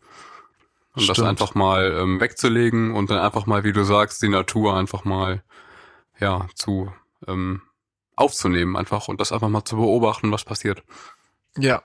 Und 0.94 1.02
Stimmt. 1.02 1.18
das 1.18 1.24
einfach 1.26 1.54
mal 1.54 1.92
ähm, 1.92 2.20
wegzulegen 2.20 2.92
und 2.92 3.10
dann 3.10 3.18
einfach 3.18 3.46
mal, 3.46 3.64
wie 3.64 3.72
du 3.72 3.84
sagst, 3.84 4.22
die 4.22 4.28
Natur 4.28 4.74
einfach 4.74 5.04
mal, 5.04 5.42
ja, 6.18 6.48
zu 6.54 6.90
ähm, 7.26 7.62
aufzunehmen 8.16 8.76
einfach 8.76 9.08
und 9.08 9.20
das 9.20 9.32
einfach 9.32 9.48
mal 9.48 9.64
zu 9.64 9.76
beobachten, 9.76 10.32
was 10.32 10.44
passiert. 10.44 10.82
Ja, 11.58 11.82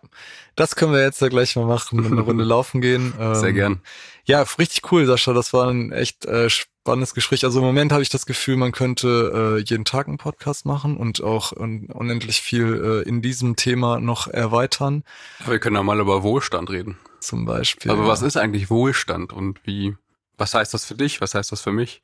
das 0.55 0.76
können 0.76 0.93
wir 0.93 1.01
jetzt 1.01 1.21
ja 1.21 1.30
gleich 1.30 1.55
mal 1.55 1.65
machen, 1.65 2.05
eine 2.05 2.21
Runde 2.21 2.43
laufen 2.45 2.82
gehen. 2.82 3.13
Ähm, 3.19 3.36
Sehr 3.36 3.53
gern. 3.53 3.82
Ja, 4.26 4.41
richtig 4.57 4.91
cool, 4.91 5.05
Sascha. 5.05 5.34
Das 5.34 5.53
war 5.53 5.69
ein 5.69 5.91
echt 5.91 6.26
äh, 6.26 6.49
spannendes 6.49 7.13
Gespräch. 7.13 7.43
Also 7.43 7.59
im 7.59 7.65
Moment 7.65 7.91
habe 7.91 8.01
ich 8.01 8.09
das 8.09 8.26
Gefühl, 8.26 8.55
man 8.55 8.71
könnte 8.71 9.57
äh, 9.59 9.63
jeden 9.63 9.86
Tag 9.86 10.07
einen 10.07 10.17
Podcast 10.17 10.65
machen 10.65 10.97
und 10.97 11.21
auch 11.24 11.51
un 11.51 11.88
unendlich 11.91 12.41
viel 12.41 13.03
äh, 13.05 13.09
in 13.09 13.21
diesem 13.21 13.55
Thema 13.55 13.99
noch 13.99 14.28
erweitern. 14.28 15.03
wir 15.45 15.59
können 15.59 15.76
ja 15.76 15.84
mal 15.84 15.99
über 15.99 16.24
Wohlstand 16.24 16.69
reden. 16.69 16.97
Zum 17.19 17.45
Beispiel. 17.45 17.91
Also 17.91 18.05
was 18.05 18.21
ist 18.21 18.38
eigentlich 18.38 18.69
Wohlstand 18.69 19.34
und 19.34 19.65
wie, 19.65 19.95
was 20.38 20.53
heißt 20.53 20.74
das 20.74 20.86
für 20.86 20.95
dich? 20.95 21.21
Was 21.21 21.36
heißt 21.36 21.51
das 21.51 21.61
für 21.61 21.71
mich? 21.71 22.01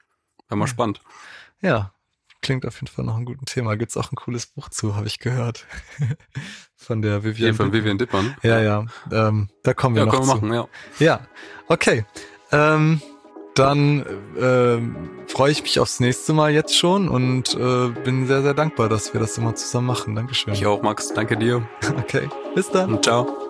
Wäre 0.47 0.57
mal 0.57 0.67
spannend. 0.67 1.01
Ja, 1.61 1.93
Klingt 2.41 2.65
auf 2.65 2.75
jeden 2.75 2.87
Fall 2.87 3.05
noch 3.05 3.17
ein 3.17 3.25
gutes 3.25 3.53
Thema. 3.53 3.75
Gibt's 3.75 3.97
auch 3.97 4.11
ein 4.11 4.15
cooles 4.15 4.45
Buch 4.47 4.69
zu, 4.69 4.95
habe 4.95 5.07
ich 5.07 5.19
gehört. 5.19 5.65
von 6.75 7.01
der 7.01 7.23
Vivian. 7.23 7.49
Hier 7.49 7.53
von 7.53 7.73
Vivian 7.73 7.97
Dippmann. 7.97 8.35
Ja, 8.41 8.59
ja. 8.61 8.85
Ähm, 9.11 9.49
da 9.63 9.73
kommen 9.73 9.95
wir 9.95 10.01
ja, 10.01 10.05
noch 10.05 10.13
können 10.13 10.27
wir 10.27 10.35
zu. 10.35 10.45
machen, 10.45 10.53
ja. 10.53 10.67
Ja, 10.99 11.19
okay. 11.67 12.05
Ähm, 12.51 13.01
dann 13.55 14.05
äh, 14.37 15.31
freue 15.31 15.51
ich 15.51 15.61
mich 15.61 15.79
aufs 15.79 15.99
nächste 15.99 16.31
Mal 16.31 16.51
jetzt 16.51 16.77
schon 16.77 17.09
und 17.09 17.55
äh, 17.55 17.89
bin 17.89 18.25
sehr, 18.25 18.41
sehr 18.41 18.53
dankbar, 18.53 18.87
dass 18.87 19.13
wir 19.13 19.19
das 19.19 19.37
immer 19.37 19.53
zusammen 19.55 19.87
machen. 19.87 20.15
Dankeschön. 20.15 20.53
Ich 20.53 20.65
auch, 20.65 20.81
Max. 20.81 21.13
Danke 21.13 21.37
dir. 21.37 21.67
Okay. 21.99 22.29
Bis 22.55 22.69
dann. 22.69 22.93
Und 22.93 23.03
ciao. 23.03 23.48